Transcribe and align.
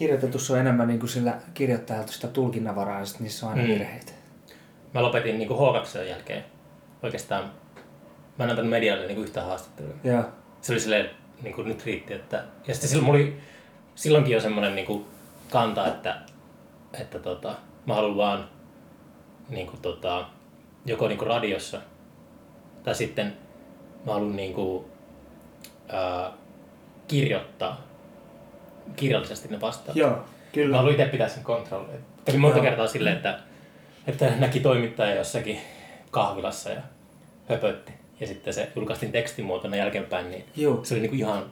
kirjoitetussa 0.00 0.52
on 0.54 0.60
enemmän 0.60 0.88
niin 0.88 1.00
kuin 1.00 1.10
sillä 1.10 1.34
kirjoittajalta 1.54 2.12
sitä 2.12 2.28
tulkinnanvaraa 2.28 2.98
ja 2.98 3.06
sitten 3.06 3.24
niissä 3.24 3.46
on 3.46 3.52
aina 3.52 3.62
Mm. 3.64 3.68
virheitä. 3.68 4.12
Mä 4.94 5.02
lopetin 5.02 5.38
niin 5.38 5.48
H2 5.50 5.98
jälkeen 6.08 6.44
oikeastaan. 7.02 7.44
Mä 8.38 8.44
en 8.44 8.50
antanut 8.50 8.70
medialle 8.70 9.06
niin 9.06 9.18
yhtä 9.18 9.42
haastattelua. 9.42 9.94
Joo. 10.04 10.24
Se 10.60 10.72
oli 10.72 10.80
silleen, 10.80 11.10
niin 11.42 11.54
kuin 11.54 11.68
nyt 11.68 11.84
riitti. 11.86 12.14
Että... 12.14 12.44
Ja 12.66 12.74
sitten 12.74 12.90
silloin 12.90 13.06
mulla 13.06 13.18
oli 13.18 13.36
silloinkin 13.94 14.34
jo 14.34 14.40
semmoinen 14.40 14.74
niin 14.74 14.86
kuin 14.86 15.04
kanta, 15.50 15.86
että, 15.86 16.16
että 17.00 17.18
tota, 17.18 17.54
mä 17.86 17.94
haluan 17.94 18.16
vaan 18.16 18.48
niin 19.48 19.66
kuin, 19.66 19.80
tota, 19.82 20.26
joko 20.86 21.08
niin 21.08 21.18
kuin 21.18 21.28
radiossa 21.28 21.80
tai 22.82 22.94
sitten 22.94 23.36
mä 24.06 24.12
haluan 24.12 24.36
niin 24.36 24.54
kuin, 24.54 24.84
ää, 25.88 26.32
kirjoittaa 27.08 27.89
kirjallisesti 28.96 29.48
ne 29.48 29.60
vastaukset. 29.60 29.96
Joo, 29.96 30.10
Mä 30.10 30.24
kyllä. 30.52 30.76
haluan 30.76 30.92
itse 30.94 31.06
pitää 31.06 31.28
sen 31.28 31.44
kontrollin. 31.44 32.00
Kävi 32.24 32.38
monta 32.38 32.58
Joo. 32.58 32.64
kertaa 32.64 32.86
silleen, 32.86 33.16
että, 33.16 33.38
että 34.06 34.32
näki 34.38 34.60
toimittaja 34.60 35.14
jossakin 35.14 35.58
kahvilassa 36.10 36.70
ja 36.70 36.80
höpötti. 37.48 37.92
Ja 38.20 38.26
sitten 38.26 38.54
se 38.54 38.68
julkaistiin 38.76 39.12
tekstimuotona 39.12 39.76
jälkeenpäin, 39.76 40.30
niin 40.30 40.44
Joo. 40.56 40.84
se 40.84 40.94
oli 40.94 41.00
niinku 41.00 41.16
ihan, 41.16 41.42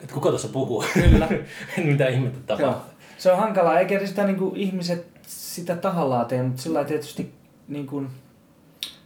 että 0.00 0.14
kuka 0.14 0.28
tuossa 0.28 0.48
puhuu? 0.48 0.84
Kyllä. 0.94 1.28
Mitä 1.84 2.08
ihmettä 2.08 2.52
Joo. 2.52 2.58
tapahtuu? 2.70 2.90
Se 3.18 3.32
on 3.32 3.38
hankalaa, 3.38 3.78
eikä 3.78 4.06
sitä 4.06 4.24
niin 4.24 4.36
kuin 4.36 4.56
ihmiset 4.56 5.06
sitä 5.26 5.76
tahallaan 5.76 6.26
tee, 6.26 6.42
mutta 6.42 6.62
sillä 6.62 6.84
tietysti 6.84 7.34
niin 7.68 7.86
kuin, 7.86 8.08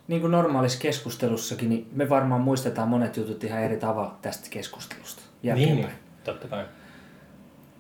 niin 0.09 0.20
kuin 0.20 0.30
normaalissa 0.30 0.78
keskustelussakin, 0.80 1.69
niin 1.69 1.88
me 1.92 2.09
varmaan 2.09 2.41
muistetaan 2.41 2.88
monet 2.88 3.16
jutut 3.16 3.45
ihan 3.45 3.62
eri 3.62 3.77
tavalla 3.77 4.19
tästä 4.22 4.47
keskustelusta. 4.50 5.22
Niin, 5.22 5.48
jälkeenpäin. 5.48 5.86
niin, 5.86 5.98
totta 6.25 6.48
kai. 6.48 6.64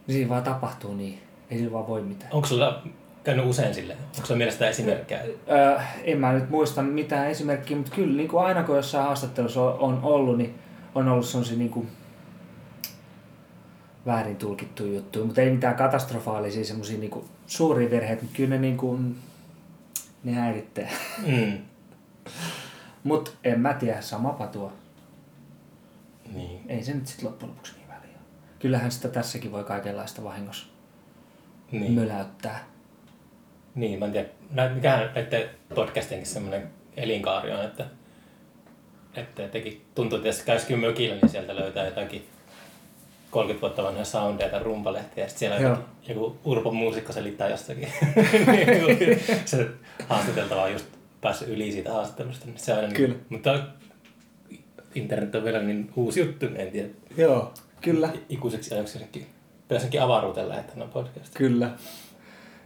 Niin 0.06 0.14
siinä 0.14 0.28
vaan 0.28 0.42
tapahtuu 0.42 0.94
niin. 0.94 1.18
Ei 1.50 1.58
sillä 1.58 1.72
vaan 1.72 1.86
voi 1.86 2.02
mitään. 2.02 2.32
Onko 2.32 2.48
sulla 2.48 2.82
käynyt 3.24 3.46
usein 3.46 3.74
sille? 3.74 3.92
Onko 3.92 4.26
sulla 4.26 4.38
mielestä 4.38 4.68
esimerkkejä? 4.68 5.22
Öö, 5.50 5.80
en 6.04 6.18
mä 6.18 6.32
nyt 6.32 6.50
muista 6.50 6.82
mitään 6.82 7.28
esimerkkiä, 7.28 7.76
mutta 7.76 7.92
kyllä 7.94 8.16
niin 8.16 8.28
kuin 8.28 8.44
aina 8.44 8.62
kun 8.62 8.76
jossain 8.76 9.04
haastattelussa 9.04 9.62
on, 9.62 10.00
ollut, 10.02 10.38
niin 10.38 10.54
on 10.94 11.08
ollut 11.08 11.26
sellaisia 11.26 11.58
niin 11.58 11.70
kuin 11.70 11.88
väärin 14.06 14.36
tulkittuja 14.36 14.94
juttuja, 14.94 15.24
mutta 15.24 15.40
ei 15.40 15.50
mitään 15.50 15.76
katastrofaalisia 15.76 16.64
semmoisia 16.64 16.98
niin 16.98 17.10
kuin 17.10 17.24
suuria 17.46 17.90
virheitä, 17.90 18.22
mutta 18.22 18.36
kyllä 18.36 18.50
ne, 18.50 18.58
niin 18.58 18.76
kuin, 18.76 19.16
ne 20.24 20.32
häiritsee. 20.32 20.88
Mm. 21.26 21.58
Mutta 23.04 23.30
en 23.44 23.60
mä 23.60 23.74
tiedä, 23.74 24.00
sama 24.00 24.32
patua. 24.32 24.72
Niin. 26.34 26.60
Ei 26.68 26.82
se 26.82 26.94
nyt 26.94 27.06
sitten 27.06 27.26
loppujen 27.26 27.50
lopuksi. 27.50 27.79
Kyllähän 28.60 28.90
sitä 28.90 29.08
tässäkin 29.08 29.52
voi 29.52 29.64
kaikenlaista 29.64 30.24
vahingossa 30.24 30.66
Niin. 31.72 31.92
möläyttää. 31.92 32.64
niin, 33.74 33.98
mä 33.98 34.04
en 34.04 34.12
tiedä. 34.12 34.28
Mikähän 34.74 35.10
näiden 35.14 35.48
podcastienkin 35.74 36.26
semmoinen 36.26 36.70
elinkaari 36.96 37.52
on, 37.52 37.64
että, 37.64 37.86
että 39.14 39.42
jotenkin 39.42 39.84
tuntuu, 39.94 40.16
että 40.16 40.28
jos 40.28 40.42
käisikin 40.42 40.78
mökillä, 40.78 41.14
niin 41.16 41.28
sieltä 41.28 41.56
löytää 41.56 41.84
jotakin 41.84 42.28
30 43.30 43.60
vuotta 43.60 43.82
vanhoja 43.82 44.04
soundeja 44.04 44.50
tai 44.50 44.62
rumpalehtiä, 44.62 45.24
ja 45.24 45.28
sitten 45.28 45.38
siellä 45.38 45.68
Joo. 45.68 45.78
joku, 46.08 46.38
Urpon 46.44 46.76
muusikko 46.76 47.12
selittää 47.12 47.48
jostakin. 47.48 47.88
Niin, 48.52 49.20
se 49.44 49.68
haastateltava 50.08 50.62
on 50.62 50.72
just 50.72 50.86
päässyt 51.20 51.48
yli 51.48 51.72
siitä 51.72 51.92
haastattelusta. 51.92 52.46
niin 52.46 52.58
Se 52.58 52.72
on 52.72 52.92
Kyllä. 52.92 53.08
Niin, 53.14 53.26
mutta 53.28 53.58
internet 54.94 55.34
on 55.34 55.44
vielä 55.44 55.62
niin 55.62 55.90
uusi 55.96 56.20
juttu, 56.20 56.46
niin 56.46 56.60
en 56.60 56.70
tiedä. 56.72 56.88
Joo, 57.16 57.54
kyllä. 57.80 58.08
Ikuiseksi 58.28 58.74
ajaksi. 58.74 58.98
Pitäisi 58.98 59.26
jonnekin 59.68 60.02
avaruuteen 60.02 60.48
lähettää 60.48 60.76
noin 60.76 60.90
podcast. 60.90 61.34
Kyllä. 61.34 61.70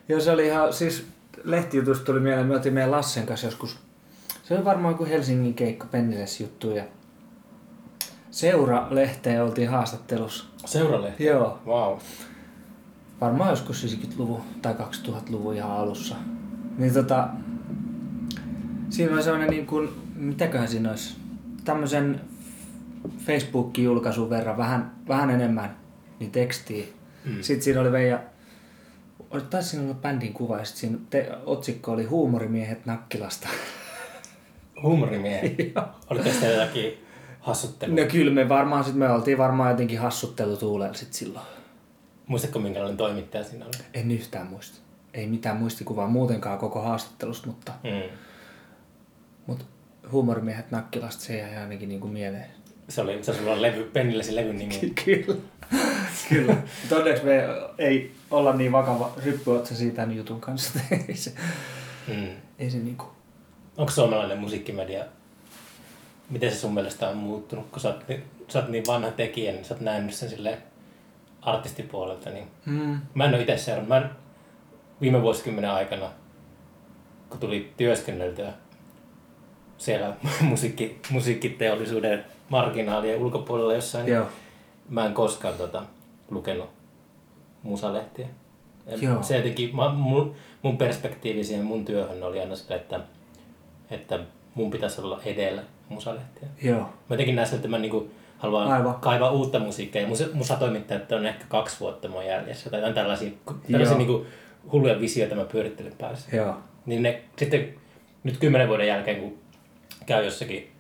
Joo, 0.09 0.21
se 0.21 0.31
oli 0.31 0.47
ihan, 0.47 0.73
siis 0.73 1.07
lehtijutusta 1.45 2.05
tuli 2.05 2.21
mieleen, 2.21 2.47
me 2.47 2.71
meidän 2.71 2.91
Lassen 2.91 3.27
kanssa 3.27 3.47
joskus, 3.47 3.79
se 4.43 4.55
oli 4.55 4.65
varmaan 4.65 4.93
joku 4.93 5.05
Helsingin 5.05 5.55
keikka 5.55 5.87
Penniles 5.91 6.41
juttu 6.41 6.71
ja 6.71 6.85
Seura-lehteen 8.31 9.43
oltiin 9.43 9.69
haastattelussa. 9.69 10.45
Seuralehti. 10.65 11.25
Joo, 11.25 11.59
Wow. 11.67 11.99
varmaan 13.21 13.51
joskus 13.51 13.85
90-luvun 13.85 14.43
tai 14.63 14.75
2000-luvun 14.75 15.55
ihan 15.55 15.71
alussa. 15.71 16.15
Niin 16.79 16.95
tota, 16.95 17.29
siinä 18.91 19.13
oli 19.15 19.23
sellainen 19.23 19.51
niin 19.51 19.67
kuin, 19.67 19.89
mitäköhän 20.17 20.69
siinä 20.69 20.91
olisi, 20.91 21.17
tämmöisen 21.65 22.21
Facebook-julkaisun 23.27 24.31
verran 24.31 24.57
vähän, 24.57 24.93
vähän 25.09 25.31
enemmän 25.31 25.77
niin 26.21 26.31
tekstiä. 26.31 26.85
Mm. 27.25 27.43
Sitten 27.43 27.63
siinä 27.63 27.81
oli 27.81 27.93
Veija, 27.93 28.21
oli 29.31 29.43
taisi 29.43 29.69
siinä 29.69 29.85
olla 29.85 29.95
bändin 29.95 30.33
kuva 30.33 30.59
ja 30.59 30.65
sitten 30.65 30.81
siinä 30.81 30.99
te, 31.11 31.31
otsikko 31.47 31.93
oli 31.93 32.05
Huumorimiehet 32.05 32.87
Nakkilasta. 32.87 33.49
Huumorimiehet. 34.83 35.53
Olitte 36.11 36.31
sitten 36.31 36.53
jotakin 36.55 37.05
hassuttelua? 37.41 38.01
No 38.01 38.07
kyllä 38.11 38.31
me 38.33 38.49
varmaan 38.49 38.85
sit 38.85 38.95
me 38.95 39.11
oltiin 39.11 39.39
varmaan 39.39 39.71
jotenkin 39.71 39.99
hassuttelutuulella 39.99 40.95
sit 40.95 41.13
silloin. 41.13 41.47
Muistatko 42.27 42.59
minkälainen 42.59 42.97
toimittaja 42.97 43.45
siinä 43.45 43.65
oli? 43.65 43.85
En 43.95 44.11
yhtään 44.11 44.47
muista. 44.47 44.79
Ei 45.15 45.27
mitään 45.27 45.57
muistikuvaa 45.57 46.07
muutenkaan 46.09 46.59
koko 46.59 46.81
haastattelusta, 46.83 47.47
mutta, 47.47 47.73
Mm. 47.83 48.17
mutta 49.47 49.65
Huumorimiehet 50.13 50.71
Nakkilasta 50.71 51.23
se 51.23 51.39
jäi 51.39 51.57
ainakin 51.57 51.89
niinku 51.89 52.09
mieleen. 52.09 52.47
Se 52.89 53.01
oli, 53.01 53.25
se 53.25 53.35
sulla 53.35 53.63
levy, 53.63 53.85
Pennillä 53.93 54.23
se 54.23 54.37
levyn 54.37 54.59
nimi. 54.59 54.81
Kyllä. 55.05 55.37
Kyllä. 56.29 56.57
Mutta 56.81 56.97
onneksi 56.97 57.25
me 57.25 57.45
ei 57.79 58.13
olla 58.31 58.53
niin 58.53 58.73
vakava 58.73 59.13
ryppyotsa 59.25 59.75
siitä 59.75 59.97
tämän 59.97 60.17
jutun 60.17 60.41
kanssa. 60.41 60.79
ei 61.09 61.17
se, 61.17 61.33
Mm. 62.09 62.29
ei 62.59 62.71
se 62.71 62.79
niinku... 62.79 63.05
Onko 63.77 63.93
suomalainen 63.93 64.39
musiikkimedia, 64.39 65.05
miten 66.31 66.51
se 66.53 66.57
sun 66.59 66.75
mielestä 66.75 67.09
on 67.09 67.17
muuttunut, 67.17 67.71
kun 67.71 67.81
sä 67.81 67.89
oot, 67.89 68.09
niin- 68.09 68.23
sä 68.49 68.59
oot 68.59 68.69
niin 68.69 68.85
vanha 68.87 69.11
tekijä, 69.11 69.53
niin 69.53 69.65
sä 69.65 69.75
oot 69.75 69.81
nähnyt 69.81 70.15
sen 70.15 70.29
sille 70.29 70.59
artistipuolelta, 71.43 72.31
niin 72.31 72.47
Mm. 72.67 73.01
mä 73.15 73.25
en 73.25 73.35
ole 73.35 73.41
itse 73.41 73.57
seurannut. 73.59 73.89
Mä 73.89 73.97
en, 73.97 74.11
viime 75.01 75.23
vuosikymmenen 75.23 75.71
aikana, 75.71 76.11
kun 77.31 77.39
tuli 77.41 77.73
työskenneltyä 77.77 78.53
siellä 79.79 80.17
musiikki, 80.41 80.99
musiikkiteollisuuden 81.11 82.25
marginaalien 82.49 83.19
ulkopuolella 83.19 83.75
jossain, 83.75 84.05
niin 84.05 84.15
Joo. 84.15 84.27
mä 84.89 85.07
en 85.07 85.15
koskaan 85.15 85.55
tota, 85.55 85.83
lukenut 86.31 86.71
musalehtiä. 87.63 88.27
Joo. 89.01 89.23
Se 89.23 89.37
jotenkin, 89.37 89.77
mä, 89.77 89.89
mun, 89.89 90.35
mun 90.63 90.79
perspektiivi 90.79 91.45
siihen 91.45 91.65
mun 91.65 91.85
työhön 91.85 92.23
oli 92.23 92.41
aina 92.41 92.57
sitä, 92.57 92.75
että, 92.75 93.01
että 93.91 94.21
mun 94.55 94.71
pitäisi 94.71 95.01
olla 95.01 95.21
edellä 95.25 95.63
musalehtiä. 95.89 96.49
Joo. 96.63 96.81
Mä 96.81 96.89
jotenkin 97.11 97.37
näin 97.37 97.55
että 97.55 97.69
mä 97.69 97.79
niinku 97.79 98.11
haluan 98.39 98.73
Aivan. 98.73 98.95
kaivaa 98.95 99.31
uutta 99.31 99.59
musiikkia. 99.59 100.03
Ja 100.03 100.09
musa, 100.09 100.25
musatoimittajat 100.33 101.13
on 101.13 101.27
ehkä 101.27 101.45
kaksi 101.49 101.81
vuotta 101.81 102.09
mua 102.09 102.23
jäljessä. 102.23 102.71
Tai 102.71 102.79
jotain 102.79 102.95
tällaisia, 102.95 103.31
tällaisia 103.73 103.99
niinku 103.99 104.27
hulluja 104.73 105.01
visioita 105.01 105.35
mä 105.35 105.45
pyörittelen 105.45 105.93
päässä. 105.99 106.37
Joo. 106.37 106.57
Niin 106.87 107.03
ne 107.03 107.23
sitten 107.39 107.75
nyt 108.25 108.37
kymmenen 108.39 108.69
vuoden 108.69 108.87
jälkeen, 108.87 109.21
kun 109.21 109.39
käy 110.07 110.25
jossakin 110.25 110.73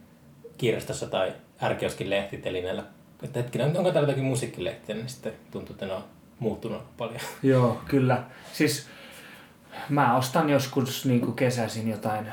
kirjastossa 0.58 1.06
tai 1.06 1.32
ärkioskin 1.64 2.10
lehtitelineellä, 2.10 2.84
että 3.22 3.40
hetkinen, 3.40 3.76
onko 3.76 3.92
täällä 3.92 4.08
jotakin 4.08 4.24
musiikkilehtiä, 4.24 4.94
niin 4.94 5.08
sitten 5.08 5.32
tuntuu, 5.50 5.74
että 5.74 5.86
ne 5.86 5.92
on 5.92 6.04
muuttunut 6.38 6.96
paljon. 6.96 7.20
Joo, 7.42 7.80
kyllä. 7.88 8.22
Siis 8.52 8.86
mä 9.88 10.16
ostan 10.16 10.50
joskus 10.50 11.06
niin 11.06 11.20
kuin 11.20 11.34
kesäisin 11.34 11.88
jotain, 11.88 12.26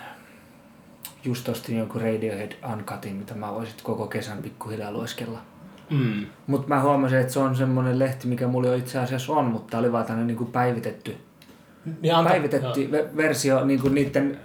just 1.23 1.49
ostin 1.49 1.77
jonkun 1.77 2.01
Radiohead 2.01 2.51
Uncutin, 2.73 3.15
mitä 3.15 3.35
mä 3.35 3.53
voisin 3.53 3.75
koko 3.83 4.07
kesän 4.07 4.37
pikkuhiljaa 4.37 4.91
lueskella. 4.91 5.39
Mm. 5.89 6.25
Mutta 6.47 6.67
mä 6.67 6.81
huomasin, 6.81 7.19
että 7.19 7.33
se 7.33 7.39
on 7.39 7.55
semmoinen 7.55 7.99
lehti, 7.99 8.27
mikä 8.27 8.47
mulla 8.47 8.67
jo 8.67 8.73
itse 8.75 8.99
asiassa 8.99 9.33
on, 9.33 9.45
mutta 9.45 9.77
oli 9.77 9.91
vaan 9.91 10.05
tämmöinen 10.05 10.37
niin 10.37 10.51
päivitetty, 10.51 11.17
Ja 12.01 12.17
anka, 12.17 12.29
päivitetty 12.29 12.89
ve- 12.91 13.17
versio 13.17 13.65
niin 13.65 13.79
kuin 13.79 13.95
niiden 13.95 14.39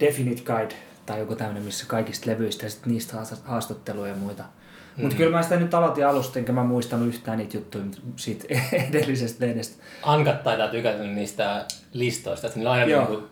Definite 0.00 0.42
Guide 0.42 0.74
tai 1.08 1.18
joku 1.18 1.34
tämmöinen, 1.36 1.62
missä 1.62 1.84
kaikista 1.88 2.30
levyistä 2.30 2.66
ja 2.66 2.70
sit 2.70 2.86
niistä 2.86 3.16
haast- 3.16 3.44
haastatteluja 3.46 4.08
ja 4.10 4.16
muita. 4.16 4.42
Mm. 4.42 5.02
Mutta 5.02 5.16
kyllä 5.16 5.36
mä 5.36 5.42
sitä 5.42 5.56
nyt 5.56 5.74
aloitin 5.74 6.06
alusta, 6.06 6.38
enkä 6.38 6.52
mä 6.52 6.64
muistanut 6.64 7.08
yhtään 7.08 7.38
niitä 7.38 7.56
juttuja 7.56 7.84
siitä 8.16 8.44
edellisestä 8.88 9.46
lehdestä. 9.46 9.82
Ankat 10.02 10.42
taitaa 10.42 10.68
tykätä 10.68 11.02
niistä 11.02 11.64
listoista, 11.92 12.46
että 12.46 12.58
niillä 12.58 12.70
on 12.70 12.78
aina 12.78 12.90
Joo. 12.90 13.04
niinku 13.04 13.28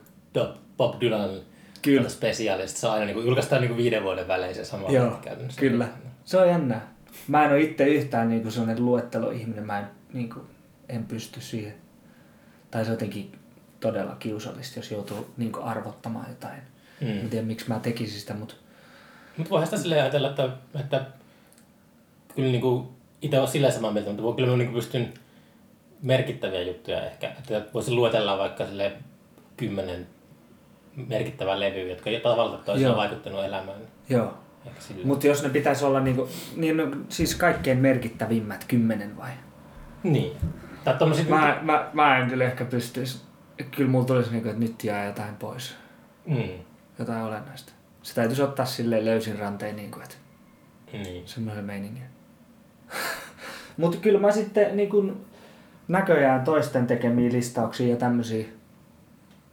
Bob 0.76 1.00
Dylan 1.00 1.30
Kyllä. 1.82 2.08
spesiaalista. 2.08 2.80
Se 2.80 2.86
on 2.86 2.92
aina 2.92 3.06
niinku, 3.06 3.20
julkaistaan 3.20 3.60
niinku 3.60 3.76
viiden 3.76 4.02
vuoden 4.02 4.28
välein 4.28 4.54
se 4.54 4.64
sama 4.64 4.88
Joo, 4.90 5.10
käytännössä. 5.10 5.60
kyllä. 5.60 5.88
Se 6.24 6.38
on 6.38 6.48
jännää. 6.48 6.92
Mä 7.28 7.44
en 7.44 7.50
ole 7.50 7.60
itse 7.60 7.84
yhtään 7.84 8.28
niinku 8.28 8.50
sellainen 8.50 8.84
luetteloihminen, 8.84 9.66
mä 9.66 9.78
en, 9.78 9.86
niinku, 10.12 10.40
en 10.88 11.04
pysty 11.04 11.40
siihen. 11.40 11.74
Tai 12.70 12.84
se 12.84 12.90
jotenkin 12.90 13.32
todella 13.80 14.16
kiusallista, 14.18 14.78
jos 14.78 14.90
joutuu 14.90 15.26
niinku 15.36 15.60
arvottamaan 15.62 16.26
jotain. 16.28 16.62
Mm. 17.00 17.08
En 17.08 17.30
tiedä, 17.30 17.46
miksi 17.46 17.68
mä 17.68 17.78
tekisin 17.78 18.20
sitä, 18.20 18.34
mutta 18.34 18.54
Mutta 19.36 19.50
voihan 19.50 19.66
sitä 19.66 19.78
silleen 19.78 20.02
ajatella, 20.02 20.28
että, 20.28 20.48
että 20.80 21.06
kyllä 22.34 22.50
niinku 22.52 22.92
itse 23.22 23.38
olen 23.38 23.50
sillä 23.50 23.70
samaa 23.70 23.92
mieltä, 23.92 24.10
mutta 24.10 24.22
voi- 24.22 24.34
kyllä 24.34 24.50
mä 24.50 24.56
niinku 24.56 24.74
pystyn 24.74 25.14
merkittäviä 26.02 26.62
juttuja 26.62 27.06
ehkä. 27.06 27.28
Että 27.28 27.62
voisin 27.74 27.96
luetella 27.96 28.38
vaikka 28.38 28.66
sille 28.66 28.92
kymmenen 29.56 30.06
merkittävää 30.96 31.60
levyä, 31.60 31.82
jotka 31.82 32.10
tavalla 32.22 32.56
tai 32.56 32.64
toisella 32.64 32.88
Joo. 32.88 32.96
vaikuttanut 32.96 33.44
elämään. 33.44 33.80
Joo. 34.08 34.34
Mutta 35.04 35.26
jos 35.26 35.42
ne 35.42 35.48
pitäisi 35.48 35.84
olla 35.84 36.00
niinku, 36.00 36.28
niin 36.56 36.76
no, 36.76 36.84
siis 37.08 37.34
kaikkein 37.34 37.78
merkittävimmät 37.78 38.64
kymmenen 38.68 39.16
vai? 39.16 39.30
Niin. 40.02 40.32
Tai 40.84 40.94
Mä, 41.28 41.58
mä, 41.62 41.90
mä 41.92 42.18
en 42.18 42.30
kyllä 42.30 42.44
ehkä 42.44 42.64
pystyisi. 42.64 43.20
Kyllä 43.76 43.90
mulla 43.90 44.04
tulisi 44.06 44.30
niinku, 44.30 44.48
että 44.48 44.60
nyt 44.60 44.84
jää 44.84 45.06
jotain 45.06 45.36
pois. 45.36 45.74
Mm. 46.26 46.48
Jotain 46.98 47.22
olennaista. 47.22 47.72
Se 48.02 48.14
täytyisi 48.14 48.42
ottaa 48.42 48.66
silleen 48.66 49.04
löysin 49.04 49.38
ranteen 49.38 49.76
niinku, 49.76 50.00
että 50.00 50.14
Niin. 50.92 51.28
semmoisen 51.28 51.64
meiningin. 51.64 52.02
Mutta 53.76 53.96
kyllä 53.98 54.18
mä 54.20 54.32
sitten 54.32 54.76
niin 54.76 54.88
kun 54.88 55.26
näköjään 55.88 56.44
toisten 56.44 56.86
tekemiä 56.86 57.32
listauksia 57.32 57.88
ja 57.88 57.96
tämmöisiä 57.96 58.44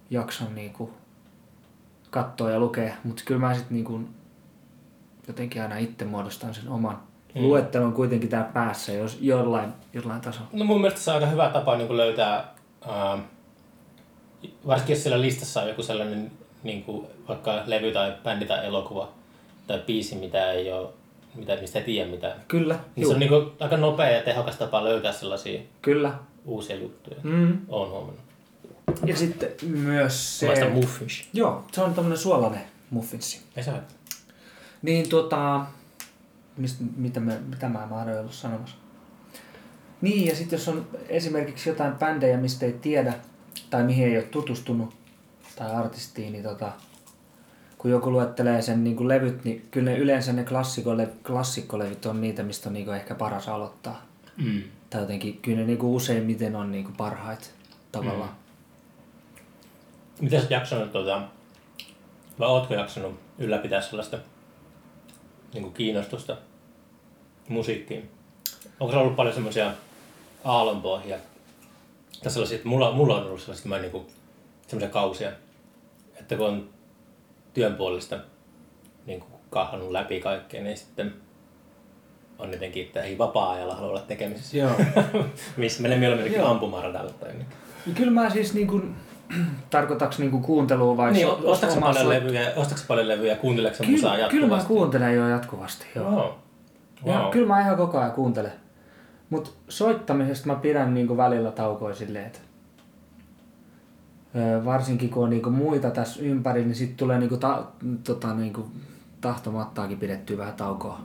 jakson 0.10 0.56
niin 0.56 0.74
kun 0.74 0.94
katsoa 2.10 2.52
ja 2.52 2.60
lukea. 2.60 2.94
Mutta 3.04 3.24
kyllä 3.26 3.42
mä 3.42 3.54
sitten 3.54 3.74
niin 3.76 3.86
kun 3.86 4.10
jotenkin 5.28 5.62
aina 5.62 5.78
itse 5.78 6.06
muodostan 6.06 6.54
sen 6.54 6.70
oman 6.70 7.00
Mm. 7.36 7.42
mm. 7.42 7.48
luettelon 7.48 7.94
kuitenkin 7.94 8.30
tää 8.30 8.44
päässä 8.44 8.92
jos 8.92 9.18
jollain, 9.22 9.74
jollain 9.94 10.22
tasolla. 10.22 10.50
No 10.54 10.66
mun 10.66 10.82
mielestä 10.82 11.00
se 11.00 11.12
on 11.12 11.16
aika 11.16 11.28
hyvä 11.28 11.50
tapa 11.50 11.78
niin 11.78 11.98
löytää, 11.98 12.54
ää, 12.88 13.18
varsinkin 14.68 14.94
jos 14.94 15.04
siellä 15.04 15.22
listassa 15.22 15.62
on 15.62 15.68
joku 15.68 15.84
sellainen 15.84 16.32
niin 16.64 16.84
kuin 16.84 17.08
vaikka 17.28 17.64
levy 17.66 17.92
tai 17.92 18.14
bändi 18.24 18.46
tai 18.46 18.66
elokuva 18.66 19.12
tai 19.68 19.84
biisi, 19.88 20.16
mitä 20.16 20.52
ei 20.52 20.72
ole, 20.72 20.90
mitä, 21.36 21.56
mistä 21.62 21.80
ei 21.80 21.86
tiedä 21.86 22.12
mitään. 22.12 22.42
Kyllä, 22.48 22.80
Niin 22.96 23.08
se 23.08 23.14
on 23.14 23.20
niin 23.20 23.30
kuin 23.30 23.52
aika 23.60 23.78
nopea 23.78 24.10
ja 24.10 24.24
tehokas 24.24 24.56
tapa 24.56 24.84
löytää 24.84 25.12
sellaisia 25.12 25.62
kyllä. 25.82 26.14
uusia 26.46 26.76
juttuja. 26.76 27.18
Mm. 27.24 27.58
Oon 27.70 27.90
huomannut. 27.90 28.20
Ja 29.06 29.16
sitten 29.16 29.50
myös 29.68 30.40
se... 30.40 30.46
Maista 30.46 30.70
muffish. 30.70 31.28
Joo, 31.34 31.66
se 31.72 31.82
on 31.82 31.94
tämmönen 31.94 32.18
suolainen 32.18 32.62
muffinsi. 32.90 33.42
Ei 33.56 33.64
se 33.64 33.72
ole. 33.72 33.80
Niin 34.82 35.10
tota, 35.10 35.66
mist, 36.58 36.78
mitä, 36.96 37.20
mä, 37.20 37.38
mitä 37.50 37.70
mä 37.70 37.88
mahdoin 37.90 38.20
ollut 38.20 38.34
sanomassa? 38.34 38.76
Niin, 40.02 40.28
ja 40.28 40.36
sitten 40.36 40.58
jos 40.58 40.68
on 40.68 40.88
esimerkiksi 41.10 41.70
jotain 41.70 41.94
bändejä, 41.94 42.38
mistä 42.38 42.66
ei 42.66 42.74
tiedä, 42.74 43.14
tai 43.70 43.84
mihin 43.84 44.08
ei 44.08 44.18
ole 44.18 44.24
tutustunut, 44.24 44.94
tai 45.56 45.72
artistiin, 45.72 46.32
niin 46.34 46.44
tota, 46.44 46.72
kun 47.78 47.92
joku 47.92 48.12
luettelee 48.12 48.62
sen 48.62 48.84
niin 48.84 48.96
kuin 48.96 49.08
levyt, 49.08 49.44
niin 49.44 49.68
kyllä 49.72 49.92
ne 49.92 49.98
yleensä 49.98 50.34
ne 50.34 50.46
klassikkolevyt 51.28 52.06
on 52.06 52.22
niitä, 52.22 52.44
mistä 52.44 52.70
on 52.70 52.74
niin 52.74 52.86
kuin 52.86 52.96
ehkä 52.96 53.16
paras 53.16 53.48
aloittaa. 53.48 54.06
Mm. 54.38 54.64
Tai 54.90 55.02
jotenkin, 55.02 55.38
kyllä 55.38 55.58
ne 55.58 55.66
niin 55.66 55.78
kuin 55.78 55.94
useimmiten 55.94 56.56
on 56.56 56.72
niin 56.72 56.84
kuin 56.84 56.96
parhaat 56.96 57.54
tavallaan. 57.92 58.36
Sä 60.32 60.38
oot 60.38 60.50
jaksanut, 60.50 60.92
tuota, 60.92 61.22
vai 62.40 62.50
ootko 62.50 62.74
jaksanut 62.74 63.20
ylläpitää 63.38 63.82
sellaista 63.82 64.18
niin 65.54 65.64
kuin 65.64 65.74
kiinnostusta 65.74 66.38
musiikkiin? 67.48 68.10
Onko 68.80 68.94
se 68.94 69.00
ollut 69.00 69.16
paljon 69.16 69.34
semmoisia 69.34 69.72
aallonpohjia? 70.44 71.18
Tai 72.24 72.32
sellaisia, 72.32 72.56
että 72.56 72.68
mulla, 72.68 72.92
mulla 72.92 73.18
on 73.18 73.26
ollut 73.26 73.42
sellaisia, 73.42 73.70
mä 73.70 73.80
niin 73.80 73.92
kuin, 73.92 74.06
semmoisia 74.68 74.90
kausia, 74.94 75.32
että 76.20 76.36
kun 76.36 76.48
on 76.48 76.70
työn 77.54 77.76
puolesta 77.76 78.20
niin 79.06 79.20
kuin 79.20 79.32
kahlannut 79.50 79.92
läpi 79.92 80.20
kaikkea, 80.20 80.64
niin 80.64 80.78
sitten 80.78 81.14
on 82.40 82.52
jotenkin, 82.52 82.86
että 82.86 83.02
ei 83.04 83.18
vapaa-ajalla 83.18 83.76
halua 83.76 83.90
olla 83.90 84.02
tekemisissä. 84.02 84.58
Joo. 84.58 84.72
Missä 85.58 85.82
menee 85.82 85.98
mieluummin 85.98 86.44
ampumaradalle 86.44 87.12
tai 87.14 87.34
niin. 87.34 87.46
Ja 87.88 87.94
kyllä 87.94 88.12
mä 88.12 88.30
siis 88.30 88.54
niin 88.54 88.68
kuin, 88.68 88.96
tarkoitaks 89.70 90.20
niin 90.20 90.32
kuin 90.32 90.44
kuuntelua 90.44 90.98
vai 90.98 91.12
Niin, 91.12 91.28
so- 91.28 91.40
ostatko 91.44 91.80
paljon 91.80 92.04
so- 92.04 92.10
levyjä, 92.10 92.52
ostatko 92.56 92.84
paljon 92.88 93.08
levyjä, 93.08 93.38
musaa 93.44 94.18
jatkuvasti? 94.18 94.30
kyllä 94.30 94.48
mä 94.48 94.64
kuuntelen 94.68 95.16
jo 95.16 95.28
jatkuvasti. 95.28 95.86
Joo. 95.96 96.12
Wow. 96.12 96.32
Ja 97.06 97.20
Wow. 97.20 97.32
kyllä 97.32 97.48
mä 97.48 97.62
ihan 97.62 97.78
koko 97.78 97.98
ajan 98.00 98.12
kuuntelen. 98.12 98.52
Mutta 99.30 99.50
soittamisesta 99.70 100.48
mä 100.48 100.56
pidän 100.56 100.94
niinku 100.94 101.18
välillä 101.18 101.52
taukoja 101.52 101.96
silleen, 101.96 102.26
että 102.26 102.40
varsinkin 104.66 105.10
kun 105.10 105.24
on 105.24 105.30
niinku 105.30 105.50
muita 105.50 105.92
tässä 105.92 106.22
ympäri, 106.22 106.66
niin 106.66 106.76
sitten 106.76 106.98
tulee 106.98 107.20
niinku 107.20 107.38
ta, 107.38 107.64
tota, 108.04 108.34
niinku 108.34 108.68
tahtomattaakin 109.22 110.00
pidettyä 110.00 110.38
vähän 110.38 110.54
taukoa. 110.54 111.02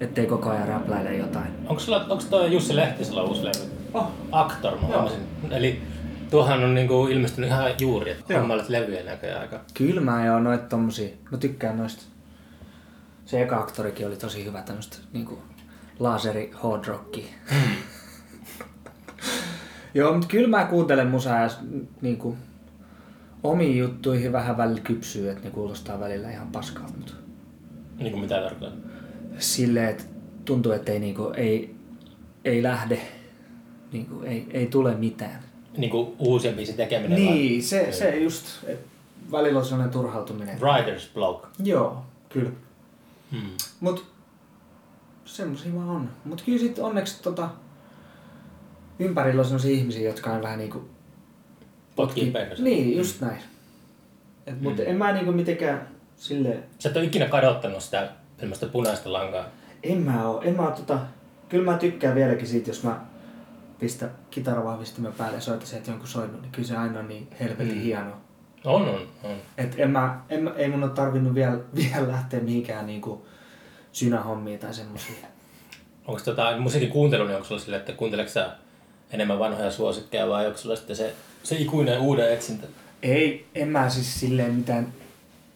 Ettei 0.00 0.26
koko 0.26 0.50
ajan 0.50 0.68
räpläile 0.68 1.16
jotain. 1.16 1.48
Onko, 1.66 1.80
sulla, 1.80 2.06
onko 2.08 2.24
toi 2.30 2.52
Jussi 2.52 2.76
Lehtisellä 2.76 3.22
uusi 3.22 3.44
levy? 3.44 3.70
Oh. 3.94 4.06
Actor, 4.32 4.80
mä 4.80 4.86
huomasin. 4.86 5.18
Eli 5.50 5.82
tuohan 6.30 6.64
on 6.64 6.74
niinku 6.74 7.06
ilmestynyt 7.06 7.50
ihan 7.50 7.72
juuri, 7.80 8.10
että 8.10 8.32
Joo. 8.32 8.40
hommailet 8.40 8.68
levyjä 8.68 9.02
näköjään 9.02 9.40
aika. 9.40 9.60
Kyllä 9.74 10.00
mä 10.00 10.26
joo 10.26 10.40
noit 10.40 10.68
tommosia. 10.68 11.08
Mä 11.30 11.38
tykkään 11.38 11.76
noista. 11.76 12.02
Se 13.24 13.42
eka 13.42 13.58
aktorikin 13.58 14.06
oli 14.06 14.16
tosi 14.16 14.44
hyvä 14.44 14.62
tämmöstä 14.62 14.96
niinku 15.12 15.38
laseri 15.98 16.50
hard 16.54 16.84
rocki. 16.84 17.34
joo, 19.94 20.12
mutta 20.12 20.28
kyllä 20.28 20.48
mä 20.48 20.64
kuuntelen 20.64 21.08
musaa 21.08 21.40
ja 21.40 21.48
niinku 22.00 22.36
omiin 23.44 23.78
juttuihin 23.78 24.32
vähän 24.32 24.56
välillä 24.56 24.80
kypsyy, 24.80 25.30
että 25.30 25.44
ne 25.44 25.50
kuulostaa 25.50 26.00
välillä 26.00 26.30
ihan 26.30 26.48
paskalta, 26.52 26.92
mutta 26.98 27.12
Niin 27.98 28.12
kuin 28.12 28.20
mitä 28.22 28.40
tarkoittaa? 28.40 28.80
silleen, 29.38 29.88
että 29.88 30.04
tuntuu, 30.44 30.72
että 30.72 30.92
ei, 30.92 30.98
niinku, 30.98 31.32
ei, 31.36 31.74
ei 32.44 32.62
lähde, 32.62 33.00
niinku, 33.92 34.20
ei, 34.22 34.46
ei 34.50 34.66
tule 34.66 34.94
mitään. 34.94 35.42
Niin 35.76 35.90
kuin 35.90 36.14
uusien 36.18 36.54
biisin 36.54 36.76
tekeminen 36.76 37.16
Niin, 37.18 37.62
se, 37.62 37.92
se 37.92 38.16
just, 38.18 38.46
että 38.66 38.88
välillä 39.32 39.58
on 39.58 39.64
sellainen 39.64 39.92
turhautuminen. 39.92 40.60
vai? 40.60 40.82
Writer's 40.82 41.14
block. 41.14 41.44
Joo, 41.64 42.04
kyllä. 42.28 42.50
Hmm. 43.32 43.50
Mut 43.80 44.04
semmosia 45.24 45.74
vaan 45.74 45.88
on. 45.88 46.08
Mut 46.24 46.42
kyllä 46.46 46.58
sit 46.58 46.78
onneksi 46.78 47.22
tota, 47.22 47.48
ympärillä 48.98 49.40
on 49.40 49.44
sellaisia 49.44 49.70
ihmisiä, 49.76 50.02
jotka 50.08 50.32
on 50.32 50.42
vähän 50.42 50.58
niinku... 50.58 50.88
Perässä. 52.32 52.64
Niin, 52.64 52.96
just 52.96 53.20
näin. 53.20 53.38
Et, 54.46 54.60
mut 54.60 54.80
en 54.80 54.96
mä 54.96 55.12
niinku 55.12 55.32
mitenkään 55.32 55.88
silleen... 56.16 56.64
Sä 56.78 56.88
et 56.88 56.96
ole 56.96 57.04
ikinä 57.04 57.26
kadottanut 57.26 57.82
sitä 57.82 58.08
semmoista 58.38 58.66
punaista 58.66 59.12
lankaa. 59.12 59.44
En 59.82 59.98
mä 59.98 60.28
oo, 60.28 60.42
en 60.42 60.56
mä 60.56 60.62
oo 60.62 60.70
tota... 60.70 60.98
Kyllä 61.48 61.70
mä 61.72 61.78
tykkään 61.78 62.14
vieläkin 62.14 62.46
siitä, 62.46 62.70
jos 62.70 62.82
mä 62.82 63.00
pistä 63.78 64.08
kitaravahvistimen 64.30 65.12
päälle 65.12 65.36
ja 65.36 65.40
soitan 65.40 65.66
sieltä 65.66 65.90
jonkun 65.90 66.08
soinnun, 66.08 66.42
niin 66.42 66.52
kyllä 66.52 66.68
se 66.68 66.76
aina 66.76 66.98
on 66.98 67.08
niin 67.08 67.28
helvetin 67.40 67.74
Mm. 67.74 67.80
hieno. 67.80 68.12
On, 68.64 68.82
on, 68.88 69.06
on. 69.22 69.36
Et 69.58 69.74
en 69.78 69.90
mä, 69.90 70.20
en, 70.28 70.50
ei 70.56 70.68
mun 70.68 70.82
ole 70.84 70.90
tarvinnut 70.92 71.34
vielä, 71.34 71.58
vielä 71.76 72.08
lähteä 72.08 72.40
mihinkään 72.40 72.86
niinku 72.86 73.26
synähommiin 73.92 74.58
tai 74.58 74.74
semmosia. 74.74 75.14
Onko 76.06 76.20
tota, 76.24 76.56
musiikin 76.58 76.90
kuuntelu, 76.90 77.24
niin 77.24 77.34
onko 77.34 77.48
sulla 77.48 77.60
sille, 77.60 77.76
että 77.76 77.92
kuunteleeko 77.92 78.32
sä 78.32 78.50
enemmän 79.14 79.38
vanhoja 79.38 79.70
suosikkeja 79.70 80.28
vai 80.28 80.46
onko 80.46 80.58
sulla 80.58 80.76
sitten 80.76 80.96
se, 80.96 81.14
se 81.42 81.56
ikuinen 81.56 82.00
uuden 82.00 82.32
etsintä? 82.32 82.66
Ei, 83.02 83.46
en 83.54 83.68
mä 83.68 83.90
siis 83.90 84.20
silleen 84.20 84.54
mitään 84.54 84.92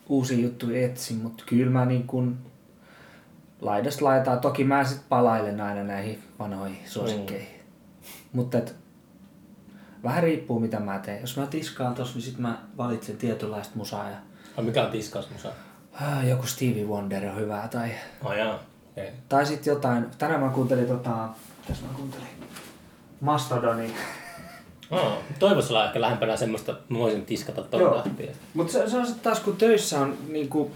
uusia 0.09 0.38
juttuja 0.38 0.87
etsi, 0.87 1.15
mutta 1.15 1.45
kyllä 1.47 1.71
mä 1.71 1.85
niin 1.85 2.07
kun 2.07 2.38
laidasta 3.61 4.05
laitaa. 4.05 4.37
Toki 4.37 4.65
mä 4.65 4.85
sit 4.85 5.00
palailen 5.09 5.61
aina 5.61 5.83
näihin 5.85 6.23
vanhoihin 6.38 6.79
suosikkeihin. 6.87 7.49
Mm. 7.49 8.07
Mutta 8.33 8.59
et, 8.59 8.77
vähän 10.03 10.23
riippuu 10.23 10.61
mitä 10.61 10.81
mä 10.81 10.99
teen. 10.99 11.21
Jos 11.21 11.37
mä 11.37 11.47
tiskaan 11.47 11.95
tossa, 11.95 12.15
niin 12.15 12.23
sit 12.23 12.38
mä 12.38 12.59
valitsen 12.77 13.17
tietynlaista 13.17 13.73
musaa. 13.77 14.11
Ja, 14.11 14.17
Vai 14.57 14.65
mikä 14.65 14.85
on 14.85 14.91
tiskausmusa? 14.91 15.53
ah, 15.93 16.29
joku 16.29 16.47
Stevie 16.47 16.85
Wonder 16.85 17.27
on 17.27 17.37
hyvää. 17.37 17.69
Tai, 17.69 17.91
Oh, 18.25 18.33
jaa. 18.33 18.62
Okay. 18.93 19.07
tai 19.29 19.47
sit 19.47 19.67
jotain. 19.67 20.07
Tänään 20.19 20.41
mä 20.41 20.49
kuuntelin 20.50 20.87
tota... 20.87 21.29
Mitäs 21.61 21.83
mä 21.83 21.88
kuuntelin? 21.97 22.27
Mastodoni. 23.21 23.95
Oh, 24.91 25.19
toivoisi 25.39 25.73
olla 25.73 25.87
ehkä 25.87 26.01
lähempänä 26.01 26.37
semmoista, 26.37 26.77
mä 26.89 26.99
voisin 26.99 27.27
tiskata 27.27 27.63
tuon. 27.63 28.03
Mutta 28.55 28.73
se, 28.73 28.89
se 28.89 28.97
on 28.97 29.07
sitten 29.07 29.25
taas, 29.25 29.41
kun 29.41 29.57
töissä 29.57 30.01
on 30.01 30.17
niinku 30.29 30.71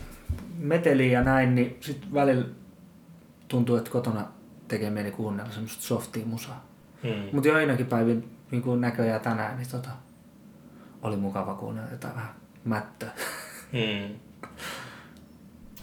meteliä 0.58 1.12
ja 1.12 1.24
näin, 1.24 1.54
niin 1.54 1.76
sit 1.80 2.14
välillä 2.14 2.44
tuntuu, 3.48 3.76
että 3.76 3.90
kotona 3.90 4.26
tekee 4.68 4.90
mieli 4.90 5.10
kuunnella 5.10 5.52
semmoista 5.52 5.82
softia 5.82 6.26
musaa. 6.26 6.66
Hmm. 7.02 7.28
Mutta 7.32 7.48
joinakin 7.48 7.86
päivin, 7.86 8.36
niin 8.50 8.62
kuin 8.62 8.80
näköjään 8.80 9.20
tänään, 9.20 9.56
niin 9.56 9.70
tota, 9.70 9.90
oli 11.02 11.16
mukava 11.16 11.54
kuunnella 11.54 11.90
jotain 11.90 12.14
vähän 12.14 12.34
mättöä. 12.64 13.10
Hmm. 13.72 14.14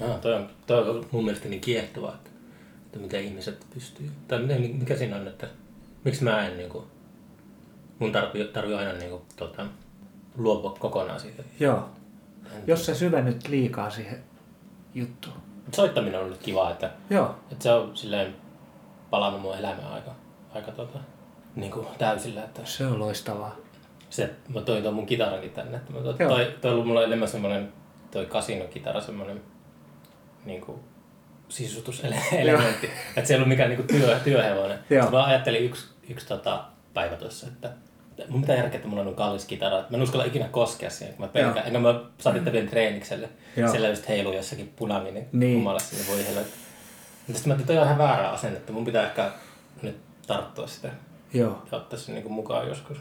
Ah, 0.09 0.19
toi, 0.19 0.33
on, 0.33 0.49
toi 0.67 0.89
on 0.89 1.05
mun 1.11 1.25
mielestä 1.25 1.49
niin 1.49 1.61
kiehtovaa, 1.61 2.13
että, 2.15 2.29
että 2.85 2.99
miten 2.99 3.23
ihmiset 3.23 3.65
pystyy. 3.73 4.11
Tai 4.27 4.39
miten, 4.39 4.61
mikä 4.61 4.95
siinä 4.95 5.15
on, 5.15 5.27
että 5.27 5.47
miksi 6.03 6.23
mä 6.23 6.47
en 6.47 6.57
niinku, 6.57 6.87
mun 7.99 8.11
tarvii, 8.11 8.45
tarvii 8.45 8.75
aina 8.75 8.93
niinku, 8.93 9.21
tota, 9.35 9.65
luopua 10.37 10.75
kokonaan 10.79 11.19
siitä. 11.19 11.43
Joo. 11.59 11.89
Jos 12.67 12.85
sä 12.85 12.95
syvennyt 12.95 13.47
liikaa 13.47 13.89
siihen 13.89 14.23
juttuun. 14.95 15.35
Soittaminen 15.75 16.19
on 16.19 16.25
ollut 16.25 16.37
kiva, 16.37 16.71
että, 16.71 16.91
Joo. 17.09 17.35
että 17.51 17.63
se 17.63 17.71
on 17.71 17.97
silleen 17.97 18.35
palannut 19.09 19.41
mun 19.41 19.57
elämään 19.57 19.93
aika, 19.93 20.11
aika 20.53 20.71
tota, 20.71 20.99
niin 21.55 21.71
kuin 21.71 21.87
täysillä. 21.97 22.43
Että 22.43 22.61
Se 22.65 22.85
on 22.87 22.99
loistavaa. 22.99 23.55
se, 24.09 24.29
mä 24.53 24.61
toin 24.61 24.83
tuon 24.83 24.95
mun 24.95 25.05
kitarankin 25.05 25.51
tänne. 25.51 25.77
Että 25.77 25.93
mä 25.93 25.99
to, 25.99 26.15
Joo. 26.19 26.29
toi, 26.29 26.53
toi 26.61 26.69
on 26.71 26.73
ollut 26.73 26.87
mulla 26.87 27.03
enemmän 27.03 27.27
semmoinen, 27.27 27.73
toi 28.11 28.25
kasinokitara 28.25 29.01
semmoinen 29.01 29.41
niin 30.45 30.61
kuin 30.61 30.79
sisustuselementti. 31.49 32.89
että 33.15 33.27
se 33.27 33.33
ei 33.33 33.37
ollut 33.37 33.49
mikään 33.49 33.69
niin 33.69 33.85
kuin 33.85 33.87
työ, 33.87 34.19
työhevonen. 34.23 34.77
Sitten 34.77 35.11
mä 35.11 35.23
ajattelin 35.25 35.63
yksi, 35.63 35.87
yksi 36.09 36.27
tota, 36.27 36.63
päivä 36.93 37.15
tuossa, 37.15 37.47
että 37.47 37.71
mun 38.27 38.41
pitää 38.41 38.55
järkeä, 38.55 38.75
että 38.75 38.87
mulla 38.87 39.01
on 39.03 39.15
kallis 39.15 39.45
kitara. 39.45 39.77
Mä 39.77 39.97
en 39.97 40.01
uskalla 40.01 40.25
ikinä 40.25 40.47
koskea 40.47 40.89
siihen, 40.89 41.15
kun 41.15 41.25
mä 41.25 41.31
pelkään. 41.31 41.67
Ennen 41.67 41.81
mä 41.81 42.01
saatiin 42.17 42.45
tämän 42.45 42.67
treenikselle. 42.67 43.29
Joo. 43.57 43.71
Siellä 43.71 43.87
just 43.87 44.07
heiluu 44.07 44.33
jossakin 44.33 44.73
punainen 44.75 45.13
Niin. 45.13 45.29
niin 45.31 45.63
voi 46.07 46.25
heillä. 46.25 46.41
Mutta 46.41 47.39
sitten 47.39 47.49
mä 47.49 47.53
ajattelin, 47.53 47.59
että 47.61 47.81
on 47.81 47.85
ihan 47.85 47.97
väärä 47.97 48.29
asennetta. 48.29 48.71
Mun 48.73 48.85
pitää 48.85 49.05
ehkä 49.05 49.31
nyt 49.81 49.97
tarttua 50.27 50.67
sitä 50.67 50.89
Joo. 51.33 51.63
ja 51.71 51.77
ottaa 51.77 51.99
sen 51.99 52.15
niin 52.15 52.31
mukaan 52.31 52.67
joskus. 52.67 52.97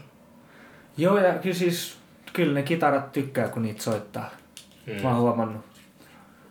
Joo, 0.97 1.17
ja 1.17 1.33
kyllä 1.33 1.55
siis, 1.55 1.97
kyllä 2.33 2.53
ne 2.53 2.63
kitarat 2.63 3.11
tykkää, 3.11 3.47
kun 3.47 3.61
niitä 3.61 3.83
soittaa. 3.83 4.29
Mm. 4.85 5.01
Mä 5.01 5.09
oon 5.09 5.17
huomannut. 5.21 5.65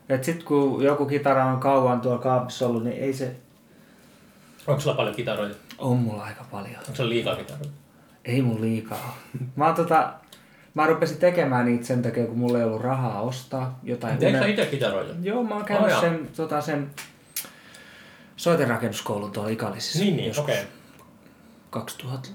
Et 0.08 0.24
sit 0.24 0.42
kun 0.42 0.84
joku 0.84 1.06
kitara 1.06 1.44
on 1.44 1.60
kauan 1.60 2.00
tuolla 2.00 2.18
kaapissa 2.22 2.66
ollut, 2.66 2.84
niin 2.84 3.02
ei 3.02 3.12
se... 3.12 3.36
Onko 4.66 4.80
sulla 4.80 4.96
paljon 4.96 5.14
kitaroita? 5.16 5.56
On 5.78 5.96
mulla 5.96 6.22
aika 6.22 6.44
paljon. 6.50 6.76
Onko 6.76 6.94
sulla 6.94 7.08
liikaa 7.08 7.36
kitaroita? 7.36 7.70
Ei 8.24 8.42
mun 8.42 8.60
liikaa. 8.60 9.18
Mä 9.56 9.72
tota... 9.72 10.12
Mä 10.74 10.86
rupesin 10.86 11.18
tekemään 11.18 11.66
niitä 11.66 11.86
sen 11.86 12.02
takia, 12.02 12.26
kun 12.26 12.38
mulla 12.38 12.58
ei 12.58 12.64
ollut 12.64 12.80
rahaa 12.80 13.20
ostaa 13.20 13.78
jotain. 13.82 14.18
Teetkö 14.18 14.38
Kun 14.38 14.46
sä 14.46 14.50
itse 14.50 14.66
kitaroita? 14.66 15.14
Joo, 15.22 15.42
mä 15.42 15.54
oon 15.54 15.64
käynyt 15.64 15.92
Oh, 15.92 16.00
sen, 16.00 16.28
tota, 16.36 16.60
sen 16.60 16.90
soiterakennuskoulun 18.36 19.32
tuolla 19.32 19.50
Ikalisissa. 19.50 19.98
Niin, 19.98 20.16
niin, 20.16 20.40
okei. 20.40 20.64
2000... 21.70 22.28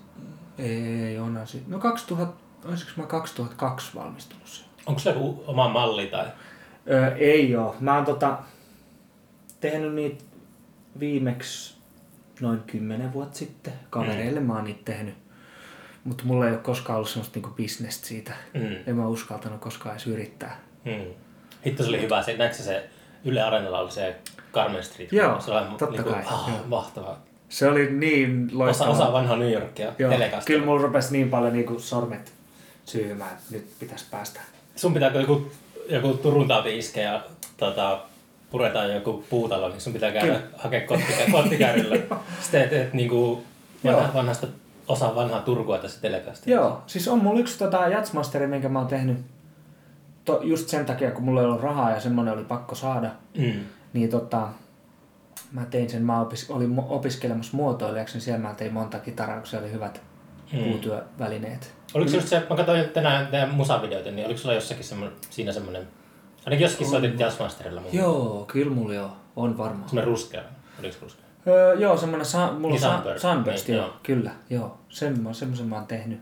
Ei, 0.57 1.19
onhan 1.19 1.47
sit. 1.47 1.67
No 1.67 1.79
2000... 1.79 2.33
Olisiko 2.65 2.91
mä 2.95 3.07
2002 3.07 3.91
valmistunut 3.95 4.47
sen? 4.47 4.65
Onko 4.85 4.99
sulla 4.99 5.15
joku 5.15 5.43
oma 5.47 5.69
malli 5.69 6.07
tai? 6.07 6.25
Öö, 6.91 7.15
ei 7.15 7.55
oo. 7.55 7.75
Mä 7.79 7.95
oon 7.95 8.05
tota, 8.05 8.37
tehnyt 9.59 9.93
niitä 9.95 10.23
viimeksi 10.99 11.75
noin 12.41 12.59
10 12.67 13.13
vuotta 13.13 13.37
sitten. 13.37 13.73
Kavereille 13.89 14.39
mä 14.39 14.53
oon 14.55 14.63
niitä 14.63 14.81
tehnyt. 14.85 15.15
Mutta 16.03 16.23
mulla 16.25 16.45
ei 16.45 16.51
ole 16.51 16.59
koskaan 16.59 16.95
ollut 16.97 17.09
semmoista 17.09 17.39
niinku 17.39 17.55
bisnestä 17.55 18.07
siitä. 18.07 18.31
Mm. 18.53 18.75
En 18.87 18.95
mä 18.95 19.07
uskaltanut 19.07 19.59
koskaan 19.61 19.95
edes 19.95 20.07
yrittää. 20.07 20.59
Mm. 20.85 21.13
Hitto 21.65 21.83
se 21.83 21.89
oli 21.89 22.01
hyvä. 22.01 22.23
Se, 22.23 22.37
näetkö 22.37 22.57
se 22.63 22.89
Yle 23.25 23.41
Areenalla 23.41 23.79
oli 23.79 23.91
se 23.91 24.15
Carmen 24.53 24.83
Street? 24.83 25.11
Joo, 25.11 25.41
se 25.41 25.51
oli 25.51 25.65
totta 25.65 25.85
niinku, 25.89 26.09
kai, 26.09 26.23
Ah, 26.25 26.49
joo. 26.49 26.59
mahtavaa. 26.67 27.23
Se 27.49 27.67
oli 27.67 27.91
niin 27.91 28.45
Osa, 28.47 28.57
loistava. 28.59 28.89
osa 28.89 29.13
vanhaa 29.13 29.37
New 29.37 29.51
Yorkia 29.51 29.93
Joo, 29.99 30.11
telekasta. 30.11 30.45
kyllä 30.47 30.65
mulla 30.65 30.81
rupesi 30.81 31.11
niin 31.11 31.29
paljon 31.29 31.53
niinku 31.53 31.79
sormet 31.79 32.33
syymään, 32.85 33.31
että 33.31 33.43
nyt 33.51 33.67
pitäisi 33.79 34.05
päästä. 34.11 34.39
Sun 34.75 34.93
pitääkö 34.93 35.19
joku, 35.21 35.51
joku 35.89 36.13
Turun 36.13 36.47
tauti 36.47 36.77
iskeä 36.77 37.13
ja 37.13 37.23
tota, 37.57 37.99
puretaan 38.49 38.93
joku 38.93 39.23
puutalo, 39.29 39.69
niin 39.69 39.81
sun 39.81 39.93
pitää 39.93 40.11
käydä 40.11 40.41
hakea 40.57 40.79
kottikä- 40.79 41.31
kottikärryllä. 41.31 41.95
Sitten 42.41 42.61
teet, 42.61 42.69
teet 42.69 42.93
niinku 42.93 43.43
vanha, 43.85 44.01
Joo. 44.01 44.13
vanhasta 44.13 44.47
osa 44.87 45.15
vanhaa 45.15 45.41
Turkua 45.41 45.77
tässä 45.77 46.01
telekasta. 46.01 46.49
Joo, 46.49 46.81
siis 46.87 47.07
on 47.07 47.19
mulla 47.23 47.39
yksi 47.39 47.57
tota 47.59 47.87
Jatsmasteri, 47.87 48.47
minkä 48.47 48.69
mä 48.69 48.79
oon 48.79 48.87
tehnyt 48.87 49.17
to, 50.25 50.39
just 50.43 50.69
sen 50.69 50.85
takia, 50.85 51.11
kun 51.11 51.23
mulla 51.23 51.41
ei 51.41 51.47
ollut 51.47 51.61
rahaa 51.61 51.91
ja 51.91 51.99
semmonen 51.99 52.33
oli 52.33 52.43
pakko 52.43 52.75
saada. 52.75 53.11
Mm. 53.37 53.59
Niin 53.93 54.09
tota, 54.09 54.47
mä 55.51 55.65
tein 55.65 55.89
sen, 55.89 56.03
mä 56.03 56.21
opis, 56.21 56.49
olin 56.49 56.79
opiskelemassa 56.87 57.57
muotoilijaksi, 57.57 58.15
niin 58.15 58.21
siellä 58.21 58.47
mä 58.47 58.53
tein 58.53 58.73
monta 58.73 58.99
kitaraa, 58.99 59.37
kun 59.37 59.47
siellä 59.47 59.65
oli 59.65 59.73
hyvät 59.73 60.01
Mm. 60.53 60.63
puutyövälineet. 60.63 61.73
Oliko 61.93 62.09
se 62.11 62.17
just 62.17 62.27
se, 62.29 62.43
mä 62.49 62.55
katsoin 62.55 62.89
tänään 62.89 63.27
teidän 63.27 63.49
musavideoita, 63.55 64.11
niin 64.11 64.25
oliko 64.25 64.39
sulla 64.39 64.55
jossakin 64.55 64.83
semmoinen, 64.83 65.17
siinä 65.29 65.51
semmoinen, 65.51 65.87
ainakin 66.45 66.63
jossakin 66.63 66.87
soitit 66.87 67.19
Jazzmasterilla 67.19 67.81
mun 67.81 67.93
Joo, 67.93 68.45
kyllä 68.47 68.71
mulla 68.75 68.93
joo, 68.93 69.11
on 69.35 69.57
varmaan. 69.57 69.89
semmoinen 69.89 70.07
ruskea, 70.11 70.41
oliko 70.79 70.93
se 70.93 70.99
ruskea? 71.01 71.23
Öö, 71.47 71.73
joo, 71.73 71.97
semmonen, 71.97 72.25
sa- 72.25 72.51
mulla 72.51 72.69
Niin 72.75 72.81
Sunburst, 72.81 73.21
Sunburst, 73.21 73.67
niin, 73.67 73.77
joo, 73.77 73.85
joo. 73.87 73.95
kyllä, 74.03 74.31
joo. 74.49 74.77
Sen, 74.89 75.27
semmoisen 75.31 75.65
mä 75.67 75.75
oon 75.75 75.87
tehnyt. 75.87 76.21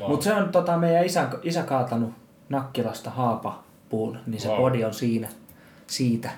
Wow. 0.00 0.10
Mutta 0.10 0.24
se 0.24 0.34
on 0.34 0.48
tota, 0.48 0.76
meidän 0.78 1.04
isä, 1.04 1.28
isä 1.42 1.62
kaatanut 1.62 2.12
Nakkilasta 2.48 3.10
haapapuun, 3.10 4.18
niin 4.26 4.40
se 4.40 4.48
Wow. 4.48 4.56
body 4.56 4.84
on 4.84 4.94
siinä, 4.94 5.28
siitä 5.86 6.30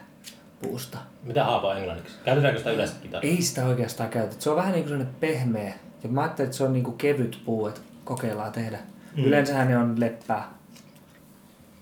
puusta. 0.62 0.98
Mitä 1.22 1.44
haapa 1.44 1.68
on 1.68 1.76
englanniksi? 1.78 2.14
Käytetäänkö 2.24 2.58
sitä 2.58 2.70
yleensä 2.70 2.94
kitaraa? 3.02 3.30
Ei 3.30 3.42
sitä 3.42 3.66
oikeastaan 3.66 4.08
käytetä. 4.08 4.42
Se 4.42 4.50
on 4.50 4.56
vähän 4.56 4.72
niin 4.72 4.82
kuin 4.84 4.88
sellainen 4.90 5.14
pehmeä. 5.20 5.74
Ja 6.02 6.08
mä 6.08 6.22
ajattelin, 6.22 6.46
että 6.46 6.56
se 6.56 6.64
on 6.64 6.72
niin 6.72 6.84
kuin 6.84 6.98
kevyt 6.98 7.42
puu, 7.44 7.66
että 7.66 7.80
kokeillaan 8.04 8.52
tehdä. 8.52 8.78
Mm. 9.16 9.24
Yleensähän 9.24 9.68
ne 9.68 9.78
on 9.78 10.00
leppää. 10.00 10.48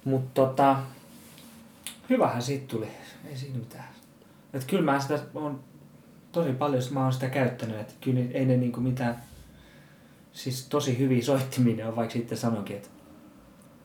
Mutta 0.05 0.47
tota, 0.47 0.77
hyvähän 2.11 2.43
siitä 2.43 2.67
tuli. 2.69 2.89
Ei 3.31 3.37
siinä 3.37 3.59
mitään. 3.59 3.89
Et 4.53 4.65
kyllä 4.65 4.93
mä 4.93 5.01
sitä 5.01 5.19
on 5.35 5.61
tosi 6.33 6.53
paljon, 6.53 6.83
mä 6.91 7.03
oon 7.03 7.13
sitä 7.13 7.29
käyttänyt. 7.29 7.81
Että 7.81 7.95
kyllä 8.01 8.21
ei 8.35 8.47
ne 8.47 8.57
niinku 8.57 8.81
mitään, 8.81 9.23
siis 10.33 10.69
tosi 10.69 10.99
hyviä 10.99 11.23
soittimia 11.23 11.89
on, 11.89 11.97
vaikka 11.97 12.13
sitten 12.13 12.39
sanonkin, 12.39 12.77
että 12.77 12.89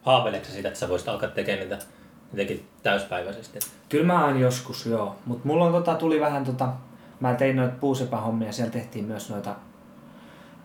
Haaveileeko 0.01 0.45
sä 0.45 0.51
siitä, 0.51 0.67
että 0.67 0.79
sä 0.79 0.89
voisit 0.89 1.07
alkaa 1.07 1.29
tekemään 1.29 1.69
niitä 1.69 1.85
jotenkin 2.31 2.67
täyspäiväisesti? 2.83 3.59
Kyllä 3.89 4.05
mä 4.05 4.25
aina 4.25 4.39
joskus, 4.39 4.85
joo. 4.85 5.15
Mutta 5.25 5.47
mulla 5.47 5.65
on 5.65 5.71
tota, 5.71 5.95
tuli 5.95 6.19
vähän 6.19 6.45
tota, 6.45 6.73
mä 7.19 7.33
tein 7.33 7.55
noita 7.55 7.75
puusepähommia, 7.79 8.51
siellä 8.51 8.71
tehtiin 8.71 9.05
myös 9.05 9.29
noita 9.29 9.55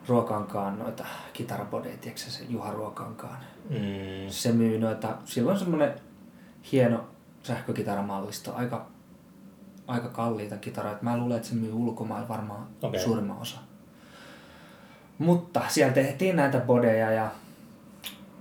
Ruokankaan 0.09 0.79
noita 0.79 1.05
kitarabodeja, 1.33 1.97
tiedätkö 1.97 2.31
se 2.31 2.45
Juha 2.49 2.71
Ruokankaan. 2.71 3.39
Mm. 3.71 3.77
Se 4.29 4.53
myy 4.53 4.79
noita, 4.79 5.17
sillä 5.25 5.53
on 5.53 5.59
semmonen 5.59 5.95
hieno 6.73 7.05
sähkökitaramallisto, 7.43 8.55
aika, 8.55 8.87
aika 9.87 10.09
kalliita 10.09 10.57
kitaroita. 10.57 11.03
Mä 11.03 11.19
luulen, 11.19 11.37
että 11.37 11.49
se 11.49 11.55
myy 11.55 11.73
ulkomailla 11.73 12.29
varmaan 12.29 12.67
okay. 12.83 13.01
suurimman 13.01 13.39
osa. 13.39 13.59
Mutta 15.19 15.63
siellä 15.69 15.95
tehtiin 15.95 16.37
näitä 16.37 16.61
bodeja 16.61 17.11
ja 17.11 17.31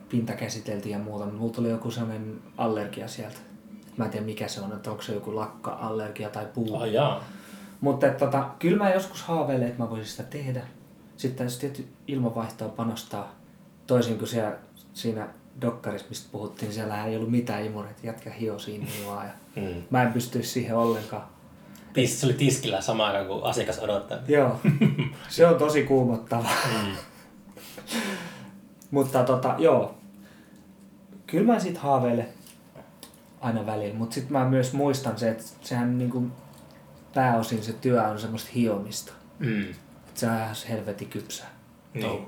pinta 0.09 0.33
käsiteltiin 0.33 0.93
ja 0.93 0.99
muuta, 0.99 1.25
mutta 1.25 1.39
mulla 1.39 1.53
tuli 1.53 1.69
joku 1.69 1.91
sellainen 1.91 2.41
allergia 2.57 3.07
sieltä. 3.07 3.37
Mä 3.97 4.05
en 4.05 4.11
tiedä 4.11 4.25
mikä 4.25 4.47
se 4.47 4.61
on, 4.61 4.73
että 4.73 4.91
onko 4.91 5.01
se 5.01 5.13
joku 5.13 5.35
lakka-allergia 5.35 6.29
tai 6.29 6.47
puu. 6.53 6.85
Jaa. 6.85 7.23
Mutta 7.81 8.07
tota, 8.09 8.49
kyllä 8.59 8.77
mä 8.77 8.93
joskus 8.93 9.23
haaveilen, 9.23 9.67
että 9.67 9.83
mä 9.83 9.89
voisin 9.89 10.05
sitä 10.05 10.23
tehdä. 10.23 10.61
Sitten 11.17 11.47
täytyy 11.47 11.59
tietty 11.59 11.87
ilmavaihtoa 12.07 12.69
panostaa. 12.69 13.35
Toisin 13.87 14.17
kuin 14.17 14.27
siellä, 14.27 14.55
siinä 14.93 15.27
dokkarissa, 15.61 16.07
mistä 16.09 16.29
puhuttiin, 16.31 16.67
niin 16.67 16.73
siellä 16.75 17.05
ei 17.05 17.15
ollut 17.15 17.31
mitään 17.31 17.65
imureita. 17.65 17.99
Jätkä 18.03 18.29
hio 18.29 18.59
siinä 18.59 18.85
niin 18.85 19.07
vaan. 19.07 19.25
Ja 19.25 19.31
Mm. 19.55 19.81
mä 19.89 20.03
en 20.03 20.13
pystyisi 20.13 20.49
siihen 20.49 20.75
ollenkaan. 20.75 21.23
Tis, 21.93 22.19
se 22.21 22.25
oli 22.25 22.33
tiskillä 22.33 22.81
samaan 22.81 23.15
aikaan, 23.15 23.27
kun 23.39 23.49
asiakas 23.49 23.79
odottaa. 23.79 24.17
Joo, 24.27 24.59
se 25.29 25.47
on 25.47 25.55
tosi 25.55 25.83
kuumottava. 25.83 26.49
Mm. 26.83 26.95
Mutta 28.91 29.23
tota, 29.23 29.55
joo. 29.57 29.95
Kyllä 31.27 31.53
mä 31.53 31.59
sit 31.59 31.77
haaveilen 31.77 32.27
aina 33.41 33.65
välillä, 33.65 33.95
mutta 33.95 34.13
sitten 34.13 34.33
mä 34.33 34.49
myös 34.49 34.73
muistan 34.73 35.17
se, 35.19 35.29
että 35.29 35.43
sehän 35.61 35.97
niinku 35.97 36.27
pääosin 37.13 37.63
se 37.63 37.73
työ 37.73 38.03
on 38.03 38.19
semmoista 38.19 38.49
hiomista. 38.55 39.13
Mm. 39.39 39.65
Että 40.15 40.19
se 40.25 40.27
on 40.31 40.37
ihan 40.37 40.55
helvetin 40.69 41.07
kypsää. 41.09 41.47
Niin. 41.93 42.05
touhu. 42.05 42.25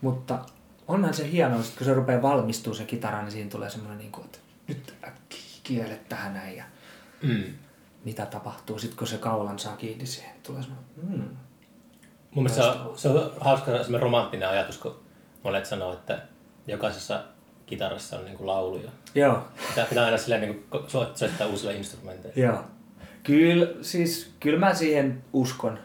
Mutta 0.00 0.38
onhan 0.88 1.14
se 1.14 1.30
hienoa, 1.30 1.62
sit 1.62 1.76
kun 1.76 1.84
se 1.86 1.94
rupeaa 1.94 2.22
valmistuu 2.22 2.74
se 2.74 2.84
kitara, 2.84 3.22
niin 3.22 3.32
siinä 3.32 3.50
tulee 3.50 3.70
semmoinen, 3.70 3.98
niin 3.98 4.12
kuin, 4.12 4.24
että 4.24 4.38
nyt 4.68 4.94
äkkiä 5.04 5.40
kielet 5.62 6.08
tähän 6.08 6.34
näin 6.34 6.56
ja 6.56 6.64
Mm. 7.22 7.44
mitä 8.04 8.26
tapahtuu. 8.26 8.78
Sitten 8.78 8.98
kun 8.98 9.06
se 9.06 9.18
kaulan 9.18 9.58
saa 9.58 9.76
kiinni 9.76 10.06
siihen, 10.06 10.32
niin 10.32 10.42
tulee 10.42 10.62
semmoinen, 10.62 10.86
mm. 11.02 11.36
Mun 12.34 12.44
mielestä 12.44 12.62
se 12.62 12.68
on, 12.68 12.98
se 12.98 13.08
on 13.08 13.32
hauska 13.40 13.66
semmoinen 13.66 14.02
romanttinen 14.02 14.48
ajatus, 14.48 14.78
kun 14.78 15.00
monet 15.44 15.66
sanoo, 15.66 15.92
että 15.92 16.22
jokaisessa 16.66 17.24
kitarassa 17.66 18.18
on 18.18 18.24
niinku 18.24 18.46
laulu 18.46 18.76
ja 18.76 18.90
Joo, 19.14 19.42
pitää, 19.68 19.86
pitää 19.86 20.04
aina 20.04 20.18
silleen 20.18 20.40
niinku 20.40 20.78
so- 20.88 21.10
soittaa 21.14 21.46
uusilla 21.46 21.72
instrumenteilla. 21.72 22.40
joo. 22.42 22.64
Kyllä, 23.26 23.66
siis, 23.82 24.34
kyllä 24.40 24.58
mä 24.58 24.74
siihen 24.74 25.24
uskon. 25.32 25.78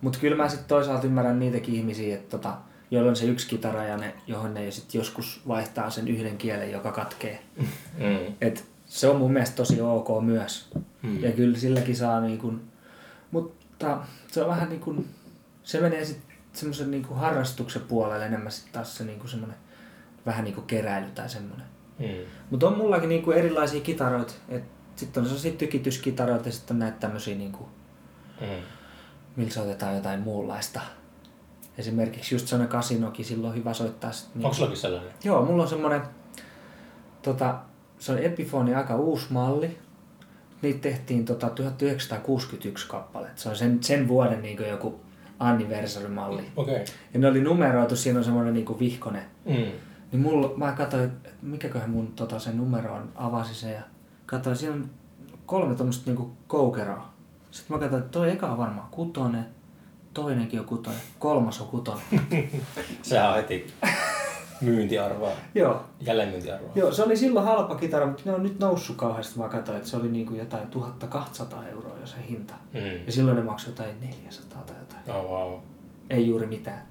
Mutta 0.00 0.18
kyllä 0.18 0.36
mä 0.36 0.48
sitten 0.48 0.68
toisaalta 0.68 1.06
ymmärrän 1.06 1.38
niitäkin 1.38 1.74
ihmisiä, 1.74 2.14
että 2.14 2.38
tota, 2.38 2.58
joilla 2.90 3.10
on 3.10 3.16
se 3.16 3.24
yksi 3.24 3.48
kitara 3.48 3.84
ja 3.84 3.96
ne, 3.96 4.14
johon 4.26 4.54
ne 4.54 4.70
sitten 4.70 4.98
joskus 4.98 5.42
vaihtaa 5.48 5.90
sen 5.90 6.08
yhden 6.08 6.38
kielen, 6.38 6.72
joka 6.72 6.92
katkee. 6.92 7.42
Mm. 7.98 8.34
Et 8.40 8.64
se 8.86 9.08
on 9.08 9.16
mun 9.16 9.32
mielestä 9.32 9.56
tosi 9.56 9.80
ok 9.80 10.08
myös. 10.24 10.70
Mm. 11.02 11.22
Ja 11.22 11.32
kyllä 11.32 11.58
silläkin 11.58 11.96
saa 11.96 12.20
niin 12.20 12.38
kuin, 12.38 12.60
mutta 13.30 13.98
se 14.28 14.42
on 14.42 14.48
vähän 14.48 14.68
niin 14.68 14.80
kuin, 14.80 15.08
se 15.62 15.80
menee 15.80 16.04
sitten 16.04 16.36
semmoisen 16.52 16.90
niin 16.90 17.04
kuin 17.04 17.18
harrastuksen 17.18 17.82
puolelle 17.82 18.26
enemmän 18.26 18.52
sitten 18.52 18.72
taas 18.72 18.96
se 18.96 19.04
niin 19.04 19.18
kuin 19.18 19.30
semmoinen 19.30 19.56
vähän 20.26 20.44
niin 20.44 20.54
kuin 20.54 20.66
keräily 20.66 21.06
tai 21.14 21.28
semmoinen. 21.28 21.66
Mm. 21.98 22.06
Mutta 22.50 22.68
on 22.68 22.76
mullakin 22.76 23.08
niin 23.08 23.22
kuin 23.22 23.38
erilaisia 23.38 23.80
kitaroita, 23.80 24.34
että 24.48 24.81
sitten 25.02 25.20
on 25.20 25.26
sellaisia 25.26 25.52
tykityskitaroita 25.52 26.48
ja 26.48 26.52
sitten 26.52 26.74
on 26.74 26.78
näitä 26.78 26.98
tämmöisiä 26.98 27.34
niin 27.34 27.52
kuin 27.52 27.68
Mm. 28.40 28.46
millä 29.36 29.50
soitetaan 29.50 29.94
jotain 29.94 30.20
muunlaista. 30.20 30.80
Esimerkiksi 31.78 32.34
just 32.34 32.48
sellainen 32.48 32.72
kasinokin, 32.72 33.24
silloin 33.24 33.50
on 33.50 33.58
hyvä 33.58 33.74
soittaa 33.74 34.12
sit 34.12 34.34
niin 34.34 34.44
Onko 34.44 34.54
sullakin 34.54 34.78
sellainen? 34.78 35.12
Joo, 35.24 35.44
mulla 35.44 35.62
on 35.62 35.68
semmonen, 35.68 36.02
tota, 37.22 37.58
se 37.98 38.12
on 38.12 38.18
Epiphone 38.18 38.76
aika 38.76 38.96
uusi 38.96 39.26
malli. 39.30 39.78
Niitä 40.62 40.80
tehtiin 40.80 41.24
tota 41.24 41.50
1961 41.50 42.88
kappale. 42.88 43.28
Se 43.36 43.48
on 43.48 43.56
sen, 43.56 43.82
sen 43.82 44.08
vuoden 44.08 44.42
niin 44.42 44.68
joku 44.68 45.00
anniversary-malli. 45.38 46.44
Okei. 46.56 46.74
Okay. 46.74 46.94
Ja 47.14 47.20
ne 47.20 47.28
oli 47.28 47.40
numeroitu, 47.40 47.96
siinä 47.96 48.18
on 48.18 48.24
semmoinen 48.24 48.54
niin 48.54 48.78
vihkonen. 48.78 49.24
Mm. 49.44 49.52
Niin 50.12 50.22
mulla, 50.22 50.52
mä 50.56 50.72
katsoin, 50.72 51.04
että 51.04 51.28
mikäköhän 51.42 51.90
mun 51.90 52.12
tota, 52.12 52.38
se 52.38 52.52
numero 52.52 52.94
on, 52.94 53.12
avasi 53.14 53.54
se 53.54 53.70
ja 53.70 53.82
katsoin, 54.32 54.56
siinä 54.56 54.74
on 54.74 54.90
kolme 55.46 55.74
tuommoista 55.74 56.10
niinku 56.10 56.32
koukeroa. 56.46 57.12
Sitten 57.50 57.76
mä 57.76 57.80
katsoin, 57.80 58.02
että 58.02 58.12
toi 58.12 58.30
eka 58.30 58.46
on 58.46 58.58
varmaan 58.58 58.88
kutonen, 58.90 59.46
toinenkin 60.14 60.60
on 60.60 60.66
kutonen, 60.66 61.00
kolmas 61.18 61.60
on 61.60 61.66
kutonen. 61.68 62.02
Sehän 63.02 63.28
on 63.28 63.36
heti 63.36 63.66
myyntiarvoa. 64.60 65.30
Joo. 65.54 65.84
Jälleen 66.00 66.28
myyntiarvoa. 66.28 66.72
Joo, 66.74 66.92
se 66.92 67.02
oli 67.02 67.16
silloin 67.16 67.46
halpa 67.46 67.74
kitara, 67.74 68.06
mutta 68.06 68.22
ne 68.24 68.32
on 68.32 68.42
nyt 68.42 68.58
noussut 68.58 68.96
kauheasti. 68.96 69.38
Mä 69.38 69.48
katsoin, 69.48 69.78
että 69.78 69.90
se 69.90 69.96
oli 69.96 70.08
niinku 70.08 70.34
jotain 70.34 70.68
1200 70.68 71.68
euroa 71.68 71.98
jo 72.00 72.06
se 72.06 72.16
hinta. 72.28 72.54
Mm. 72.74 73.06
Ja 73.06 73.12
silloin 73.12 73.36
ne 73.36 73.42
maksoi 73.42 73.72
jotain 73.72 74.00
400 74.00 74.62
tai 74.62 74.76
jotain. 74.78 75.16
Oh, 75.16 75.30
wow. 75.30 75.60
Ei 76.10 76.28
juuri 76.28 76.46
mitään. 76.46 76.82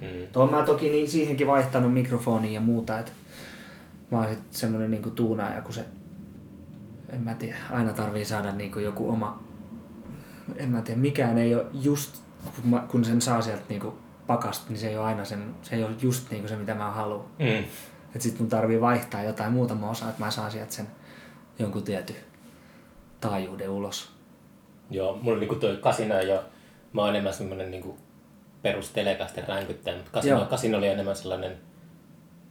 Mm. 0.00 0.08
Tuon 0.32 0.50
mä 0.50 0.62
toki 0.62 0.90
niin 0.90 1.10
siihenkin 1.10 1.46
vaihtanut 1.46 1.92
mikrofonia 1.92 2.52
ja 2.52 2.60
muuta, 2.60 2.98
että 2.98 3.12
mä 4.10 4.18
oon 4.18 4.28
sit 4.28 4.42
semmonen 4.50 4.90
niinku 4.90 5.10
tuunaaja, 5.10 5.62
kun 5.62 5.74
se, 5.74 5.84
en 7.12 7.20
mä 7.20 7.34
tiedä, 7.34 7.56
aina 7.70 7.92
tarvii 7.92 8.24
saada 8.24 8.52
niinku 8.52 8.78
joku 8.78 9.10
oma, 9.10 9.42
en 10.56 10.68
mä 10.68 10.82
tiedä, 10.82 11.00
mikään 11.00 11.38
ei 11.38 11.54
ole 11.54 11.66
just, 11.72 12.22
kun, 12.44 12.70
mä, 12.70 12.84
kun 12.88 13.04
sen 13.04 13.20
saa 13.20 13.42
sieltä 13.42 13.64
niinku 13.68 13.98
pakasta, 14.26 14.66
niin 14.68 14.78
se 14.78 14.88
ei 14.88 14.96
ole 14.96 15.06
aina 15.06 15.24
sen, 15.24 15.54
se 15.62 15.76
ei 15.76 15.84
ole 15.84 15.94
just 16.02 16.30
niinku 16.30 16.48
se, 16.48 16.56
mitä 16.56 16.74
mä 16.74 16.90
haluan. 16.90 17.24
Mm. 17.38 17.64
Että 18.06 18.22
sit 18.22 18.38
mun 18.38 18.48
tarvii 18.48 18.80
vaihtaa 18.80 19.22
jotain 19.22 19.52
muutama 19.52 19.90
osa, 19.90 20.08
että 20.08 20.24
mä 20.24 20.30
saan 20.30 20.50
sieltä 20.50 20.72
sen 20.72 20.86
jonkun 21.58 21.82
tietyn 21.82 22.16
taajuuden 23.20 23.70
ulos. 23.70 24.12
Joo, 24.90 25.16
mulla 25.16 25.32
on 25.32 25.40
niinku 25.40 25.54
toi 25.54 25.76
kasino 25.76 26.20
ja 26.20 26.42
mä 26.92 27.00
oon 27.00 27.10
enemmän 27.10 27.34
semmonen 27.34 27.70
niinku 27.70 27.98
perus 28.62 28.90
telekasten 28.90 29.48
ränkyttäjä, 29.48 29.96
mutta 29.96 30.10
kasino, 30.10 30.36
Joo. 30.36 30.46
kasino 30.46 30.78
oli 30.78 30.88
enemmän 30.88 31.16
sellainen, 31.16 31.58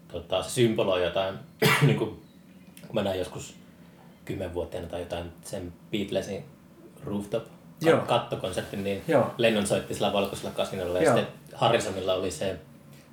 tota, 0.07 0.43
se 0.43 0.49
symboloi 0.49 1.03
jotain, 1.03 1.35
niinku, 1.85 2.05
kun 2.87 2.95
mä 2.95 3.03
näin 3.03 3.19
joskus 3.19 3.60
kymmenvuotiaana 4.25 4.89
tai 4.89 4.99
jotain 4.99 5.31
sen 5.43 5.73
Beatlesin 5.91 6.45
rooftop 7.05 7.43
Joo. 7.81 7.97
kattokonsertin, 8.01 8.83
niin 8.83 9.01
Joo. 9.07 9.31
Lennon 9.37 9.67
soitti 9.67 9.93
sillä 9.93 10.13
valkoisella 10.13 10.51
kasinolla 10.51 10.97
ja 10.97 11.03
Joo. 11.03 11.17
sitten 11.17 11.35
Harrisonilla 11.53 12.13
oli 12.13 12.31
se 12.31 12.59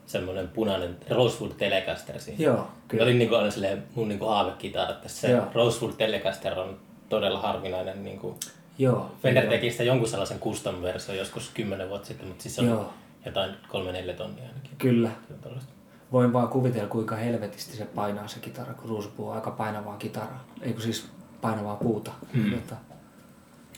semmoinen 0.06 0.48
punainen 0.48 0.96
Rosewood 1.10 1.52
Telecaster 1.58 2.20
siinä. 2.20 2.44
Joo, 2.44 2.66
kyllä. 2.88 3.04
oli 3.04 3.14
niinku 3.14 3.34
aina 3.34 3.50
silleen 3.50 3.84
mun 3.94 4.08
niinku 4.08 4.26
haavekitara, 4.26 4.90
että 4.90 5.08
se 5.08 5.30
Joo. 5.30 5.44
Rosewood 5.54 5.94
Telecaster 5.94 6.58
on 6.58 6.78
todella 7.08 7.40
harvinainen 7.40 8.04
niinku 8.04 8.38
Joo. 8.78 9.10
Fender 9.22 9.44
Joo. 9.44 9.50
teki 9.50 9.70
sitä 9.70 9.82
jonkun 9.84 10.08
sellaisen 10.08 10.40
custom-versio 10.40 11.14
joskus 11.14 11.50
kymmenen 11.54 11.88
vuotta 11.88 12.08
sitten, 12.08 12.28
mutta 12.28 12.42
siis 12.42 12.54
se 12.54 12.60
oli 12.60 12.70
Joo. 12.70 12.92
jotain 13.26 13.54
kolme 13.68 13.92
neljä 13.92 14.14
tonnia 14.14 14.44
ainakin. 14.44 14.70
Kyllä. 14.78 15.10
Tällaista. 15.40 15.72
Voin 16.12 16.32
vaan 16.32 16.48
kuvitella, 16.48 16.88
kuinka 16.88 17.16
helvetisti 17.16 17.76
se 17.76 17.84
painaa 17.84 18.28
se 18.28 18.40
kitara, 18.40 18.74
kun 18.74 18.90
ruusupuu 18.90 19.28
on 19.28 19.34
aika 19.34 19.50
painavaa 19.50 19.96
kitaraa. 19.96 20.44
Eikö 20.62 20.80
siis 20.80 21.06
painavaa 21.40 21.76
puuta. 21.76 22.10
Mm. 22.32 22.50
Mutta, 22.50 22.76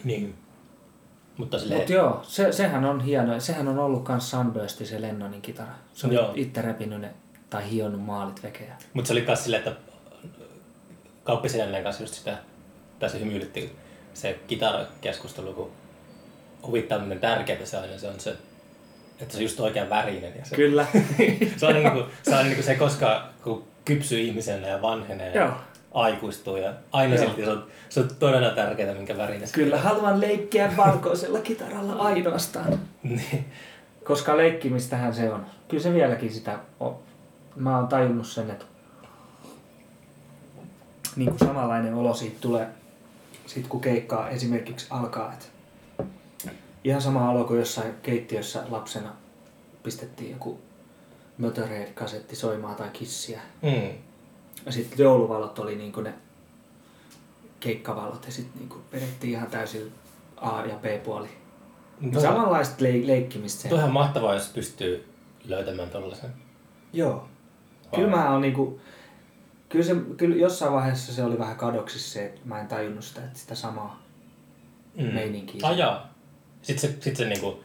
Niin. 0.04 0.34
Mutta 1.37 1.58
silleen, 1.58 1.80
Mut 1.80 1.90
joo, 1.90 2.20
se, 2.22 2.52
sehän 2.52 2.84
on 2.84 3.00
hieno. 3.00 3.40
Sehän 3.40 3.68
on 3.68 3.78
ollut 3.78 4.04
kans 4.04 4.30
Sunbursti 4.30 4.87
se 4.87 5.00
Lennonin 5.00 5.42
kitara. 5.42 5.72
Se 5.94 6.06
on 6.06 6.12
Joo. 6.12 6.32
itse 6.34 6.62
repinyt 6.62 7.00
ne 7.00 7.14
tai 7.50 7.70
hionnut 7.70 8.02
maalit 8.02 8.42
vekejä. 8.42 8.76
mut 8.94 9.07
se 9.07 9.12
oli 9.12 9.24
myös 9.26 9.44
silleen, 9.44 9.62
että 9.68 9.81
kauppisiläneen 11.24 11.83
kanssa 11.83 12.02
just 12.02 12.14
sitä, 12.14 12.38
tässä 12.98 13.18
hymyilytti 13.18 13.76
se 14.14 14.38
kitarakeskustelu, 14.46 15.52
kun 15.52 15.70
huvittaa 16.66 16.98
miten 16.98 17.18
tärkeää 17.20 17.64
se 17.66 17.76
aina 17.76 17.98
se 17.98 18.09
on 18.09 18.20
se, 18.20 18.37
että 19.22 19.33
se 19.33 19.38
on 19.38 19.42
just 19.42 19.61
oikean 19.61 19.90
värinen. 19.90 20.33
Ja 20.38 20.44
se, 20.44 20.56
Kyllä. 20.56 20.87
se 21.56 21.66
on 21.66 21.74
niinku, 21.74 22.02
se, 22.22 22.37
on 22.37 22.44
niinku 22.44 22.62
se, 22.62 22.74
koska 22.74 23.28
kun 23.42 23.64
kypsyy 23.85 24.20
ihmisenä 24.20 24.68
ja 24.68 24.83
vanhenee 24.83 25.35
Joo. 25.35 25.46
ja 25.46 25.56
aikuistuu 25.94 26.56
ja 26.56 26.72
aina 26.92 27.14
Joo. 27.14 27.24
silti 27.24 27.44
se 27.44 27.50
on, 27.50 27.66
se 27.88 28.00
on 28.00 28.09
todella 28.18 28.50
tärkeää, 28.50 28.94
minkä 28.94 29.16
värinen 29.16 29.48
se 29.48 29.54
Kyllä 29.54 29.78
haluan 29.78 30.20
leikkiä 30.20 30.72
valkoisella 30.76 31.38
kitaralla 31.38 31.92
ainoastaan. 31.92 32.80
Niin. 33.02 33.44
Koska 34.04 34.37
leikkimistähän 34.37 35.14
se 35.14 35.33
on. 35.33 35.46
Kyllä 35.68 35.83
se 35.83 35.94
vieläkin 35.94 36.33
sitä 36.33 36.59
on. 36.80 36.96
Mä 37.56 37.76
oon 37.76 37.88
tajunnut 37.88 38.26
sen, 38.26 38.50
että 38.50 38.64
niin 41.16 41.28
kuin 41.28 41.38
samanlainen 41.38 41.94
olo 41.94 42.14
siitä 42.14 42.37
tulee, 42.40 42.66
sit 43.46 43.66
kun 43.66 43.80
keikkaa 43.80 44.28
esimerkiksi 44.28 44.87
alkaa. 44.90 45.33
Että 45.33 45.46
ihan 46.85 47.03
sama 47.03 47.31
olo 47.31 47.45
kuin 47.45 47.59
jossain 47.59 47.95
keittiössä 48.03 48.62
lapsena 48.71 49.12
pistettiin 49.83 50.31
joku 50.31 50.61
Motorhead-kasetti 51.38 52.37
soimaan 52.37 52.77
tai 52.77 52.88
kissiä. 52.93 53.40
Mm. 53.62 53.93
Ja 54.66 54.73
sitten 54.73 55.05
jouluvalot 55.05 55.59
oli 55.59 55.77
niinku 55.77 56.01
ne 56.01 56.14
keikkavalot 57.61 58.27
ja 58.27 58.33
sitten 58.33 58.59
niinku 58.59 58.77
vedettiin 58.93 59.33
ihan 59.33 59.51
täysin 59.51 59.93
A- 60.37 60.66
ja 60.66 60.77
B-puoli. 60.77 61.29
Toi- 62.12 62.23
Samanlaista 62.23 62.85
leik- 62.85 63.07
leikkimistä 63.07 63.69
on 63.73 63.79
ihan 63.79 63.93
mahtavaa, 63.93 64.35
jos 64.35 64.49
pystyy 64.49 65.09
löytämään 65.45 65.90
tollasen. 65.90 66.31
Joo. 66.93 67.29
Kyllä 67.95 68.11
mä 68.11 68.31
oon 68.33 68.40
niinku, 68.40 68.81
kyllä, 69.69 69.85
se, 69.85 69.95
kyllä 70.16 70.37
jossain 70.37 70.73
vaiheessa 70.73 71.12
se 71.14 71.25
oli 71.25 71.38
vähän 71.38 71.57
kadoksissa 71.57 72.12
se, 72.12 72.27
että 72.27 72.40
mä 72.45 72.61
en 72.61 72.69
tajunnut 72.69 73.05
sitä, 73.05 73.25
että 73.25 73.38
sitä 73.38 73.55
samaa 73.55 74.03
mm. 74.95 75.05
meininkiä. 75.05 75.61
Ai 75.62 75.79
jaa. 75.79 76.10
Sitten 76.62 76.90
se, 76.90 76.96
sit 77.01 77.16
se 77.16 77.25
niinku 77.29 77.64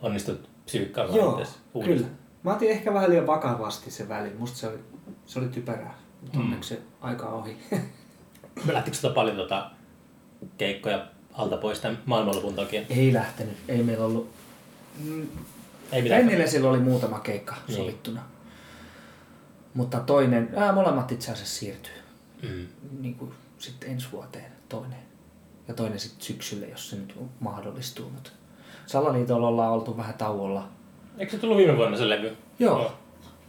onnistut 0.00 0.48
psyykkaamaan 0.64 1.16
Joo, 1.18 1.42
kyllä. 1.84 2.06
Mä 2.42 2.52
otin 2.54 2.70
ehkä 2.70 2.94
vähän 2.94 3.10
liian 3.10 3.26
vakavasti 3.26 3.90
se 3.90 4.08
väli. 4.08 4.30
Musta 4.38 4.58
se 4.58 4.66
oli, 4.68 4.78
se 5.26 5.38
oli 5.38 5.48
typerää. 5.48 5.94
Mutta 6.22 6.38
Mm. 6.38 6.44
onneksi 6.44 6.68
se 6.68 6.80
aika 7.00 7.26
ohi. 7.28 7.56
Lähtikö 8.72 8.96
tota 9.02 9.14
paljon 9.14 9.36
tota 9.36 9.70
keikkoja 10.58 11.06
alta 11.32 11.56
pois 11.56 11.80
tämän 11.80 11.98
maailmanlopun 12.06 12.54
takia? 12.54 12.82
ei 12.90 13.12
lähtenyt. 13.12 13.56
Ei 13.68 13.82
meillä 13.82 14.04
ollut... 14.04 14.30
Mm, 15.04 15.26
Ei 15.92 16.02
mitään. 16.02 16.20
Tennille 16.20 16.46
sillä 16.46 16.70
oli 16.70 16.78
muutama 16.78 17.18
keikka 17.20 17.54
Niin. 17.68 17.76
sovittuna. 17.76 18.22
Mutta 19.74 20.00
toinen, 20.00 20.48
ää, 20.56 20.72
molemmat 20.72 21.12
itse 21.12 21.32
asiassa 21.32 21.58
siirtyy. 21.58 21.92
Mm. 22.42 22.66
Niin 23.00 23.14
kuin 23.14 23.32
sitten 23.58 23.90
ensi 23.90 24.06
vuoteen 24.12 24.52
toinen. 24.68 24.98
Ja 25.68 25.74
toinen 25.74 25.98
sitten 26.00 26.22
syksylle, 26.22 26.66
jos 26.66 26.90
se 26.90 26.96
nyt 26.96 27.14
mahdollistuu. 27.40 28.10
Mutta 28.10 28.30
Salaliitolla 28.86 29.48
ollaan 29.48 29.72
oltu 29.72 29.96
vähän 29.96 30.14
tauolla. 30.14 30.68
Eikö 31.18 31.32
se 31.32 31.38
tullut 31.38 31.56
viime 31.56 31.76
vuonna 31.76 31.96
se 31.96 32.08
levy? 32.08 32.36
Joo. 32.58 32.92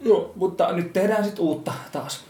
Joo, 0.02 0.32
mutta 0.36 0.72
nyt 0.72 0.94
tehdään 0.94 1.24
sitten 1.24 1.46
uutta 1.46 1.74
taas. 1.92 2.26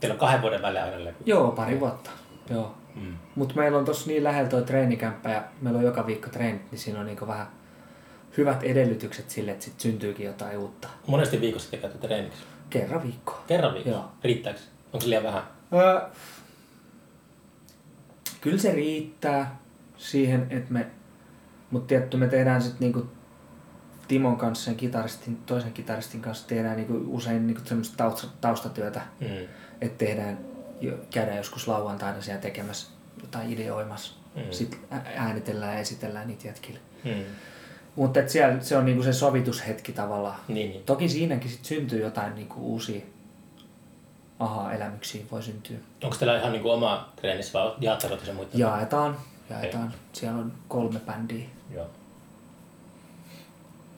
Teillä 0.00 0.14
on 0.14 0.18
kahden 0.18 0.42
vuoden 0.42 0.62
välein 0.62 0.84
aina 0.84 1.04
levy. 1.04 1.16
Joo, 1.26 1.50
pari 1.50 1.80
vuotta. 1.80 2.10
Joo. 2.50 2.74
Mm. 2.94 3.14
Mutta 3.34 3.54
meillä 3.54 3.78
on 3.78 3.84
tossa 3.84 4.06
niin 4.06 4.24
lähellä 4.24 4.50
toi 4.50 4.62
treenikämppä 4.62 5.30
ja 5.30 5.42
meillä 5.60 5.78
on 5.78 5.84
joka 5.84 6.06
viikko 6.06 6.28
treenit, 6.30 6.70
niin 6.70 6.78
siinä 6.78 7.00
on 7.00 7.06
niinku 7.06 7.26
vähän 7.26 7.46
hyvät 8.36 8.62
edellytykset 8.62 9.30
sille, 9.30 9.50
että 9.50 9.64
sit 9.64 9.80
syntyykin 9.80 10.26
jotain 10.26 10.58
uutta. 10.58 10.88
Monesti 11.06 11.40
viikossa 11.40 11.70
te 11.70 11.76
käytte 11.76 12.06
treeniksi? 12.06 12.42
Kerran 12.70 13.02
viikkoa. 13.02 13.42
Kerran 13.46 13.74
viikossa? 13.74 13.98
Joo. 13.98 14.10
Riittääkö? 14.24 14.60
Onko 14.92 15.00
se 15.00 15.08
liian 15.10 15.22
vähän? 15.22 15.42
Öö, 15.72 16.00
kyllä 18.46 18.58
se 18.58 18.72
riittää 18.72 19.58
siihen, 19.96 20.46
että 20.50 20.72
me, 20.72 20.86
mutta 21.70 21.86
tietty 21.86 22.16
me 22.16 22.28
tehdään 22.28 22.62
sitten 22.62 22.80
niinku 22.80 23.06
Timon 24.08 24.36
kanssa, 24.36 24.64
sen 24.64 24.76
kitaristin, 24.76 25.36
toisen 25.36 25.72
kitaristin 25.72 26.20
kanssa 26.22 26.48
tehdään 26.48 26.76
niinku 26.76 27.04
usein 27.06 27.46
niinku 27.46 27.62
semmoista 27.64 27.96
tausta, 27.96 28.26
taustatyötä, 28.40 29.00
Mm. 29.20 29.26
että 29.80 30.04
tehdään, 30.04 30.38
käydään 31.10 31.36
joskus 31.36 31.68
lauantaina 31.68 32.20
siellä 32.20 32.40
tekemässä 32.42 32.90
jotain 33.22 33.52
ideoimassa. 33.52 34.14
Mm. 34.36 34.42
Sitten 34.50 34.80
äänitellään 35.16 35.72
ja 35.74 35.80
esitellään 35.80 36.28
niitä 36.28 36.48
jätkille. 36.48 36.78
Mm. 37.04 37.24
Mutta 37.96 38.20
siellä 38.26 38.60
se 38.60 38.76
on 38.76 38.84
niinku 38.84 39.02
se 39.02 39.12
sovitushetki 39.12 39.92
tavallaan. 39.92 40.38
Niin, 40.48 40.70
niin. 40.70 40.84
Toki 40.84 41.08
siinäkin 41.08 41.50
sit 41.50 41.64
syntyy 41.64 42.00
jotain 42.00 42.34
niinku 42.34 42.60
uusia 42.60 43.00
aha-elämyksiä 44.38 45.24
voi 45.30 45.42
syntyä. 45.42 45.76
Onko 46.04 46.16
teillä 46.16 46.38
ihan 46.38 46.52
niinku 46.52 46.70
oma 46.70 47.08
treenissä 47.16 47.58
vai 47.58 47.72
jaatteko 47.80 48.16
te 48.16 48.24
sen 48.26 48.34
muiden? 48.34 48.58
Jaetaan, 48.60 49.16
jaetaan. 49.50 49.94
Siellä 50.12 50.38
on 50.38 50.52
kolme 50.68 51.00
bändiä, 51.00 51.46
Joo. 51.74 51.86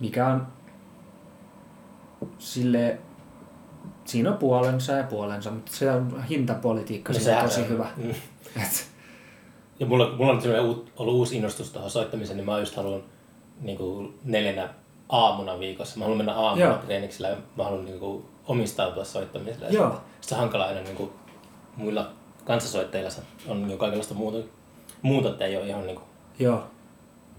mikä 0.01 0.27
on 0.27 0.46
sille 2.38 2.98
siinä 4.05 4.31
on 4.31 4.37
puolensa 4.37 4.92
ja 4.92 5.05
puolensa, 5.05 5.51
mutta 5.51 5.72
se 5.72 5.90
on 5.90 6.24
hintapolitiikka 6.24 7.12
No 7.12 7.18
siinä 7.18 7.38
on 7.38 7.44
tosi 7.48 7.61
on. 7.61 7.68
hyvä. 7.68 7.87
Mm. 7.96 8.11
Et, 8.62 8.88
Ja 9.81 9.87
mulla, 9.87 10.16
mulla 10.16 10.33
on 10.33 10.40
ollut 10.96 11.14
uusi 11.14 11.37
innostus 11.37 11.70
tuohon 11.70 11.90
soittamiseen, 11.90 12.37
niin 12.37 12.46
mä 12.46 12.59
just 12.59 12.77
haluan 12.77 13.03
niinku 13.61 14.14
neljänä 14.24 14.68
aamuna 15.09 15.59
viikossa. 15.59 15.98
Mä 15.98 16.05
haluan 16.05 16.16
mennä 16.18 16.35
aamulla 16.35 16.66
Joo. 16.68 16.79
treeniksellä 16.79 17.29
ja 17.29 17.37
mä 17.57 17.64
haluan 17.64 17.85
niinku 17.85 18.29
omistautua 18.48 19.04
soittamiselle. 19.04 19.66
Ja 19.66 19.72
Joo. 19.72 19.90
Sitten 19.90 20.28
se 20.28 20.34
on 20.34 20.40
hankala 20.40 20.64
aina 20.64 20.80
niinku 20.80 21.12
muilla 21.76 22.11
kanssasoittajilla 22.44 23.11
se 23.11 23.22
on 23.48 23.70
jo 23.70 23.76
kaikenlaista 23.76 24.14
muuta, 24.14 24.48
muuta 25.02 25.28
että 25.28 25.44
ei 25.44 25.56
ole 25.56 25.66
ihan 25.66 25.87
niinku, 25.87 26.02
Joo. 26.38 26.64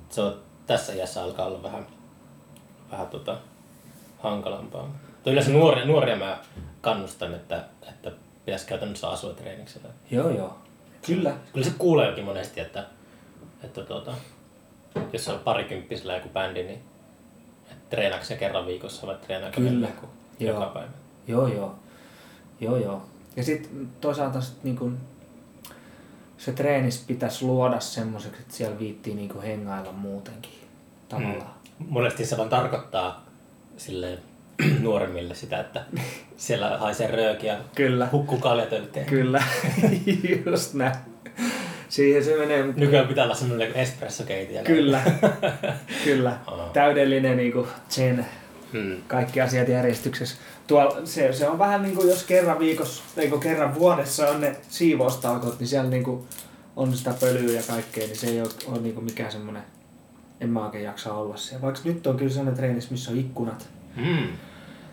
se 0.10 0.22
on 0.22 0.40
tässä 0.68 0.94
iässä 0.94 1.24
alkaa 1.24 1.46
olla 1.46 1.64
vähän, 1.64 1.88
vähän 2.92 3.08
tota, 3.08 3.38
hankalampaa. 4.20 4.84
Mutta 4.86 5.32
yleensä 5.32 5.52
nuoria, 5.52 5.86
nuoria 5.86 6.16
mä 6.16 6.40
kannustan, 6.82 7.34
että, 7.34 7.64
että 7.90 8.12
pitäisi 8.46 8.68
käytännössä 8.68 9.10
asua 9.10 9.34
treeniksellä. 9.34 9.90
Joo, 10.12 10.30
joo. 10.30 10.58
Kyllä. 11.06 11.34
Kyllä 11.54 11.66
se 11.66 11.74
kuuleekin 11.78 12.26
monesti, 12.26 12.60
että, 12.60 12.86
että 13.64 13.82
tuota, 13.82 14.14
jos 15.14 15.28
on 15.28 15.40
parikymppisellä 15.40 16.16
joku 16.16 16.30
bändi, 16.30 16.64
niin 16.64 16.84
että 17.72 17.90
treenaako 17.90 18.26
se 18.26 18.36
kerran 18.36 18.66
viikossa 18.66 19.08
vai 19.08 19.16
treenaako 19.16 19.56
Kyllä. 19.56 19.88
kuin 19.88 20.10
Joo. 20.40 20.54
joka 20.54 20.66
päivä. 20.74 20.90
Joo, 21.28 21.48
joo. 21.48 21.76
Joo, 22.62 22.78
joo. 22.78 23.02
Ja 23.36 23.44
sitten 23.44 23.88
toisaalta 24.02 24.42
sit 24.42 24.64
niinku, 24.64 24.92
se 26.38 26.52
treenis 26.52 27.04
pitäisi 27.08 27.46
luoda 27.46 27.80
semmoiseksi, 27.80 28.42
että 28.42 28.54
siellä 28.54 28.80
viittii 28.80 29.16
niinku 29.16 29.42
hengailla 29.42 29.92
muutenkin 29.92 30.52
tavallaan. 31.10 31.54
Monesti 31.90 32.26
se 32.26 32.38
vaan 32.38 32.50
tarkoittaa 32.50 33.26
silleen 33.78 34.20
nuoremmille 34.82 35.36
sitä, 35.36 35.60
että 35.60 35.86
siellä 36.38 36.78
haisee 36.78 37.08
röökiä, 37.08 37.58
Kyllä. 37.76 38.08
hukkuu 38.12 38.38
kaljatölkkeen. 38.38 39.06
Kyllä. 39.06 39.44
Just 40.46 40.74
näin. 40.74 40.96
Siihen 41.90 42.26
se 42.26 42.38
menee. 42.38 42.64
Nykyään 42.64 43.08
pitää 43.08 43.24
olla 43.24 43.36
semmoinen 43.36 43.74
espressokeiti. 43.74 44.54
Kyllä. 44.64 45.02
Kyllä. 46.04 46.30
Aa. 46.48 46.70
Täydellinen 46.74 47.38
niinku 47.38 47.68
zen. 47.90 48.26
Hmm. 48.74 49.02
Kaikki 49.08 49.42
asiat 49.42 49.68
järjestyksessä. 49.68 50.36
Tuolla, 50.68 51.06
se, 51.06 51.34
se 51.34 51.50
on 51.50 51.60
vähän 51.60 51.84
niin 51.84 51.96
kuin 51.96 52.10
jos 52.10 52.24
kerran 52.24 52.60
viikossa, 52.60 53.04
tai 53.16 53.28
kun 53.28 53.40
kerran 53.40 53.76
vuodessa 53.76 54.30
on 54.30 54.42
ne 54.42 54.56
siivoustalkot, 54.70 55.60
niin 55.60 55.68
siellä 55.68 55.90
niin 55.90 56.04
kuin 56.04 56.28
on 56.76 56.98
sitä 56.98 57.14
pölyä 57.20 57.52
ja 57.52 57.64
kaikkea, 57.68 58.08
niin 58.08 58.18
se 58.18 58.28
ei 58.28 58.42
ole, 58.42 58.50
ole 58.68 58.80
niin 58.80 58.96
kuin 58.96 59.06
mikään 59.06 59.32
semmoinen, 59.32 59.64
en 60.42 60.50
mä 60.50 60.66
oikein 60.66 60.84
jaksa 60.84 61.14
olla 61.14 61.38
siellä. 61.38 61.62
Vaikka 61.62 61.82
nyt 61.84 62.08
on 62.08 62.18
kyllä 62.18 62.32
sellainen 62.32 62.58
treenis, 62.58 62.92
missä 62.92 63.12
on 63.12 63.18
ikkunat. 63.18 63.70
Hmm. 63.96 64.28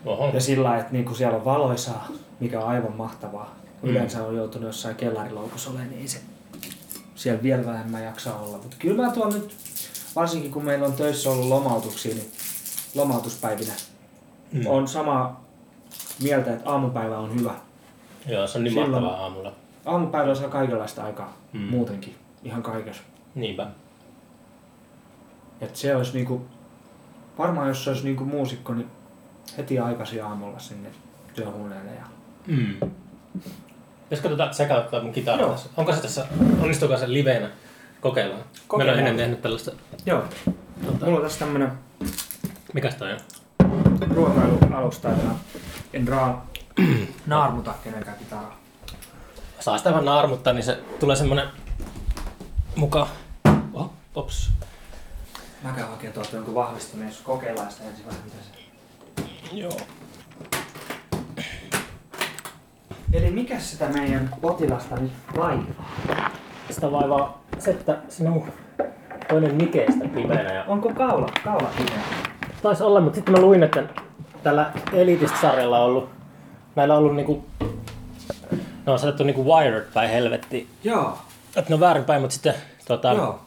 Oho. 0.05 0.31
Ja 0.33 0.41
sillä 0.41 0.63
lailla, 0.63 0.79
että 0.81 0.93
niin 0.93 1.05
kuin 1.05 1.15
siellä 1.15 1.37
on 1.37 1.45
valoisaa, 1.45 2.07
mikä 2.39 2.59
on 2.59 2.67
aivan 2.67 2.95
mahtavaa. 2.95 3.55
Yleensä 3.83 4.23
on 4.23 4.35
joutunut 4.35 4.67
jossain 4.67 4.95
kellariloukussa 4.95 5.69
olemaan, 5.69 5.89
niin 5.89 6.01
ei 6.01 6.07
se 6.07 6.19
siellä 7.15 7.43
vielä 7.43 7.65
vähemmän 7.65 8.03
jaksaa 8.03 8.39
olla. 8.39 8.57
Mutta 8.57 8.77
kyllä 8.79 9.05
mä 9.05 9.11
tuon 9.11 9.33
nyt, 9.33 9.55
varsinkin 10.15 10.51
kun 10.51 10.65
meillä 10.65 10.85
on 10.85 10.93
töissä 10.93 11.29
ollut 11.29 11.47
lomautuksia, 11.47 12.15
niin 12.15 12.31
lomautuspäivinä 12.95 13.73
Mm. 14.51 14.67
on 14.67 14.87
sama 14.87 15.39
mieltä, 16.23 16.53
että 16.53 16.69
aamupäivä 16.71 17.17
on 17.17 17.39
hyvä. 17.39 17.53
Joo, 18.27 18.47
se 18.47 18.57
on 18.57 18.63
niin 18.63 18.73
Silloin- 18.73 18.91
mahtavaa 18.91 19.23
aamulla. 19.23 19.53
Aamupäivällä 19.85 20.35
saa 20.35 20.49
kaikenlaista 20.49 21.03
aikaa 21.03 21.33
Mm. 21.53 21.59
muutenkin, 21.61 22.15
ihan 22.43 22.63
kaikessa. 22.63 23.01
Niinpä. 23.35 23.67
Et 25.61 25.75
se 25.75 25.95
olisi 25.95 26.13
niinku, 26.13 26.45
varmaan 27.37 27.67
jos 27.67 27.83
se 27.83 27.89
olisi 27.89 28.03
niinku 28.03 28.25
muusikko, 28.25 28.73
niin 28.73 28.87
heti 29.57 29.79
aikaisin 29.79 30.23
aamulla 30.23 30.59
sinne 30.59 30.89
työhuoneelle. 31.35 31.91
Ja... 31.91 32.05
Mm. 32.47 32.73
Pitäisikö 34.03 34.27
tuota 34.27 34.53
sekauttaa 34.53 35.03
mun 35.03 35.13
kitaraa 35.13 35.49
tässä? 35.49 35.69
Onko 35.77 35.93
se 35.93 36.01
tässä, 36.01 36.27
onnistuuko 36.61 36.97
se 36.97 37.13
liveenä? 37.13 37.49
Kokeillaan. 38.01 38.39
Meillä 38.41 38.53
on 38.61 38.67
Kokeillaan. 38.67 38.99
ennen 38.99 39.17
tehnyt 39.17 39.41
tällaista, 39.41 39.71
Joo. 40.05 40.23
Mulla 41.01 41.17
on 41.17 41.23
tässä 41.23 41.39
tämmönen 41.39 41.71
mikäs 42.73 42.95
toi 42.95 43.13
on? 43.13 43.19
ruokailualusta, 44.09 45.09
että 45.09 45.27
en 45.93 46.07
raa 46.07 46.45
naarmuta 47.25 47.73
kenenkään 47.83 48.17
kitaraa. 48.17 48.57
Saa 49.59 49.77
sitä 49.77 49.89
vähän 49.89 50.05
naarmuttaa, 50.05 50.53
niin 50.53 50.63
se 50.63 50.79
tulee 50.99 51.15
semmonen 51.15 51.47
muka... 52.75 53.07
Oh, 53.73 53.91
ops. 54.15 54.51
Mä 55.63 55.71
käyn 55.71 55.87
hakemaan 55.87 56.13
tuolta 56.13 56.35
jonkun 56.35 56.55
vahvistaminen, 56.55 57.09
jos 57.09 57.21
kokeillaan 57.21 57.71
sitä 57.71 57.83
ensin 57.83 58.05
vähän 58.05 58.21
mitä 58.25 58.37
se... 58.43 58.57
Joo. 59.51 59.77
Eli 63.13 63.31
mikä 63.31 63.59
sitä 63.59 63.89
meidän 63.89 64.35
potilasta 64.41 64.95
nyt 64.95 65.11
vaivaa? 65.37 66.31
Sitä 66.69 66.91
vaivaa 66.91 67.43
se, 67.59 67.71
että 67.71 67.97
sinun 68.09 68.51
toinen 69.29 69.57
Nikeestä 69.57 70.07
pimeänä. 70.15 70.53
Ja... 70.53 70.63
Onko 70.63 70.93
kaula, 70.93 71.27
kaula 71.43 71.69
pimeä? 71.77 72.36
Taisi 72.61 72.83
olla, 72.83 73.01
mutta 73.01 73.15
sitten 73.15 73.31
mä 73.31 73.41
luin, 73.41 73.63
että 73.63 73.83
tällä 74.43 74.71
Elitist-sarjalla 74.93 75.79
on 75.79 75.85
ollut, 75.85 76.09
näillä 76.75 76.93
on 76.93 76.99
ollut 76.99 77.15
niinku, 77.15 77.45
ne 78.85 78.91
on 78.91 78.99
saatettu 78.99 79.23
niinku 79.23 79.45
wired 79.45 79.87
päin 79.93 80.09
helvettiin. 80.09 80.67
Joo. 80.83 81.17
Että 81.55 81.69
ne 81.69 81.73
on 81.73 81.79
väärinpäin, 81.79 82.21
mutta 82.21 82.33
sitten 82.33 82.53
tota, 82.87 83.13
Joo. 83.13 83.39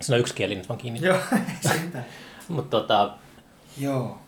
se 0.00 0.14
on 0.14 0.20
yksi 0.20 0.34
kieli 0.34 0.54
nyt 0.54 0.68
vaan 0.68 0.78
kiinni. 0.78 1.00
Joo, 1.02 1.16
mitään. 1.84 2.04
Mutta 2.48 2.80
tota, 2.80 3.10
Joo. 3.78 4.18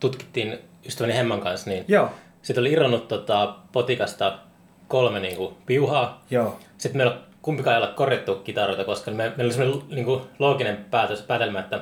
tutkittiin 0.00 0.58
ystäväni 0.86 1.14
Hemman 1.14 1.40
kanssa, 1.40 1.70
niin 1.70 1.84
Joo. 1.88 2.10
sitten 2.42 2.62
oli 2.62 2.72
irronnut 2.72 3.08
tota, 3.08 3.54
potikasta 3.72 4.38
kolme 4.88 5.20
niinku, 5.20 5.56
piuhaa. 5.66 6.24
Joo. 6.30 6.58
Sitten 6.78 6.96
meillä 6.98 7.18
kumpikaan 7.42 7.76
ei 7.76 7.82
ole 7.82 7.92
korjattu 7.92 8.34
kitaroita, 8.34 8.84
koska 8.84 9.10
me, 9.10 9.16
meillä 9.16 9.44
oli 9.44 9.52
semmoinen 9.52 9.88
niinku, 9.88 10.22
looginen 10.38 10.86
päätös, 10.90 11.22
päätelmä, 11.22 11.60
että 11.60 11.80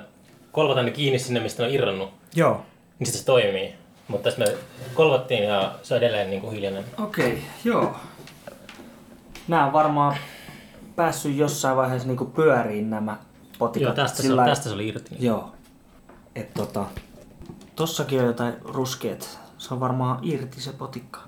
kolvataan 0.52 0.87
ne 0.87 0.92
kiinni 0.92 1.18
sinne, 1.18 1.40
mistä 1.40 1.62
ne 1.62 1.68
on 1.68 1.74
irronnut, 1.74 2.11
Joo. 2.34 2.62
niin 2.98 3.06
sitten 3.06 3.20
se 3.20 3.26
toimii. 3.26 3.74
Mutta 4.08 4.30
sitten 4.30 4.48
me 4.48 4.56
kolvattiin 4.94 5.42
ja 5.44 5.74
se 5.82 5.94
on 5.94 5.98
edelleen 5.98 6.30
niinku, 6.30 6.50
hiljainen. 6.50 6.84
Okei, 6.98 7.42
joo. 7.64 7.96
Nämä 9.48 9.66
on 9.66 9.72
varmaan 9.72 10.16
päässyt 10.96 11.37
jossain 11.37 11.76
vaiheessa 11.76 12.08
niinku 12.08 12.24
pyöriin 12.24 12.90
nämä 12.90 13.16
potikat. 13.58 13.87
Joo, 13.87 13.94
tästä, 13.94 14.16
se, 14.16 14.22
Sillä- 14.22 14.44
tästä 14.44 14.68
se 14.68 14.74
oli 14.74 14.88
irti. 14.88 15.14
Joo. 15.18 15.52
Et 16.34 16.54
tota, 16.54 16.84
tossakin 17.76 18.20
on 18.20 18.26
jotain 18.26 18.54
ruskeet. 18.64 19.38
Se 19.58 19.74
on 19.74 19.80
varmaan 19.80 20.18
irti 20.22 20.61
se 20.61 20.72
potikka. 20.72 21.20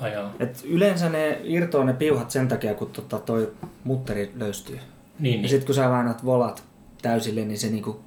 Ai 0.00 0.12
joo. 0.12 0.28
Et 0.40 0.62
yleensä 0.64 1.08
ne 1.08 1.40
irtoaa 1.44 1.84
ne 1.84 1.92
piuhat 1.92 2.30
sen 2.30 2.48
takia, 2.48 2.74
kun 2.74 2.90
tota 2.90 3.18
toi 3.18 3.52
mutteri 3.84 4.32
löystyy. 4.36 4.80
Niin, 5.18 5.34
Ja 5.34 5.40
niin. 5.40 5.48
sit 5.48 5.64
kun 5.64 5.74
sä 5.74 5.90
väännät 5.90 6.24
volat 6.24 6.62
täysille, 7.02 7.44
niin 7.44 7.58
se 7.58 7.68
niinku 7.68 8.00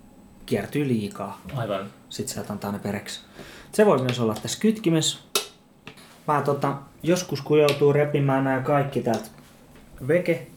kiertyy 0.46 0.88
liikaa. 0.88 1.42
Aivan. 1.56 1.86
Sitten 2.10 2.34
sieltä 2.34 2.54
antaa 2.54 2.72
ne 2.72 2.80
pereksi. 2.80 3.20
Se 3.72 3.86
voi 3.86 4.02
myös 4.02 4.20
olla 4.20 4.36
tässä 4.42 4.60
kytkimessä. 4.60 5.20
Mä 6.28 6.42
tota, 6.42 6.74
joskus 7.04 7.42
kun 7.42 7.60
joutuu 7.60 7.94
repimään 7.94 8.44
nämä 8.44 8.62
kaikki 8.62 9.02
täältä 9.02 9.30
veke, 10.08 10.48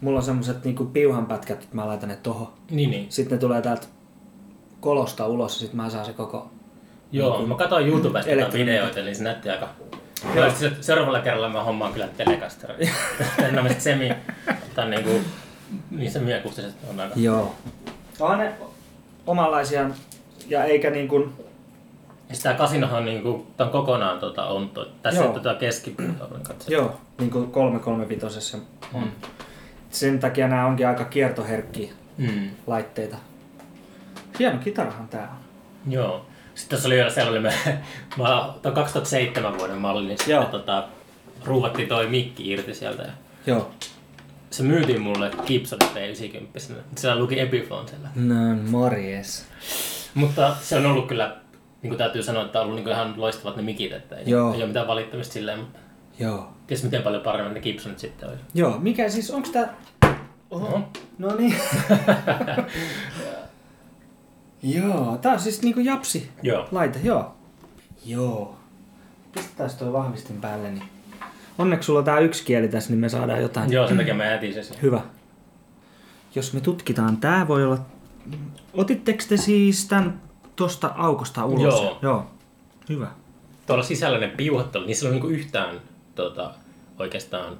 mulla 0.00 0.18
on 0.18 0.24
semmoset 0.24 0.64
niinku 0.64 0.84
piuhanpätkät, 0.84 1.62
että 1.62 1.76
mä 1.76 1.86
laitan 1.86 2.08
ne 2.08 2.16
toho. 2.16 2.52
Niin, 2.70 2.90
niin. 2.90 3.06
Sitten 3.08 3.36
ne 3.36 3.40
tulee 3.40 3.62
täältä 3.62 3.86
kolosta 4.80 5.26
ulos 5.26 5.54
ja 5.54 5.66
sit 5.66 5.74
mä 5.74 5.90
saan 5.90 6.04
se 6.04 6.12
koko... 6.12 6.50
Joo, 7.12 7.46
mä 7.46 7.54
katsoin 7.54 7.88
YouTubesta 7.88 8.30
videoita, 8.52 9.02
niin 9.02 9.16
se 9.16 9.22
näytti 9.22 9.50
aika... 9.50 9.68
Joo. 10.34 10.50
Se, 10.50 10.72
seuraavalla 10.80 11.20
kerralla 11.20 11.48
mä 11.48 11.62
hommaan 11.62 11.92
kyllä 11.92 12.08
telekasta. 12.08 12.66
Nämä 13.52 13.68
semi... 13.78 14.12
Tai 14.74 14.90
niinku... 14.90 15.10
Niin 15.90 16.10
semiakustiset 16.10 16.74
on 16.90 17.00
aika... 17.00 17.14
Joo. 17.16 17.54
On 18.20 18.38
ne 18.38 18.52
omanlaisia 19.30 19.90
ja 20.48 20.64
eikä 20.64 20.90
niin 20.90 21.08
kuin... 21.08 21.32
Ja 22.28 22.36
sitä 22.36 22.54
kasinohan 22.54 22.98
on 22.98 23.04
niinku... 23.04 23.46
Tää 23.56 23.66
on 23.66 23.72
kokonaan 23.72 24.18
tota 24.18 24.44
onto. 24.44 24.88
Tässä 25.02 25.20
Joo. 25.20 25.28
on 25.28 25.34
tota 25.34 25.54
keskipuolta. 25.54 26.28
Joo, 26.68 26.96
niin 27.18 27.30
kuin 27.30 27.50
335 27.50 28.56
on. 28.56 28.62
Mm. 29.02 29.10
Sen 29.90 30.18
takia 30.18 30.48
nämä 30.48 30.66
onkin 30.66 30.88
aika 30.88 31.04
kiertoherkkiä 31.04 31.92
Mm. 32.18 32.50
laitteita. 32.66 33.16
Hieno 34.38 34.58
kitarahan 34.58 35.08
tää 35.08 35.28
on. 35.30 35.92
Joo. 35.92 36.26
Sitten 36.54 36.76
tässä 36.76 36.88
oli 36.88 36.94
vielä 36.96 37.40
me, 37.40 37.52
mä, 38.18 38.52
toi 38.62 38.72
2007 38.72 39.58
vuoden 39.58 39.78
malli, 39.78 40.06
niin 40.06 40.18
sitten 40.18 40.46
tota, 40.46 40.84
ruuvattiin 41.44 41.88
toi 41.88 42.06
mikki 42.06 42.50
irti 42.50 42.74
sieltä. 42.74 43.06
Joo. 43.46 43.70
Se 44.50 44.62
myytiin 44.62 45.02
mulle 45.02 45.30
Gibson 45.46 45.78
P90. 45.82 46.72
Siellä 46.96 47.22
luki 47.22 47.40
Epiphone 47.40 47.88
siellä. 47.88 48.08
No 48.14 48.34
morjes. 48.70 49.46
Mutta 50.14 50.56
se 50.60 50.76
on 50.76 50.86
ollut 50.86 51.06
kyllä, 51.06 51.36
niin 51.82 51.90
kuin 51.90 51.98
täytyy 51.98 52.22
sanoa, 52.22 52.44
että 52.44 52.58
on 52.58 52.64
ollut 52.64 52.76
niin 52.76 52.84
kuin 52.84 52.94
ihan 52.94 53.14
loistavat 53.16 53.56
ne 53.56 53.62
mikit, 53.62 53.92
että 53.92 54.16
ei, 54.16 54.30
Joo. 54.30 54.52
ei 54.54 54.58
ole 54.58 54.66
mitään 54.66 54.86
valittamista 54.86 55.32
silleen, 55.32 55.58
mutta 55.58 55.78
Joo. 56.18 56.52
ties 56.66 56.84
miten 56.84 57.02
paljon 57.02 57.22
paremmin 57.22 57.54
ne 57.54 57.60
Gibsonit 57.60 57.98
sitten 57.98 58.28
olisi. 58.28 58.44
Joo, 58.54 58.78
mikä 58.78 59.08
siis, 59.08 59.30
onks 59.30 59.50
tää... 59.50 59.74
Oho. 60.50 60.80
No 61.18 61.36
niin. 61.36 61.54
joo, 64.76 65.18
tää 65.22 65.32
on 65.32 65.40
siis 65.40 65.62
niinku 65.62 65.80
japsi 65.80 66.30
Joo. 66.42 66.68
laite, 66.72 66.98
joo. 67.02 67.34
Joo. 68.06 68.56
Pistetään 69.32 69.70
toi 69.78 69.92
vahvistin 69.92 70.40
päälle, 70.40 70.70
niin... 70.70 70.99
Onneksi 71.58 71.86
sulla 71.86 71.98
on 71.98 72.04
tää 72.04 72.18
yksi 72.18 72.44
kieli 72.44 72.68
tässä, 72.68 72.90
niin 72.90 73.00
me 73.00 73.08
saadaan 73.08 73.42
jotain. 73.42 73.72
Joo, 73.72 73.88
sen 73.88 73.96
takia 73.96 74.14
mä 74.14 74.24
jätin 74.24 74.54
se 74.54 74.62
siihen. 74.62 74.82
Hyvä. 74.82 75.00
Jos 76.34 76.52
me 76.52 76.60
tutkitaan, 76.60 77.16
tää 77.16 77.48
voi 77.48 77.64
olla 77.64 77.78
Otitteko 78.74 79.24
te 79.28 79.36
siis 79.36 79.88
tämän 79.88 80.20
tuosta 80.56 80.90
aukosta 80.96 81.46
ulos? 81.46 81.74
Joo. 81.74 81.98
Joo. 82.02 82.26
Hyvä. 82.88 83.08
Tuolla 83.66 83.84
sisällä 83.84 84.18
ne 84.18 84.28
piuhottelu, 84.28 84.86
niissä 84.86 85.06
ole 85.06 85.14
niinku 85.14 85.28
yhtään 85.28 85.80
tota, 86.14 86.54
oikeastaan 86.98 87.58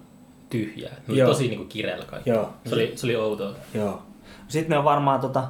tyhjää. 0.51 0.93
Ne 0.93 1.05
oli 1.09 1.19
Joo. 1.19 1.29
tosi 1.29 1.49
niinku 1.49 1.65
kireellä 1.65 2.05
kaikki. 2.05 2.31
Joo. 2.31 2.53
Se 2.67 2.75
oli, 2.75 2.93
se 2.97 3.07
oli 3.07 3.17
outoa. 3.17 3.55
Joo. 3.75 4.03
Sitten 4.49 4.71
ne 4.71 4.79
on 4.79 4.85
varmaan 4.85 5.21
tota, 5.21 5.45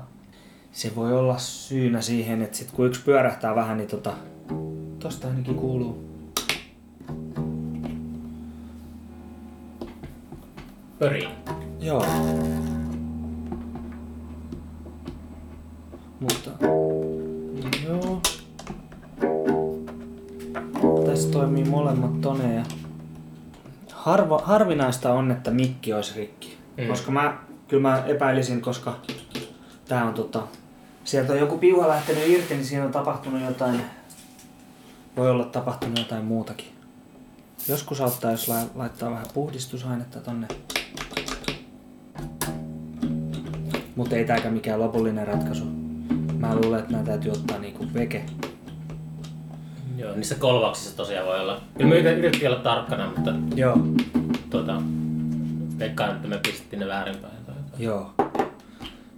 se 0.72 0.94
voi 0.96 1.12
olla 1.12 1.38
syynä 1.38 2.00
siihen, 2.00 2.42
että 2.42 2.57
sit 2.57 2.70
kun 2.70 2.87
yksi 2.87 3.03
pyörähtää 3.05 3.55
vähän, 3.55 3.76
niin 3.76 3.88
tota, 3.88 4.12
tosta 4.98 5.29
ainakin 5.29 5.55
kuuluu. 5.55 6.10
Pörin. 11.00 11.28
Joo. 11.80 12.06
Mutta, 16.20 16.50
joo. 17.84 18.22
Tässä 21.06 21.30
toimii 21.30 21.64
molemmat 21.64 22.20
toneja. 22.20 22.64
Harva, 23.92 24.38
harvinaista 24.44 25.12
on, 25.12 25.30
että 25.30 25.50
mikki 25.50 25.92
olisi 25.92 26.16
rikki. 26.16 26.56
Mm. 26.76 26.86
Koska 26.86 27.10
mä, 27.10 27.38
kyllä 27.68 27.88
mä 27.88 28.04
epäilisin, 28.06 28.60
koska 28.60 28.96
tää 29.88 30.04
on 30.04 30.14
tota, 30.14 30.42
sieltä 31.04 31.32
on 31.32 31.38
joku 31.38 31.58
piuha 31.58 31.88
lähtenyt 31.88 32.28
irti, 32.28 32.54
niin 32.54 32.66
siinä 32.66 32.84
on 32.84 32.92
tapahtunut 32.92 33.42
jotain, 33.42 33.80
voi 35.16 35.30
olla 35.30 35.44
tapahtunut 35.44 35.98
jotain 35.98 36.24
muutakin. 36.24 36.68
Joskus 37.68 38.00
auttaa, 38.00 38.30
jos 38.30 38.48
la- 38.48 38.70
laittaa 38.74 39.10
vähän 39.10 39.26
puhdistusainetta 39.34 40.20
tonne. 40.20 40.48
Mutta 44.00 44.16
ei 44.16 44.24
tääkään 44.24 44.54
mikään 44.54 44.80
lopullinen 44.80 45.26
ratkaisu. 45.26 45.64
Mä 46.38 46.56
luulen, 46.56 46.80
että 46.80 46.92
nää 46.92 47.02
täytyy 47.02 47.32
ottaa 47.32 47.58
niinku 47.58 47.86
veke. 47.94 48.24
Joo, 49.96 50.14
niissä 50.14 50.34
kolvauksissa 50.34 50.96
tosiaan 50.96 51.26
voi 51.26 51.40
olla. 51.40 51.60
Kyllä 51.78 51.90
me 51.90 51.98
yritettiin 51.98 52.50
olla 52.50 52.60
tarkkana, 52.60 53.06
mutta 53.06 53.32
Joo. 53.54 53.78
tota, 54.50 54.82
veikkaan, 55.78 56.10
että 56.10 56.28
me 56.28 56.38
pistettiin 56.38 56.80
ne 56.80 56.86
väärinpäin. 56.86 57.32
Joo. 57.78 58.14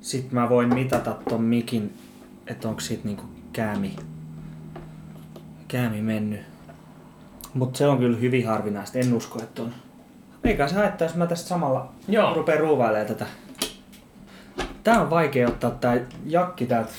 Sitten 0.00 0.34
mä 0.34 0.48
voin 0.48 0.74
mitata 0.74 1.16
ton 1.28 1.42
mikin, 1.42 1.94
että 2.46 2.68
onko 2.68 2.80
siitä 2.80 3.04
niinku 3.04 3.24
käämi, 3.52 3.96
käämi 5.68 6.02
mennyt. 6.02 6.40
Mutta 7.54 7.78
se 7.78 7.86
on 7.86 7.98
kyllä 7.98 8.18
hyvin 8.18 8.46
harvinaista, 8.46 8.98
en 8.98 9.14
usko, 9.14 9.42
että 9.42 9.62
on. 9.62 9.74
Eikä 10.44 10.68
se 10.68 10.74
haittaa, 10.74 11.08
jos 11.08 11.16
mä 11.16 11.26
tästä 11.26 11.48
samalla 11.48 11.92
Joo. 12.08 12.34
rupean 12.34 12.60
ruuvailemaan 12.60 13.06
tätä. 13.06 13.26
Tää 14.84 15.00
on 15.00 15.10
vaikea 15.10 15.48
ottaa 15.48 15.70
tää 15.70 16.00
jakki 16.26 16.66
täältä. 16.66 16.90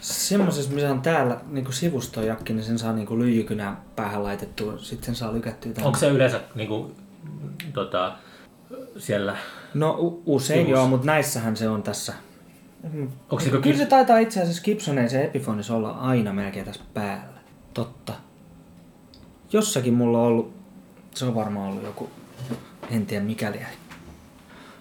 Semmosessa, 0.00 0.72
missä 0.72 0.90
on 0.90 1.02
täällä 1.02 1.40
niinku 1.50 1.72
sivustojakki, 1.72 2.52
niin 2.52 2.64
sen 2.64 2.78
saa 2.78 2.92
niinku 2.92 3.18
lyijykynän 3.18 3.76
päähän 3.96 4.24
laitettua. 4.24 4.78
Sitten 4.78 5.06
sen 5.06 5.14
saa 5.14 5.32
lykättyä 5.32 5.72
tänne. 5.72 5.86
Onko 5.86 5.98
se 5.98 6.08
yleensä 6.08 6.40
niinku, 6.54 6.92
tota, 7.72 8.16
siellä, 8.98 9.36
No 9.74 9.96
u- 9.98 10.22
usein 10.26 10.58
Sivussa. 10.60 10.78
joo, 10.80 10.88
mutta 10.88 11.06
näissähän 11.06 11.56
se 11.56 11.68
on 11.68 11.82
tässä. 11.82 12.14
onko 13.30 13.40
se 13.40 13.50
Kyllä 13.50 13.76
se 13.78 13.86
taitaa 13.86 14.18
itse 14.18 14.42
asiassa 14.42 14.62
Gibsonen 14.62 15.10
se 15.10 15.24
Epiphonissa 15.24 15.76
olla 15.76 15.90
aina 15.90 16.32
melkein 16.32 16.64
tässä 16.64 16.82
päällä. 16.94 17.38
Totta. 17.74 18.12
Jossakin 19.52 19.94
mulla 19.94 20.18
on 20.18 20.24
ollut, 20.26 20.54
se 21.14 21.24
on 21.24 21.34
varmaan 21.34 21.70
ollut 21.70 21.84
joku, 21.84 22.10
en 22.90 23.06
tiedä 23.06 23.24
mikäli. 23.24 23.60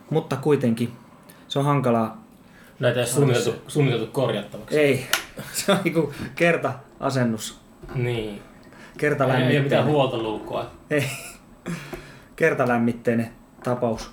Mutta 0.09 0.35
kuitenkin, 0.35 0.91
se 1.47 1.59
on 1.59 1.65
hankalaa. 1.65 2.23
näitä 2.79 2.99
ei 2.99 3.03
ole 3.03 3.07
suunniteltu, 3.07 3.61
suunniteltu 3.67 4.11
korjattavaksi? 4.11 4.79
Ei, 4.79 5.07
se 5.53 5.71
on 5.71 5.77
niinku 5.83 6.13
kerta-asennus. 6.35 7.59
Niin. 7.95 8.41
Kerta 8.97 9.37
Ei, 9.37 9.55
ei 9.55 9.61
mitään 9.61 9.85
huoltoluukkua. 9.85 10.71
Ei. 10.89 11.09
Kertalämmitteinen 12.35 13.29
tapaus. 13.63 14.11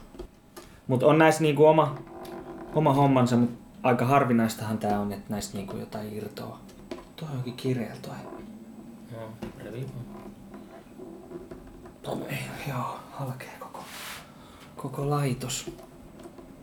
Mutta 0.86 1.06
on 1.06 1.18
näissä 1.18 1.42
niinku 1.42 1.66
oma, 1.66 1.98
oma 2.74 2.92
hommansa, 2.92 3.36
mutta 3.36 3.64
aika 3.82 4.04
harvinaistahan 4.04 4.78
tää 4.78 5.00
on, 5.00 5.12
että 5.12 5.24
näistä 5.28 5.56
niinku 5.56 5.76
jotain 5.76 6.16
irtoaa. 6.16 6.60
Tuo 7.16 7.28
on 7.28 7.36
jokin 7.36 7.54
kireellä 7.54 7.96
toi. 8.02 8.14
Joo, 9.12 9.28
revi 9.64 9.86
joo, 12.68 13.00
halkee 13.12 13.52
koko, 13.58 13.84
koko 14.76 15.10
laitos. 15.10 15.70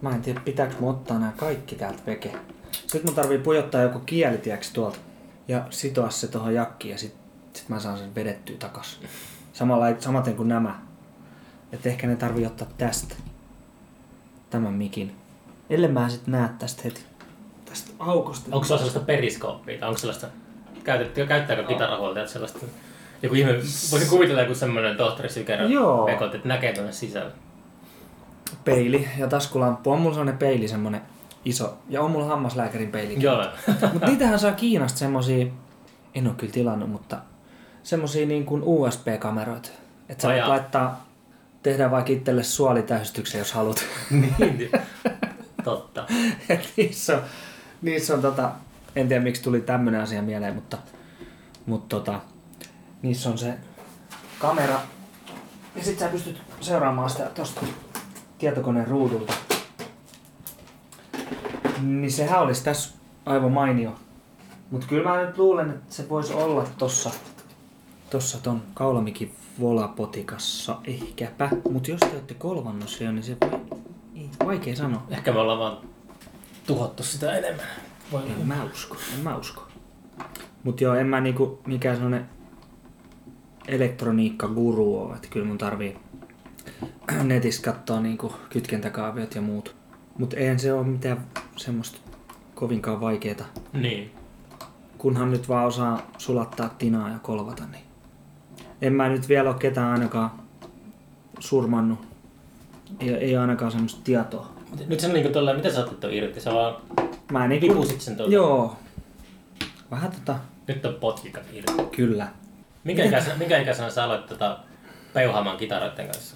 Mä 0.02 0.10
en 0.10 0.22
tiedä, 0.22 0.40
pitääkö 0.46 0.74
mun 0.80 0.90
ottaa 0.90 1.20
nämä 1.20 1.32
kaikki 1.38 1.76
täältä 1.76 2.02
veke. 2.08 2.32
Sitten 2.72 3.02
mun 3.06 3.16
tarvii 3.16 3.38
pujottaa 3.38 3.82
joku 3.82 4.00
kieli, 4.00 4.38
tiiäks, 4.38 4.72
tuolta. 4.72 4.98
Ja 5.48 5.66
sitoa 5.70 6.10
se 6.10 6.28
tuohon 6.28 6.54
jakkiin 6.54 6.92
ja 6.92 6.98
sit, 6.98 7.16
sit 7.54 7.70
mä 7.70 7.80
saan 7.80 7.98
sen 7.98 8.16
vedettyä 8.16 8.56
takas. 8.60 9.00
Samalla, 9.54 9.86
samaten 10.00 10.36
kuin 10.36 10.50
nämä. 10.50 10.80
Et 11.72 11.86
ehkä 11.86 12.08
ne 12.08 12.16
tarvii 12.16 12.46
ottaa 12.46 12.68
tästä. 12.78 13.16
Tämän 14.50 14.74
mikin. 14.74 15.16
Ellei 15.70 15.92
mä 15.92 16.10
sit 16.10 16.28
näe 16.28 16.50
tästä 16.60 16.82
heti. 16.86 17.02
Tästä 17.66 17.92
aukosta. 18.00 18.50
Onko 18.52 18.64
se 18.66 18.68
sellaista 18.68 19.00
periskooppia 19.00 19.80
tai 19.80 19.90
onko 19.90 19.98
sellaista, 19.98 20.28
käytetty, 20.84 21.28
käyttääkö 21.28 21.64
kitarahuoltajat 21.64 22.30
sellaista? 22.30 22.60
Joku 23.24 23.36
ihme, 23.36 23.52
voisin 23.92 24.10
kuvitella 24.10 24.42
joku 24.42 24.56
semmoinen 24.56 24.98
tohtori 24.98 25.30
Sykerö 25.30 25.66
Joo. 25.66 26.06
pekot, 26.06 26.36
että 26.36 26.48
näkee 26.48 26.74
tuonne 26.74 26.92
sisälle. 26.92 27.32
Peili 28.64 29.08
ja 29.18 29.28
taskulamppu. 29.28 29.92
On 29.92 30.00
mulla 30.00 30.14
sellainen 30.14 30.38
peili 30.38 30.68
semmonen 30.68 31.02
iso. 31.46 31.78
Ja 31.90 32.02
on 32.02 32.12
mulla 32.12 32.26
hammaslääkärin 32.26 32.92
peili. 32.92 33.16
Joo. 33.20 33.46
Mutta 33.94 34.08
niitähän 34.08 34.40
saa 34.40 34.52
Kiinasta 34.52 35.00
semmosia, 35.00 35.46
en 36.16 36.28
oo 36.28 36.34
kyllä 36.34 36.54
tilannut, 36.54 36.90
mutta 36.90 37.18
semmosia 37.84 38.26
niin 38.26 38.46
kuin 38.46 38.64
USB-kameroita. 38.64 39.70
Että 40.10 40.22
sä 40.22 40.28
voit 40.28 40.48
laittaa, 40.48 41.06
tehdä 41.64 41.92
vaikka 41.92 42.12
itselle 42.12 42.44
suolitähystyksen, 42.44 43.40
jos 43.40 43.54
haluat. 43.54 43.86
niin. 44.12 44.72
Totta. 45.64 46.06
Et 46.50 46.74
niissä 46.78 47.18
on, 47.18 47.22
niissä 47.82 48.14
on 48.14 48.22
tota, 48.22 48.52
en 48.96 49.08
tiedä 49.08 49.24
miksi 49.24 49.44
tuli 49.44 49.62
tämmönen 49.62 50.02
asia 50.02 50.22
mieleen, 50.22 50.56
mutta, 50.56 50.78
mutta 51.66 51.96
tota, 51.96 52.20
niissä 53.02 53.30
on 53.30 53.38
se 53.38 53.54
kamera. 54.40 54.80
Ja 55.76 55.84
sit 55.84 56.00
sä 56.00 56.08
pystyt 56.08 56.42
seuraamaan 56.62 57.10
sitä 57.10 57.26
tosta 57.26 57.62
tietokoneen 58.42 58.88
ruudulta. 58.88 59.34
Niin 61.82 62.12
sehän 62.12 62.42
olisi 62.42 62.64
tässä 62.64 62.96
aivan 63.26 63.52
mainio. 63.52 63.96
Mutta 64.72 64.88
kyllä 64.88 65.10
mä 65.10 65.26
nyt 65.26 65.38
luulen, 65.38 65.70
että 65.70 65.94
se 65.94 66.10
voisi 66.10 66.34
olla 66.34 66.68
tossa, 66.78 67.12
tossa 68.10 68.44
ton 68.44 68.62
kaulamikin 68.74 69.36
volapotikassa 69.60 70.78
ehkäpä. 70.84 71.50
Mutta 71.72 71.92
jos 71.92 72.00
te 72.00 72.10
olette 72.14 72.34
kolvannut 72.34 72.90
se 72.90 73.04
jo, 73.04 73.12
niin 73.12 73.24
se 73.24 73.38
voi... 73.42 73.60
Ei, 74.16 74.30
vaikea 74.46 74.76
sanoa. 74.76 75.04
Ehkä 75.10 75.32
me 75.32 75.40
ollaan 75.40 75.60
vaan 75.60 75.78
tuhottu 76.68 77.04
sitä 77.04 77.38
enemmän. 77.38 77.66
Voi 78.12 78.22
En 78.42 78.48
mä 78.48 78.64
usko, 78.64 78.98
en 79.18 79.24
mä 79.24 79.38
usko. 79.38 79.68
Mut 80.64 80.82
joo, 80.82 80.96
en 80.96 81.08
mä 81.08 81.22
niinku 81.22 81.60
mikään 81.66 81.96
sellanen 81.96 82.30
elektroniikka-guru 83.68 84.98
oo, 84.98 85.16
että 85.16 85.28
kyllä 85.28 85.46
mun 85.46 85.58
tarvii 85.58 85.98
netistä 87.24 87.72
katsoa 87.72 88.00
niinku 88.02 88.34
kytkentäkaaviot 88.50 89.36
ja 89.36 89.42
muut. 89.42 89.76
Mut 90.18 90.34
eihän 90.34 90.60
se 90.60 90.74
oo 90.74 90.84
mitään 90.84 91.26
semmoista 91.58 92.00
kovinkaan 92.56 93.02
vaikeeta. 93.02 93.44
Niin. 93.74 94.12
Kunhan 94.98 95.32
nyt 95.32 95.50
vaan 95.50 95.68
osaa 95.68 96.12
sulattaa 96.18 96.70
tinaa 96.70 97.10
ja 97.10 97.20
kolvata, 97.20 97.64
niin 97.72 97.84
en 98.82 98.94
mä 98.94 99.10
nyt 99.10 99.30
vielä 99.30 99.50
oo 99.50 99.54
ketään 99.56 99.92
ainakaan 99.92 100.32
surmannut. 101.40 102.00
Ei, 103.00 103.10
ei 103.14 103.38
ainakaan 103.38 103.72
semmoista 103.72 104.02
tietoa. 104.04 104.52
Nyt 104.88 105.00
se 105.00 105.08
on 105.08 105.14
niinku 105.14 105.32
tolleen, 105.32 105.58
mitä 105.58 105.72
sä 105.72 105.80
otit 105.80 106.00
ton 106.00 106.14
irti? 106.14 106.42
Sä 106.42 106.54
vaan 106.54 106.76
Mä 107.32 107.48
niinku... 107.48 107.68
vipusit 107.68 108.02
sen 108.02 108.18
tuolta. 108.18 108.34
Joo. 108.34 108.76
Vähän 109.92 110.12
tota, 110.12 110.40
Nyt 110.68 110.86
on 110.86 110.94
potkikat 110.94 111.44
irti. 111.54 111.72
kyllä. 111.96 112.28
Minkä 112.84 113.04
ikäisenä, 113.04 113.36
minkä 113.36 113.58
ikäisenä 113.58 113.90
sä 113.90 114.04
aloit 114.04 114.26
tota 114.26 114.60
peuhaamaan 115.14 115.58
kitaroiden 115.58 116.06
kanssa? 116.08 116.36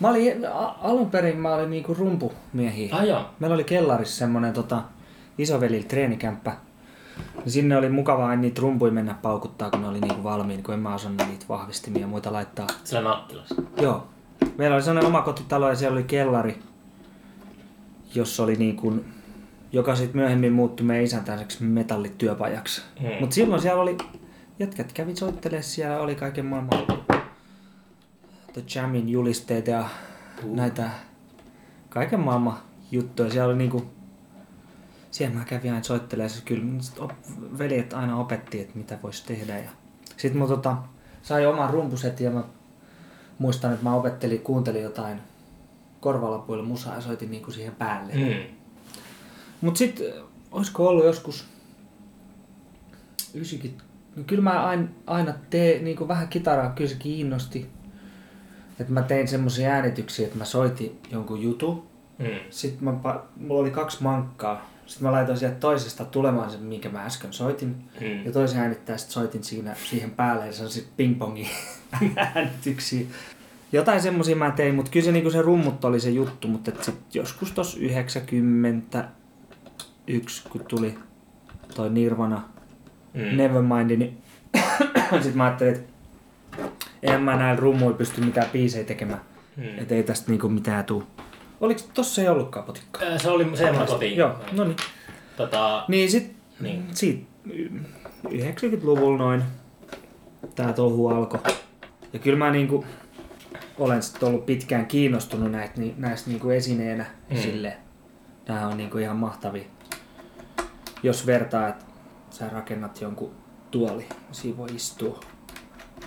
Mä 0.00 0.08
olin, 0.08 0.46
alun 0.82 1.10
perin 1.10 1.36
mä 1.36 1.54
olin 1.54 1.70
niinku 1.70 1.94
rumpumiehiä. 1.94 2.96
Ah 2.96 3.04
joo. 3.06 3.24
Meillä 3.40 3.54
oli 3.54 3.64
kellarissa 3.64 4.16
semmonen 4.16 4.52
tota, 4.52 4.82
isovelillä 5.38 5.88
treenikämppä. 5.88 6.56
Ja 7.44 7.50
sinne 7.50 7.76
oli 7.76 7.88
mukavaa 7.88 8.28
aina 8.28 8.42
niitä 8.42 8.60
rumpuja 8.62 8.92
mennä 8.92 9.14
paukuttaa, 9.22 9.70
kun 9.70 9.82
ne 9.82 9.88
oli 9.88 10.00
niinku 10.00 10.24
valmiin, 10.24 10.62
kun 10.62 10.74
en 10.74 10.80
mä 10.80 10.94
osannut 10.94 11.28
niitä 11.28 11.44
vahvistimia 11.48 12.00
ja 12.00 12.06
muita 12.06 12.32
laittaa. 12.32 12.66
Sillä 12.84 13.02
Nakkilassa. 13.02 13.54
Joo. 13.76 14.06
Meillä 14.58 14.74
oli 14.74 14.82
sellainen 14.82 15.08
omakotitalo 15.08 15.68
ja 15.68 15.74
siellä 15.74 15.94
oli 15.94 16.04
kellari, 16.04 16.58
jossa 18.14 18.42
oli 18.42 18.56
niin 18.56 18.76
kuin, 18.76 19.04
joka 19.72 19.96
sitten 19.96 20.16
myöhemmin 20.16 20.52
muuttui 20.52 20.86
meidän 20.86 21.04
isäntäiseksi 21.04 21.64
metallityöpajaksi. 21.64 22.82
Mm. 23.00 23.08
Mutta 23.20 23.34
silloin 23.34 23.62
siellä 23.62 23.82
oli, 23.82 23.98
jätkät 24.58 24.92
kävi 24.92 25.16
soittelemaan 25.16 25.62
siellä, 25.62 26.00
oli 26.00 26.14
kaiken 26.14 26.46
maailman 26.46 26.86
The 28.52 28.64
Jamin 28.74 29.08
julisteet 29.08 29.66
ja 29.66 29.88
Uh. 30.44 30.54
näitä 30.56 30.90
kaiken 31.88 32.20
maailman 32.20 32.58
juttuja. 32.90 33.30
Siellä 33.30 33.48
oli 33.48 33.58
niinku, 33.58 33.86
siellä 35.10 35.34
mä 35.34 35.44
kävin 35.44 35.72
aina 35.72 35.84
soittelemaan. 35.84 36.30
Siis 36.30 36.44
kyllä 36.44 36.82
veljet 37.58 37.92
aina 37.92 38.18
opetti, 38.18 38.60
että 38.60 38.78
mitä 38.78 38.98
voisi 39.02 39.26
tehdä. 39.26 39.58
Ja 39.58 39.70
sitten 40.16 40.42
mä 40.42 40.46
tota, 40.46 40.76
sain 41.22 41.48
oman 41.48 41.70
rumpusetin 41.70 42.24
ja 42.24 42.30
mä 42.30 42.44
muistan, 43.38 43.72
että 43.72 43.84
mä 43.84 43.94
opettelin, 43.94 44.40
kuuntelin 44.40 44.82
jotain 44.82 45.18
korvalapuilla 46.00 46.64
musaa 46.64 46.94
ja 46.94 47.00
soitin 47.00 47.30
niinku 47.30 47.50
siihen 47.50 47.74
päälle. 47.74 48.12
Mm. 48.12 48.54
Mut 49.60 49.76
sit, 49.76 50.00
olisiko 50.52 50.88
ollut 50.88 51.04
joskus 51.04 51.44
90, 53.34 53.84
no 54.16 54.22
kyllä 54.26 54.42
mä 54.42 54.64
aina, 54.64 54.88
aina 55.06 55.34
teen 55.50 55.84
niinku 55.84 56.08
vähän 56.08 56.28
kitaraa, 56.28 56.70
kyllä 56.70 56.90
se 56.90 56.96
kiinnosti. 56.96 57.70
Että 58.82 58.94
mä 58.94 59.02
tein 59.02 59.28
semmoisia 59.28 59.70
äänityksiä, 59.70 60.26
että 60.26 60.38
mä 60.38 60.44
soitin 60.44 60.98
jonkun 61.10 61.42
jutun. 61.42 61.86
Mm. 62.18 62.26
Sitten 62.50 62.84
mä, 62.84 62.94
mulla 63.36 63.60
oli 63.60 63.70
kaksi 63.70 64.02
mankkaa. 64.02 64.70
Sitten 64.86 65.08
mä 65.08 65.12
laitoin 65.12 65.38
sieltä 65.38 65.56
toisesta 65.56 66.04
tulemaan 66.04 66.50
sen, 66.50 66.60
minkä 66.60 66.88
mä 66.88 67.04
äsken 67.04 67.32
soitin. 67.32 67.76
Mm. 68.00 68.24
Ja 68.24 68.32
toisen 68.32 68.60
äänittää 68.60 68.96
sitten 68.96 69.14
soitin 69.14 69.44
siinä, 69.44 69.74
siihen 69.90 70.10
päälle 70.10 70.46
ja 70.46 70.52
sellaisia 70.52 70.84
pingpongin 70.96 71.48
äänityksiä. 72.34 73.06
Jotain 73.72 74.02
semmosia 74.02 74.36
mä 74.36 74.50
tein, 74.50 74.74
mutta 74.74 74.90
kyllä 74.90 75.04
se, 75.04 75.12
niinku 75.12 75.30
se 75.30 75.42
rummut 75.42 75.84
oli 75.84 76.00
se 76.00 76.10
juttu, 76.10 76.48
mutta 76.48 76.70
et 76.70 76.84
sit 76.84 77.14
joskus 77.14 77.52
tos 77.52 77.76
91, 77.76 80.48
kun 80.48 80.64
tuli 80.68 80.98
toi 81.74 81.90
Nirvana 81.90 82.52
Mm. 83.14 83.36
Nevermind, 83.36 83.96
niin 83.96 84.18
sit 85.22 85.34
mä 85.34 85.44
ajattelin, 85.44 85.74
että 85.74 85.91
en 87.02 87.20
mä 87.22 87.36
näillä 87.36 87.60
rummuilla 87.60 87.96
pysty 87.96 88.20
mitään 88.20 88.48
biisejä 88.52 88.84
tekemään. 88.84 89.20
Mm. 89.56 89.78
Et 89.78 89.92
ei 89.92 90.02
tästä 90.02 90.30
niinku 90.30 90.48
mitään 90.48 90.84
tuu. 90.84 91.02
Oliko 91.60 91.80
tossa 91.94 92.22
ei 92.22 92.28
ollutkaan 92.28 92.64
potikkaa? 92.66 93.02
Ää, 93.02 93.18
Se 93.18 93.30
oli 93.30 93.56
se 93.56 93.72
kotiin. 93.86 94.16
Joo, 94.16 94.34
no 94.52 94.64
niin. 94.64 94.76
Tota, 95.36 95.84
Niin 95.88 96.10
sit 96.10 96.36
Niin. 96.60 96.84
siitä 96.94 97.26
90-luvulla 98.28 99.18
noin 99.18 99.42
tää 100.54 100.72
touhu 100.72 101.08
alkoi. 101.08 101.40
Ja 102.12 102.18
kyllä 102.18 102.38
mä 102.38 102.50
niinku 102.50 102.84
olen 103.78 104.02
sit 104.02 104.22
ollut 104.22 104.46
pitkään 104.46 104.86
kiinnostunut 104.86 105.50
näistä, 105.50 105.80
ni- 105.80 105.94
näistä 105.98 106.30
niinku 106.30 106.50
esineenä 106.50 107.04
Mm. 107.30 107.36
mm. 107.36 107.42
silleen. 107.42 107.76
Nää 108.48 108.68
on 108.68 108.76
niinku 108.76 108.98
ihan 108.98 109.16
mahtavia. 109.16 109.64
Jos 111.02 111.26
vertaa, 111.26 111.68
että 111.68 111.84
sä 112.30 112.48
rakennat 112.48 113.00
jonkun 113.00 113.34
tuoli, 113.70 114.06
siinä 114.32 114.56
voi 114.58 114.68
istua. 114.74 115.20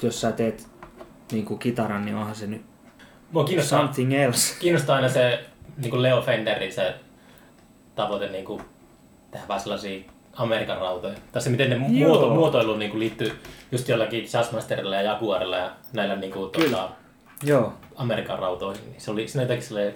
Jos 0.01 0.21
sä 0.21 0.31
teet 0.31 0.67
niinku 1.32 1.58
kitaran, 1.58 2.06
niin 2.06 2.16
onhan 2.18 2.36
se 2.36 2.48
nyt 2.48 2.62
mua 3.32 3.44
kiinnostaa, 3.44 3.80
something 3.80 4.14
else. 4.14 4.60
kiinnostaa 4.60 4.96
aina 4.96 5.10
se 5.10 5.46
niin 5.78 5.90
kuin 5.90 6.02
Leo 6.02 6.22
Fenderin 6.22 6.74
se 6.74 6.96
tavoite 7.96 8.30
niin 8.30 8.46
kuin, 8.46 8.62
tehdä 9.32 9.48
vähän 9.48 9.62
sellaisia 9.62 10.04
Amerikan 10.34 10.78
rautoja. 10.78 11.16
Tai 11.32 11.42
se 11.42 11.50
miten 11.50 11.70
ne 11.70 11.78
muoto, 11.78 12.30
muotoilu 12.30 12.78
niin 12.78 12.92
kuin 12.92 13.00
liittyy 13.00 13.32
just 13.72 13.90
jollakin 13.90 14.28
Jazzmasterilla 14.34 14.96
ja 14.96 15.02
Jaguarilla 15.02 15.58
ja 15.58 15.72
näillä 15.94 16.16
niin 16.16 16.32
kuin, 16.32 16.52
tuota, 16.52 16.90
Joo. 17.44 17.74
Amerikan 17.96 18.40
rautoihin. 18.40 18.92
Niin 18.92 19.02
se 19.02 19.12
oli 19.12 19.28
siinä 19.28 19.44
jotenkin 19.44 19.68
silleen 19.68 19.94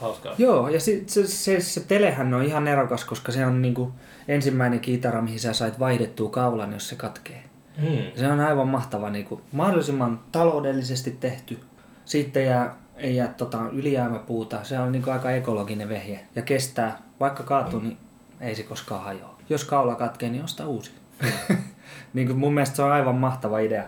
hauskaa. 0.00 0.34
Joo, 0.38 0.68
ja 0.68 0.80
sit 0.80 1.08
se, 1.08 1.26
se, 1.26 1.60
se 1.60 1.80
telehän 1.80 2.34
on 2.34 2.42
ihan 2.42 2.68
erokas, 2.68 3.04
koska 3.04 3.32
se 3.32 3.46
on 3.46 3.62
niinku 3.62 3.92
ensimmäinen 4.28 4.80
kitara, 4.80 5.22
mihin 5.22 5.40
sä 5.40 5.52
sait 5.52 5.78
vaihdettua 5.78 6.30
kaulan, 6.30 6.72
jos 6.72 6.88
se 6.88 6.96
katkee. 6.96 7.42
Mm. 7.80 8.20
Se 8.20 8.32
on 8.32 8.40
aivan 8.40 8.68
mahtava, 8.68 9.10
niinku, 9.10 9.40
mahdollisimman 9.52 10.20
taloudellisesti 10.32 11.10
tehty. 11.10 11.58
Sitten 12.04 12.46
jää, 12.46 12.76
ei 12.96 13.16
jää 13.16 13.28
tota, 13.28 13.58
ylijäämäpuuta. 13.72 14.64
Se 14.64 14.78
on 14.78 14.92
niinku 14.92 15.10
aika 15.10 15.30
ekologinen 15.30 15.88
vehje 15.88 16.26
ja 16.36 16.42
kestää. 16.42 17.02
Vaikka 17.20 17.42
kaatuu, 17.42 17.80
niin 17.80 17.98
ei 18.40 18.54
se 18.54 18.62
koskaan 18.62 19.04
hajoa. 19.04 19.36
Jos 19.48 19.64
kaula 19.64 19.94
katkee, 19.94 20.30
niin 20.30 20.44
osta 20.44 20.66
uusi. 20.66 20.90
niinku, 22.14 22.34
mun 22.34 22.54
mielestä 22.54 22.76
se 22.76 22.82
on 22.82 22.92
aivan 22.92 23.14
mahtava 23.14 23.58
idea. 23.58 23.84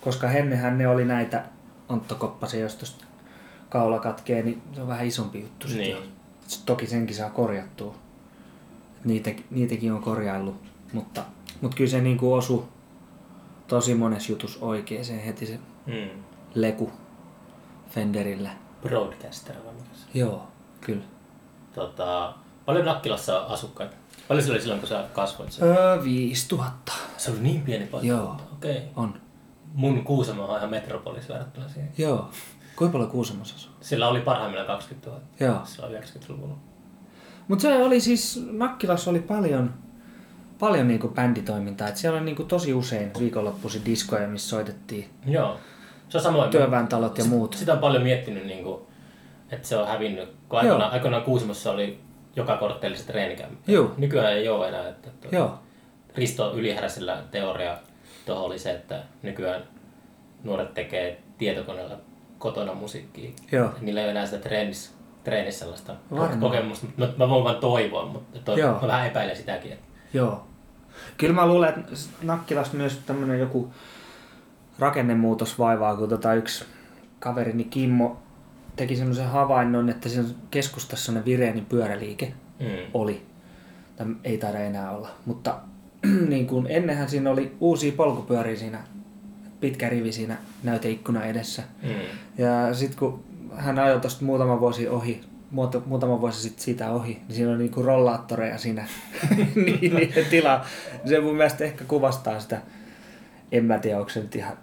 Koska 0.00 0.30
ennenhän 0.30 0.78
ne 0.78 0.88
oli 0.88 1.04
näitä 1.04 1.44
onttokoppasia, 1.88 2.60
jos 2.60 2.74
tosta 2.74 3.04
kaula 3.68 3.98
katkee, 3.98 4.42
niin 4.42 4.62
se 4.72 4.80
on 4.80 4.88
vähän 4.88 5.06
isompi 5.06 5.40
juttu. 5.40 5.68
Sit 5.68 5.78
Niin. 5.78 5.96
Sit 6.46 6.66
toki 6.66 6.86
senkin 6.86 7.16
saa 7.16 7.30
korjattua. 7.30 7.94
Niitä, 9.04 9.30
niitäkin 9.50 9.92
on 9.92 10.02
korjaillut. 10.02 10.62
Mutta, 10.92 11.24
mutta 11.60 11.76
kyllä 11.76 11.90
se 11.90 12.00
niinku 12.00 12.34
osu 12.34 12.68
tosi 13.68 13.94
monessa 13.94 14.32
jutus 14.32 14.58
oikeeseen 14.60 15.20
heti 15.20 15.46
se 15.46 15.58
Mm. 15.86 16.22
leku 16.54 16.92
Fenderillä. 17.90 18.50
Broadcaster 18.82 19.56
vai 19.64 19.74
mikä 19.74 19.88
se? 19.94 20.18
Joo, 20.18 20.48
kyllä. 20.80 21.04
Tota, 21.74 22.34
paljon 22.66 22.84
Nakkilassa 22.84 23.38
asukkaita? 23.38 23.96
Paljon 24.28 24.42
sillä 24.42 24.54
oli 24.54 24.60
silloin, 24.60 24.80
kun 24.80 24.88
sä 24.88 25.04
kasvoit 25.12 25.52
siellä? 25.52 25.74
Öö, 25.74 26.04
5000. 26.04 26.92
Se 27.16 27.30
oli 27.30 27.38
niin 27.40 27.60
pieni 27.62 27.86
paikka. 27.86 28.06
Joo. 28.08 28.36
Okei. 28.52 28.76
Okay. 28.76 28.88
On. 28.96 29.20
Mun 29.74 30.04
Kuusamo 30.04 30.44
on 30.44 30.56
ihan 30.58 30.70
metropolis 30.70 31.28
verrattuna 31.28 31.68
siihen. 31.68 31.92
Joo. 31.98 32.30
Kuinka 32.76 32.92
paljon 32.92 33.10
Kuusamossa 33.10 33.54
asuu? 33.56 33.72
Sillä 33.80 34.08
oli 34.08 34.20
parhaimmillaan 34.20 34.66
20 34.66 35.10
000. 35.10 35.22
Joo. 35.40 35.60
Sillä 35.66 35.86
oli 35.88 35.98
90-luvulla. 35.98 36.54
Mutta 37.48 37.62
se 37.62 37.76
oli 37.84 38.00
siis, 38.00 38.46
Nakkilassa 38.50 39.10
oli 39.10 39.20
paljon, 39.20 39.74
paljon 40.58 40.88
niinku 40.88 41.08
bänditoimintaa. 41.08 41.88
Et 41.88 41.96
siellä 41.96 42.16
oli 42.16 42.24
niinku 42.24 42.44
tosi 42.44 42.74
usein 42.74 43.10
viikonloppuisin 43.18 43.84
diskoja, 43.84 44.28
missä 44.28 44.48
soitettiin 44.48 45.08
Joo. 45.26 45.56
Se 46.08 46.18
on 46.18 46.22
samoin. 46.24 46.50
työväentalot 46.50 47.18
ja 47.18 47.24
muut. 47.24 47.54
Sitä 47.54 47.72
on 47.72 47.78
paljon 47.78 48.02
miettinyt, 48.02 48.46
niin 48.46 48.64
kuin, 48.64 48.82
että 49.50 49.68
se 49.68 49.76
on 49.76 49.88
hävinnyt. 49.88 50.28
Kun 50.48 50.58
aikoinaan, 50.58 50.92
aikoinaan 50.92 51.22
Kuusamossa 51.22 51.70
oli 51.72 52.00
joka 52.36 52.56
korttelissa 52.56 53.06
treenikämppä. 53.06 53.72
Joo. 53.72 53.94
Nykyään 53.96 54.32
ei 54.32 54.48
ole 54.48 54.68
enää. 54.68 54.88
Että, 54.88 55.10
että 55.10 55.36
Joo. 55.36 55.58
Risto 56.14 56.52
Ylihäräsellä 56.54 57.22
teoria 57.30 57.78
tuohon 58.26 58.44
oli 58.44 58.58
se, 58.58 58.70
että 58.70 59.02
nykyään 59.22 59.62
nuoret 60.44 60.74
tekee 60.74 61.20
tietokoneella 61.38 61.96
kotona 62.38 62.74
musiikkia. 62.74 63.30
Joo. 63.52 63.70
Niillä 63.80 64.00
ei 64.00 64.04
ole 64.04 64.10
enää 64.10 64.26
sitä 64.26 64.38
treenissä, 64.38 64.90
treenissä 65.24 65.58
sellaista 65.58 65.94
Varmaan. 66.10 66.40
kokemusta. 66.40 66.86
Mä, 66.96 67.08
mä 67.16 67.28
voin 67.28 67.44
vaan 67.44 67.56
toivoa, 67.56 68.06
mutta 68.06 68.38
toi, 68.38 68.60
Joo. 68.60 68.80
mä 68.80 68.86
vähän 68.86 69.06
epäilen 69.06 69.36
sitäkin. 69.36 69.72
Että, 69.72 69.85
Joo. 70.12 70.46
Kyllä 71.16 71.34
mä 71.34 71.46
luulen, 71.46 71.68
että 71.68 71.92
Nakkilassa 72.22 72.76
myös 72.76 73.00
tämmönen 73.06 73.40
joku 73.40 73.72
rakennemuutos 74.78 75.58
vaivaa, 75.58 75.96
kun 75.96 76.08
tota 76.08 76.34
yksi 76.34 76.64
kaverini 77.18 77.64
Kimmo 77.64 78.22
teki 78.76 78.96
semmoisen 78.96 79.28
havainnon, 79.28 79.88
että 79.88 80.08
siinä 80.08 80.28
keskustassa 80.50 81.04
semmoinen 81.04 81.24
Vireenin 81.24 81.66
pyöräliike 81.66 82.32
mm. 82.60 82.66
oli. 82.94 83.22
Tai 83.96 84.06
ei 84.24 84.38
taida 84.38 84.58
enää 84.58 84.90
olla. 84.90 85.08
Mutta 85.26 85.58
niin 86.28 86.46
kuin 86.46 86.66
ennenhän 86.68 87.08
siinä 87.08 87.30
oli 87.30 87.56
uusia 87.60 87.92
polkupyöriä 87.92 88.56
siinä, 88.56 88.84
pitkä 89.60 89.88
rivi 89.88 90.12
siinä 90.12 90.36
näyteikkuna 90.62 91.24
edessä. 91.24 91.62
Mm. 91.82 91.88
Ja 92.38 92.74
sitten 92.74 92.98
kun 92.98 93.24
hän 93.54 93.78
ajoi 93.78 94.00
tuosta 94.00 94.24
muutama 94.24 94.60
vuosi 94.60 94.88
ohi, 94.88 95.20
muut- 95.56 95.82
muutama 95.86 96.20
vuosi 96.20 96.40
sitten 96.40 96.62
siitä 96.64 96.90
ohi, 96.90 97.14
niin 97.28 97.36
siinä 97.36 97.52
on 97.52 97.58
niinku 97.58 97.82
rollaattoreja 97.82 98.58
siinä 98.58 98.86
niin, 99.54 99.94
niiden 99.96 100.24
tilaa. 100.30 100.64
Se 101.04 101.20
mun 101.20 101.36
mielestä 101.36 101.64
ehkä 101.64 101.84
kuvastaa 101.84 102.40
sitä, 102.40 102.60
en 103.52 103.64
mä 103.64 103.78
tiedä, 103.78 103.98
onko 103.98 104.10
se 104.10 104.20
nyt 104.20 104.36
ihan 104.36 104.56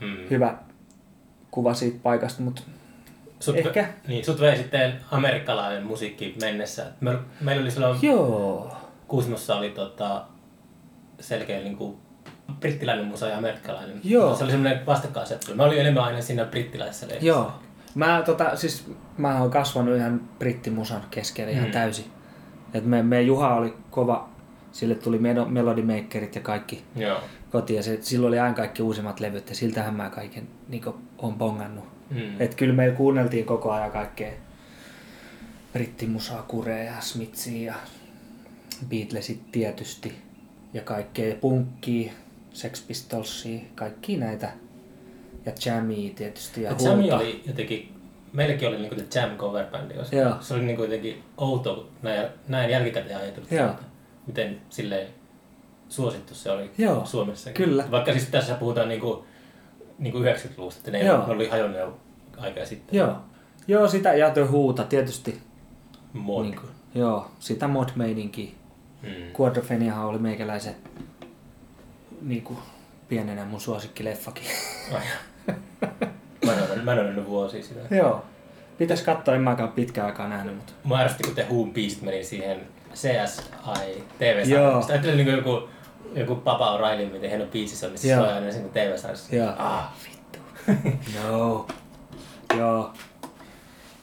Mm. 0.00 0.16
hyvä 0.30 0.54
kuva 1.50 1.74
siitä 1.74 1.98
paikasta, 2.02 2.42
mutta 2.42 2.62
Sut, 3.40 3.56
Ehkä. 3.56 3.88
Niin, 4.08 4.24
sut 4.24 4.40
vei 4.40 4.56
sitten 4.56 4.92
amerikkalainen 5.10 5.86
musiikki 5.86 6.36
mennessä. 6.40 6.86
Me, 7.00 7.18
meillä 7.40 7.62
oli 7.62 7.70
silloin 7.70 7.98
joo. 8.02 8.76
Kuusimossa 9.08 9.56
oli 9.56 9.70
tota, 9.70 10.24
selkeä 11.20 11.58
niin 11.60 11.76
kuin, 11.76 11.96
brittiläinen 12.60 13.04
musa 13.06 13.28
ja 13.28 13.38
amerikkalainen. 13.38 14.00
Joo. 14.04 14.34
Se 14.36 14.44
oli 14.44 14.50
semmoinen 14.52 14.86
vastakkainasettelu. 14.86 15.56
Mä 15.56 15.62
olin 15.64 15.80
enemmän 15.80 16.04
aina 16.04 16.22
siinä 16.22 16.44
brittiläisessä 16.44 17.06
leirissä. 17.08 17.26
Joo. 17.28 17.52
Mä, 17.98 18.22
tota, 18.26 18.56
siis, 18.56 18.90
mä 19.16 19.40
oon 19.40 19.50
kasvanut 19.50 19.96
ihan 19.96 20.20
brittimusan 20.38 21.02
keskellä 21.10 21.50
ihan 21.50 21.66
Mm. 21.66 21.72
täysin. 21.72 22.04
Et 22.74 22.84
me, 22.84 23.02
me 23.02 23.22
Juha 23.22 23.54
oli 23.54 23.74
kova, 23.90 24.28
sille 24.72 24.94
tuli 24.94 25.18
Melo- 25.18 25.48
Melody 25.48 25.82
Makerit 25.82 26.34
ja 26.34 26.40
kaikki 26.40 26.84
Joo. 26.96 27.20
kotiin 27.50 27.76
ja 27.76 27.82
se, 27.82 27.98
silloin 28.00 28.28
oli 28.30 28.38
aina 28.38 28.54
kaikki 28.54 28.82
uusimmat 28.82 29.20
levyt 29.20 29.48
ja 29.48 29.54
siltähän 29.54 29.94
mä 29.94 30.10
kaiken 30.10 30.48
niin 30.68 30.82
on 31.18 31.34
bongannut. 31.34 31.84
Mm. 32.10 32.40
Et 32.40 32.54
kyllä 32.54 32.74
meillä 32.74 32.96
kuunneltiin 32.96 33.44
koko 33.44 33.72
ajan 33.72 33.90
kaikkea 33.90 34.32
brittimusaa, 35.72 36.42
Kurea 36.42 36.78
ja 36.84 37.00
Smithsia 37.00 37.72
ja 37.72 37.74
Beatlesit 38.88 39.52
tietysti 39.52 40.14
ja 40.74 40.82
kaikkea 40.82 41.34
punkkia, 41.34 42.12
Sex 42.52 42.86
Pistolsia, 42.86 43.60
kaikki 43.74 44.16
näitä 44.16 44.50
ja 45.46 45.52
Jamia 45.66 46.14
tietysti 46.14 46.62
ja 46.62 46.70
Ja 46.70 46.76
Jammy 46.84 47.10
oli 47.10 47.42
jotenkin, 47.46 47.94
meilläkin 48.32 48.68
oli 48.68 48.78
niinku 48.78 48.94
The 48.94 49.20
Jam 49.20 49.36
cover 49.36 49.66
bändi. 49.66 49.94
Joo. 50.12 50.34
Se 50.40 50.54
oli 50.54 50.62
niinku 50.64 50.82
jotenkin 50.82 51.22
outo 51.36 51.88
näin, 52.02 52.28
näin 52.48 52.70
jälkikäteen 52.70 53.18
ajatellut. 53.18 53.52
Että 53.52 53.74
Miten 54.26 54.60
silleen 54.70 55.06
suosittu 55.88 56.34
se 56.34 56.50
oli 56.50 56.70
Joo, 56.78 57.06
Suomessa. 57.06 57.50
kyllä. 57.50 57.84
Vaikka 57.90 58.12
siis 58.12 58.26
tässä 58.26 58.54
puhutaan 58.54 58.88
niinku, 58.88 59.24
niinku 59.98 60.18
90-luvusta, 60.18 60.78
että 60.78 60.90
ne, 60.90 61.04
Joo. 61.04 61.24
oli 61.28 61.48
hajonnut 61.48 61.78
jo 61.80 61.98
aikaa 62.36 62.64
sitten. 62.66 62.98
Joo. 62.98 63.16
Joo, 63.68 63.88
sitä 63.88 64.14
ja 64.14 64.30
tuo 64.30 64.46
Huuta 64.46 64.84
tietysti. 64.84 65.40
Mod. 66.12 66.42
Niin 66.42 66.56
kuin, 66.56 66.70
joo, 66.94 67.30
sitä 67.38 67.68
mod-meininkiä. 67.68 68.50
Mm. 69.02 69.08
Quadropheniahan 69.40 70.06
oli 70.06 70.18
meikäläisen 70.18 70.74
niinku, 72.22 72.58
pienenä 73.08 73.44
mun 73.44 73.60
suosikkileffakin. 73.60 74.46
Ai. 74.94 75.00
Mä 76.46 76.52
en 76.52 76.62
ole, 76.70 76.82
mä 76.82 76.92
en 76.92 76.98
ole 76.98 77.06
nähnyt 77.06 77.26
vuosia 77.26 77.62
sitä. 77.62 77.94
Joo. 77.94 78.24
Pitäis 78.78 79.02
katsoa, 79.02 79.34
en 79.34 79.40
mäkään 79.40 79.72
pitkään 79.72 80.06
aikaa 80.06 80.28
nähnyt, 80.28 80.56
mutta... 80.56 80.72
Mä 80.84 81.00
ärsytti, 81.00 81.24
kun 81.24 81.34
The 81.34 81.46
Who 81.50 81.64
Beast 81.64 82.02
meni 82.02 82.24
siihen 82.24 82.60
CSI 82.94 84.04
tv 84.18 84.38
Joo. 84.38 84.44
sarjaan 84.44 84.82
Sitä 84.82 84.92
ajattelin 84.92 85.16
niin 85.16 85.36
joku, 85.36 85.68
joku 86.14 86.34
Papa 86.34 86.78
O'Reilly, 86.78 87.12
miten 87.12 87.30
hieno 87.30 87.46
biisissä 87.46 87.86
on, 87.86 87.92
niin 87.92 88.00
se 88.00 88.08
Joo. 88.08 88.24
soi 88.24 88.32
aina 88.32 88.52
siinä 88.52 88.68
TV-sarjassa. 88.68 89.36
Joo. 89.36 89.52
Ah, 89.58 89.92
vittu. 90.04 90.38
Joo. 91.14 91.68
Joo. 92.58 92.92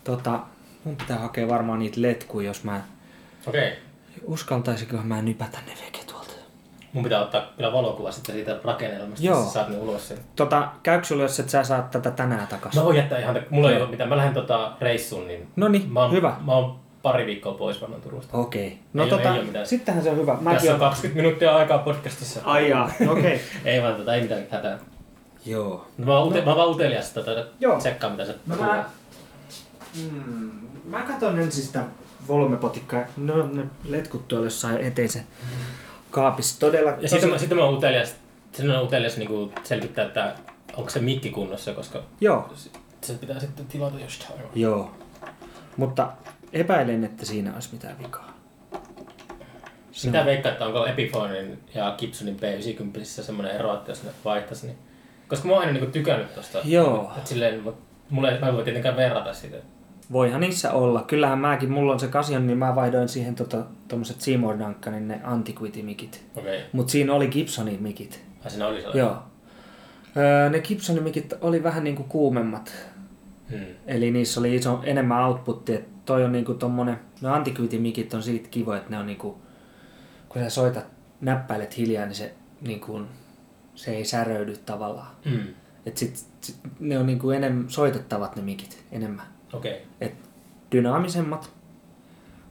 Tota, 0.03 0.39
mun 0.83 0.95
pitää 0.95 1.17
hakea 1.17 1.47
varmaan 1.47 1.79
niitä 1.79 2.01
letkuja, 2.01 2.47
jos 2.47 2.63
mä... 2.63 2.81
Okei. 3.47 3.67
Okay. 3.67 3.79
Uskaltaisinkohan 4.23 5.07
mä 5.07 5.21
nypätä 5.21 5.57
ne 5.67 5.73
veke 5.85 5.97
tuolta. 5.97 6.04
Mun 6.95 7.03
pitää 7.03 7.21
ottaa 7.21 7.41
kyllä 7.57 7.73
valokuva 7.73 8.11
sitten 8.11 8.35
siitä 8.35 8.57
rakennelmasta, 8.63 9.25
Joo. 9.25 9.39
Joo. 9.39 9.49
saat 9.49 9.69
ne 9.69 9.77
ulos 9.77 10.07
sen. 10.07 10.17
Tota, 10.35 10.67
käykö 10.83 11.05
sulle, 11.05 11.23
jos 11.23 11.39
et 11.39 11.49
sä 11.49 11.63
saa 11.63 11.81
tätä 11.81 12.11
tänään 12.11 12.47
takas? 12.47 12.75
Mä 12.75 12.83
voin 12.83 12.97
jättää 12.97 13.19
ihan, 13.19 13.41
mulla 13.49 13.71
ei 13.71 13.81
ole 13.81 13.89
mitään. 13.89 14.09
Mä 14.09 14.17
lähden 14.17 14.33
tota 14.33 14.71
reissuun, 14.81 15.27
niin 15.27 15.47
Noniin, 15.55 15.91
mä 15.93 16.01
oon, 16.01 16.11
hyvä. 16.11 16.33
Mä 16.45 16.51
oon 16.51 16.75
pari 17.01 17.25
viikkoa 17.25 17.53
pois 17.53 17.81
varmaan 17.81 18.01
Turusta. 18.01 18.37
Okei. 18.37 18.79
No 18.93 19.03
Ei 19.03 19.09
tota, 19.09 19.33
ei 19.33 19.39
oo 19.39 19.45
mitään. 19.45 19.65
sittenhän 19.65 20.03
se 20.03 20.09
on 20.09 20.17
hyvä. 20.17 20.31
Tässä 20.31 20.49
Mäkin 20.49 20.73
on 20.73 20.79
20 20.79 21.21
minuuttia 21.21 21.55
aikaa 21.55 21.77
podcastissa. 21.77 22.39
Ai 22.43 22.69
jaa, 22.69 22.91
okei. 23.09 23.35
Okay. 23.35 23.39
ei 23.73 23.81
vaan 23.81 23.95
tota, 23.95 24.15
ei 24.15 24.21
mitään 24.21 24.41
hätää. 24.51 24.79
Joo. 25.45 25.87
Mä 25.97 26.17
oon, 26.17 26.33
ute- 26.33 26.41
mä 26.45 26.49
oon 26.49 26.57
vaan 26.57 26.69
utelias 26.69 27.11
tota, 27.11 27.31
Joo. 27.59 27.77
tsekkaa 27.77 28.09
mitä 28.09 28.25
se 28.25 28.35
No 28.47 28.55
mä, 28.55 28.85
mm, 30.11 30.51
mä 30.85 31.01
katson 31.01 31.39
ensin 31.39 31.63
sitä 31.63 31.83
volumepotikkaa. 32.27 33.01
No 33.17 33.47
ne 33.53 33.63
letkut 33.89 34.27
tuolla 34.27 34.45
jossain 34.45 34.77
eteisen 34.77 35.23
kaapissa. 36.11 36.59
Todella. 36.59 36.93
Ja 36.99 37.09
sitten 37.09 37.29
mä, 37.29 37.37
sitten 37.37 37.57
mä 37.57 37.63
oon 37.63 37.73
utelias, 37.77 38.15
sitten 38.51 38.71
on 38.77 38.83
utelias 38.83 39.17
niin 39.17 39.51
selvittää, 39.63 40.05
että 40.05 40.35
onko 40.75 40.89
se 40.89 40.99
mikki 40.99 41.29
kunnossa, 41.29 41.73
koska 41.73 42.03
Joo. 42.21 42.49
se 43.01 43.13
pitää 43.13 43.39
sitten 43.39 43.65
tilata 43.65 43.99
jostain. 43.99 44.39
Joo. 44.55 44.91
Mutta 45.77 46.11
epäilen, 46.53 47.03
että 47.03 47.25
siinä 47.25 47.53
olisi 47.53 47.69
mitään 47.71 47.99
vikaa. 47.99 48.35
Se 49.91 50.07
Mitä 50.07 50.19
on- 50.19 50.25
veikkaa, 50.25 50.51
että 50.51 50.65
onko 50.65 50.85
Epiphonein 50.87 51.59
ja 51.75 51.95
Gibsonin 51.97 52.37
P90 52.39 53.03
semmoinen 53.03 53.55
ero, 53.55 53.73
että 53.73 53.91
jos 53.91 54.03
ne 54.03 54.09
vaihtaisi, 54.25 54.67
niin... 54.67 54.77
Koska 55.27 55.47
mä 55.47 55.53
oon 55.53 55.61
aina 55.65 55.73
niin 55.79 55.91
tykkännyt 55.91 56.35
tosta. 56.35 56.59
Joo. 56.63 57.11
Että 57.17 57.29
silleen, 57.29 57.63
mulle 58.09 58.31
ei, 58.31 58.39
mä 58.39 58.47
en 58.47 58.55
voi 58.55 58.63
tietenkään 58.63 58.95
verrata 58.95 59.33
sitä. 59.33 59.57
Voihan 60.11 60.41
niissä 60.41 60.71
olla. 60.71 61.03
Kyllähän 61.03 61.39
mäkin, 61.39 61.71
mulla 61.71 61.93
on 61.93 61.99
se 61.99 62.07
Casion, 62.07 62.47
niin 62.47 62.57
mä 62.57 62.75
vaihdoin 62.75 63.09
siihen 63.09 63.35
tota, 63.35 63.65
tommoset 63.87 64.21
Seymour 64.21 64.59
Duncanin 64.59 65.07
ne 65.07 65.21
Antiquity-mikit. 65.23 66.23
Okay. 66.35 66.59
Mut 66.71 66.89
siinä 66.89 67.13
oli 67.13 67.27
Gibsonin 67.27 67.83
mikit. 67.83 68.25
Ai 68.43 68.51
siinä 68.51 68.67
oli 68.67 68.81
sellainen. 68.81 68.99
Joo. 68.99 69.17
Öö, 70.17 70.49
ne 70.49 70.59
Gibsonin 70.59 71.03
mikit 71.03 71.33
oli 71.41 71.63
vähän 71.63 71.83
niinku 71.83 72.03
kuumemmat. 72.03 72.73
Hmm. 73.49 73.65
Eli 73.87 74.11
niissä 74.11 74.39
oli 74.39 74.55
iso, 74.55 74.81
enemmän 74.83 75.25
outputtia. 75.25 75.79
Toi 76.05 76.23
on 76.23 76.31
niinku 76.31 76.53
tommonen, 76.53 76.99
no 77.21 77.33
Antiquity-mikit 77.33 78.13
on 78.13 78.23
siitä 78.23 78.47
kivo, 78.49 78.73
että 78.73 78.89
ne 78.89 78.97
on 78.97 79.05
niinku, 79.05 79.37
kun 80.29 80.41
sä 80.41 80.49
soitat, 80.49 80.85
näppäilet 81.21 81.77
hiljaa, 81.77 82.05
niin 82.05 82.15
se, 82.15 82.33
niinku, 82.61 83.01
se 83.75 83.91
ei 83.91 84.05
säröydy 84.05 84.57
tavallaan. 84.65 85.15
Hmm. 85.29 85.47
Et 85.85 85.97
sit, 85.97 86.25
sit, 86.41 86.57
ne 86.79 86.99
on 86.99 87.05
niinku 87.05 87.31
enemmän 87.31 87.69
soitettavat 87.69 88.35
ne 88.35 88.41
mikit 88.41 88.85
enemmän. 88.91 89.25
Okei. 89.55 89.71
Okay. 89.71 89.85
Et 90.01 90.13
dynaamisemmat. 90.71 91.49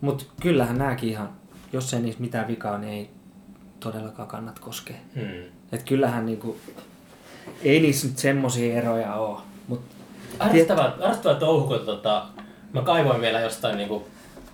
Mut 0.00 0.30
kyllähän 0.40 0.78
nääkin 0.78 1.08
ihan, 1.08 1.30
jos 1.72 1.94
ei 1.94 2.00
niissä 2.00 2.20
mitään 2.20 2.48
vikaa, 2.48 2.78
niin 2.78 2.92
ei 2.92 3.10
todellakaan 3.80 4.28
kannat 4.28 4.58
koskea. 4.58 4.96
Hmm. 5.14 5.44
Et 5.72 5.82
kyllähän 5.82 6.26
niinku, 6.26 6.56
ei 7.62 7.80
niissä 7.80 8.06
nyt 8.06 8.18
semmosia 8.18 8.74
eroja 8.74 9.14
oo. 9.14 9.42
Mut 9.68 9.80
Arvostavaa, 10.38 10.96
arvostavaa 11.00 11.38
touhu, 11.38 11.66
kun 11.66 11.86
tota, 11.86 12.26
mä 12.72 12.82
kaivoin 12.82 13.20
vielä 13.20 13.40
jostain 13.40 13.76
niinku 13.76 14.08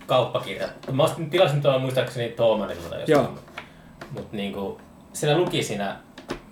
kauppakirjat. 0.07 0.71
Mä 0.93 1.03
ostin, 1.03 1.31
tilasin 1.31 1.63
tuolla 1.63 1.79
muistaakseni 1.79 2.29
Toomanilta 2.29 2.89
tai 2.89 3.01
jostain. 3.01 3.19
Joo. 3.19 3.39
Mut 4.11 4.33
niinku, 4.33 4.81
siinä 5.13 5.39
luki 5.39 5.63
siinä 5.63 5.97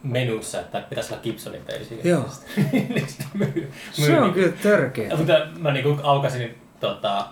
menussa, 0.02 0.60
että 0.60 0.80
pitäisi 0.80 1.12
olla 1.12 1.22
Gibsonin 1.22 1.62
peisi. 1.66 2.00
Joo. 2.04 2.24
se 3.92 4.20
on 4.20 4.32
kyllä 4.32 4.52
törkeä. 4.62 5.16
Mutta 5.16 5.32
mä 5.58 5.72
niinku 5.72 5.96
aukasin 6.02 6.54
tota, 6.80 7.26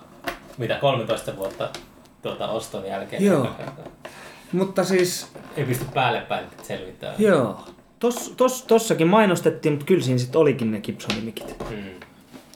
mitä 0.58 0.74
13 0.74 1.36
vuotta 1.36 1.68
tuota 2.22 2.48
oston 2.48 2.86
jälkeen. 2.86 3.24
Joo. 3.24 3.48
Mutta 4.52 4.84
siis, 4.84 5.32
Ei 5.56 5.64
pysty 5.64 5.84
päälle 5.94 6.20
päin 6.20 6.46
selvittämään. 6.62 7.16
joo. 7.18 7.64
Tos, 7.98 8.34
tos, 8.36 8.62
tossakin 8.62 9.06
mainostettiin, 9.06 9.72
mutta 9.72 9.86
kyllä 9.86 10.02
siinä 10.02 10.18
sitten 10.18 10.40
olikin 10.40 10.70
ne 10.70 10.80
Gibsonin 10.80 11.24
mikit. 11.24 11.68
Hmm. 11.68 11.76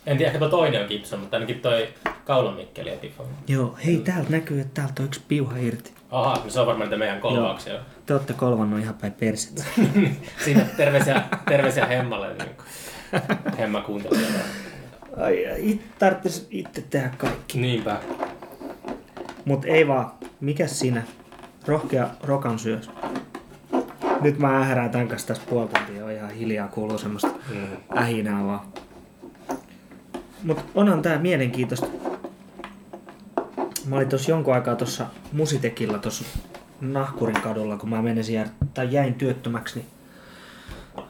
En 0.07 0.17
tiedä, 0.19 0.33
ehkä 0.33 0.49
toinen 0.49 0.83
on 0.83 0.89
Gibson, 0.89 1.21
mutta 1.21 1.37
ainakin 1.37 1.61
toi 1.61 1.89
kaulamikki 2.25 2.81
oli 2.81 2.91
Epiphone. 2.91 3.29
Joo, 3.49 3.77
hei 3.87 3.97
täältä 3.97 4.31
näkyy, 4.31 4.61
että 4.61 4.83
täältä 4.83 5.03
on 5.03 5.07
yksi 5.07 5.21
piuha 5.29 5.57
irti. 5.57 5.93
Aha, 6.11 6.41
no 6.45 6.51
se 6.51 6.61
on 6.61 6.67
varmaan 6.67 6.89
niitä 6.89 6.99
meidän 6.99 7.21
kolvauksia. 7.21 7.81
Te 8.07 8.15
olette 8.15 8.33
kolvannut 8.33 8.81
ihan 8.81 8.95
päin 8.95 9.13
persettä. 9.13 9.65
Siinä 10.45 10.61
terveisiä, 10.77 11.23
terveisiä 11.49 11.87
Hemmalle. 11.87 12.29
Niin 12.35 12.51
kuin. 12.57 13.59
Hemma 13.59 13.81
kuuntelee. 13.81 14.21
Ai, 15.17 15.47
ai, 15.47 15.71
it, 15.71 15.99
tarvitsisi 15.99 16.47
itse 16.51 16.85
tehdä 16.91 17.11
kaikki. 17.19 17.59
Niinpä. 17.61 17.97
Mut 19.45 19.65
ei 19.65 19.89
vaan, 19.89 20.11
mikäs 20.41 20.79
siinä? 20.79 21.03
Rohkea 21.67 22.09
rokan 22.23 22.59
syös. 22.59 22.91
Nyt 24.21 24.39
mä 24.39 24.59
ähärään 24.59 24.91
tän 24.91 25.09
kanssa 25.09 25.29
tässä 25.29 25.43
puoli 25.51 25.69
tuntia, 25.69 26.11
ihan 26.11 26.31
hiljaa 26.31 26.69
kuuluu 26.69 26.99
semmoista 26.99 27.29
Mm. 27.29 27.99
ähinää 27.99 28.45
vaan. 28.47 28.61
Mut 30.45 30.65
onhan 30.75 31.03
tää 31.03 31.19
mielenkiintoista. 31.19 31.87
Mä 33.87 33.97
olin 33.97 34.09
tossa 34.09 34.31
jonkun 34.31 34.55
aikaa 34.55 34.77
tossa 34.77 35.07
Musitekilla 35.33 35.99
tossa 35.99 36.25
Nahkurin 36.81 37.41
kadulla, 37.41 37.77
kun 37.77 37.91
mä 37.91 38.03
menin 38.03 38.25
siellä, 38.25 38.51
tai 38.75 38.93
jäin 38.93 39.15
työttömäksi, 39.15 39.79
niin 39.79 39.89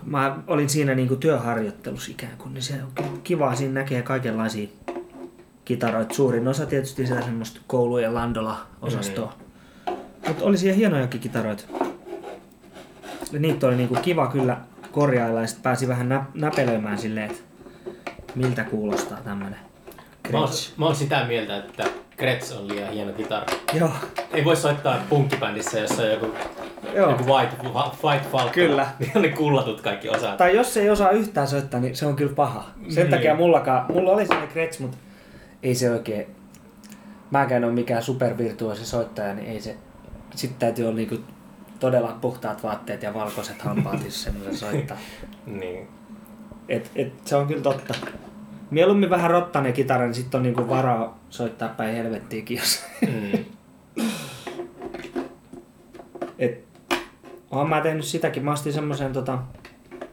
mä 0.03 0.39
olin 0.47 0.69
siinä 0.69 0.95
niinku 0.95 1.17
työharjoittelussa 1.17 2.11
ikään 2.11 2.37
kuin, 2.39 2.55
niin 2.55 2.63
se 2.63 2.75
on 2.83 3.21
kivaa, 3.25 3.55
siinä 3.55 3.75
näkee 3.75 4.03
kaikenlaisia 4.03 4.69
kitaroita. 5.65 6.15
Suurin 6.15 6.49
osa 6.49 6.67
tietysti 6.67 7.07
sitä 7.07 7.23
semmoista 7.23 7.61
koulujen 7.67 8.15
landola-osastoa. 8.15 9.33
Mutta 10.29 10.45
oli 10.45 10.59
siellä 10.59 10.77
hienojakin 10.77 11.21
kitaroita. 11.21 11.65
Ja 13.33 13.41
niitä 13.41 13.67
oli 13.67 13.77
niinku 13.77 13.97
kiva 14.03 14.27
kyllä 14.27 14.57
korjailla 14.93 15.41
ja 15.41 15.47
sit 15.47 15.63
pääsi 15.63 15.89
vähän 15.89 16.09
nä- 16.09 16.25
näpelöimään 16.35 16.99
silleen, 16.99 17.31
että 17.31 17.43
miltä 18.35 18.65
kuulostaa 18.65 19.19
tämmönen 20.31 20.49
Mä 20.51 20.55
oon, 20.55 20.77
mä 20.77 20.87
oon 20.87 20.95
sitä 20.97 21.25
mieltä, 21.25 21.57
että 21.57 21.85
Gretsch 22.17 22.59
on 22.59 22.69
liian 22.69 22.93
hieno 22.93 23.13
kitara. 23.13 23.47
Joo, 23.73 23.91
Ei 24.33 24.45
voi 24.45 24.57
soittaa 24.57 24.97
punkkibändissä, 25.09 25.79
jossa 25.79 26.03
on 26.03 26.11
joku, 26.11 26.35
joo. 26.95 27.11
joku 27.11 27.25
White, 27.25 27.57
White 28.05 28.25
Falcon. 28.33 28.51
Kyllä. 28.51 28.87
Niin 28.99 29.13
on 29.17 29.23
ne 29.23 29.29
kullatut 29.29 29.81
kaikki 29.81 30.09
osat. 30.09 30.37
Tai 30.37 30.57
jos 30.57 30.77
ei 30.77 30.91
osaa 30.91 31.11
yhtään 31.11 31.49
soittaa, 31.49 31.81
niin 31.81 31.97
se 31.97 32.07
on 32.07 32.17
kyllä 32.17 32.35
paha. 32.35 32.65
Sen 32.89 33.03
Niin. 33.05 33.11
takia 33.11 33.35
mullakaan, 33.35 33.93
mulla 33.93 34.11
oli 34.13 34.27
sellainen 34.27 34.53
Gretsch, 34.53 34.81
mutta 34.81 34.97
ei 35.63 35.75
se 35.75 35.91
oikein, 35.91 36.27
mäkään 37.31 37.65
ole 37.65 37.73
mikään 37.73 38.03
supervirtuosi 38.03 38.87
soittaja, 38.87 39.35
niin 39.35 39.49
ei 39.49 39.61
se, 39.61 39.77
sitten 40.35 40.59
täytyy 40.59 40.85
olla 40.85 40.97
niinku 40.97 41.19
todella 41.81 42.17
puhtaat 42.21 42.63
vaatteet 42.63 43.03
ja 43.03 43.15
valkoiset 43.15 43.63
hampaat, 43.63 44.05
jos 44.05 44.23
semmoisen 44.23 44.57
soittaa. 44.57 44.97
Niin. 45.47 45.89
Et, 46.69 46.91
et, 46.97 47.13
se 47.25 47.37
on 47.37 47.47
kyllä 47.47 47.63
totta. 47.63 47.95
Mieluummin 48.71 49.11
vähän 49.11 49.31
rottainen 49.31 49.73
kitara, 49.73 50.05
niin 50.05 50.15
sitten 50.15 50.39
on 50.39 50.43
niinku 50.43 50.69
varaa 50.69 51.19
soittaa 51.31 51.69
päin 51.69 51.97
helvettiinkin, 51.97 52.59
jos... 52.59 52.85
Mm. 53.07 53.45
Et, 56.39 56.65
oon 57.51 57.69
mä 57.69 57.81
tehnyt 57.81 58.05
sitäkin. 58.05 58.45
Mä 58.45 58.53
ostin 58.53 58.73
semmosen 58.73 59.13
tota, 59.13 59.39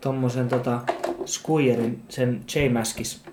tommosen 0.01 0.49
tota, 0.49 0.81
Squierin, 1.25 2.03
sen 2.09 2.41
J-Maskis 2.55 3.23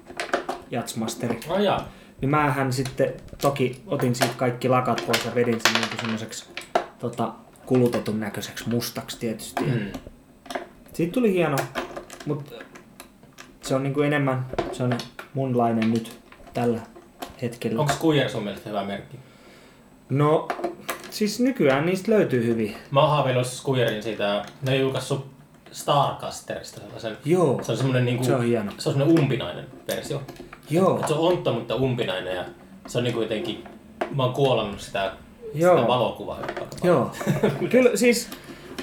Jatsmasteri. 0.70 1.41
Oh, 1.49 1.59
jaa. 1.59 1.89
Niin 2.20 2.31
mähän 2.31 2.72
sitten 2.72 3.12
toki 3.43 3.83
otin 3.87 4.14
siitä 4.14 4.35
kaikki 4.37 4.68
lakat 4.68 5.03
pois 5.07 5.25
ja 5.25 5.35
vedin 5.35 5.61
sen 5.62 5.72
niinku 5.72 5.97
semmoiseksi 6.01 6.49
tota, 6.99 7.33
kulutetun 7.66 8.20
näköiseksi 8.20 8.68
mustaksi 8.68 9.18
tietysti. 9.18 9.64
Mm. 9.64 9.93
Siitä 10.93 11.12
tuli 11.12 11.33
hieno, 11.33 11.57
mutta 12.27 12.53
se 13.62 13.75
on 13.75 13.83
niinku 13.83 14.01
enemmän 14.01 14.47
se 14.72 14.83
on 14.83 14.99
munlainen 15.35 15.91
nyt 15.91 16.18
tällä 16.55 16.80
hetkellä. 17.43 17.80
Onko 17.80 17.93
Squire 17.93 18.28
sun 18.28 18.43
mielestä 18.45 18.68
hyvä 18.68 18.85
merkki? 18.85 19.16
No, 20.11 20.49
siis 21.11 21.41
nykyään 21.41 21.87
niistä 21.87 22.12
löytyy 22.12 22.47
hyvin. 22.47 22.76
Mä 22.91 23.01
oon 23.01 23.11
haaveillut 23.11 23.47
Squirein 23.47 24.03
siitä, 24.03 24.45
ne 24.62 24.72
on 24.72 24.80
julkaissut 24.80 25.26
Starcasterista 25.72 26.80
sellaisen. 26.80 27.16
Joo, 27.24 27.61
Se 27.62 27.72
on 27.72 27.78
semmonen 27.78 28.05
niinku, 28.05 28.24
se 28.24 28.35
on 28.35 28.45
hieno. 28.45 28.72
se 28.78 28.89
on 28.89 28.95
semmonen 28.95 29.20
umpinainen 29.22 29.64
versio. 29.89 30.22
Joo, 30.70 31.01
Et 31.01 31.09
se 31.09 31.14
on 31.14 31.20
ontto, 31.20 31.53
mutta 31.53 31.74
umpinainen 31.74 32.37
ja 32.37 32.45
se 32.87 32.99
on 32.99 33.05
niinku 33.05 33.22
jotenkin, 33.22 33.64
mä 34.14 34.24
oon 34.24 34.32
kuolannut 34.35 34.80
sitä 34.80 35.12
Joo. 35.55 35.76
Sitä 35.76 35.89
valokuvaa 35.89 36.41
jopa. 36.41 36.66
Joo. 36.85 37.12
Kyllä 37.70 37.91
siis, 37.97 38.28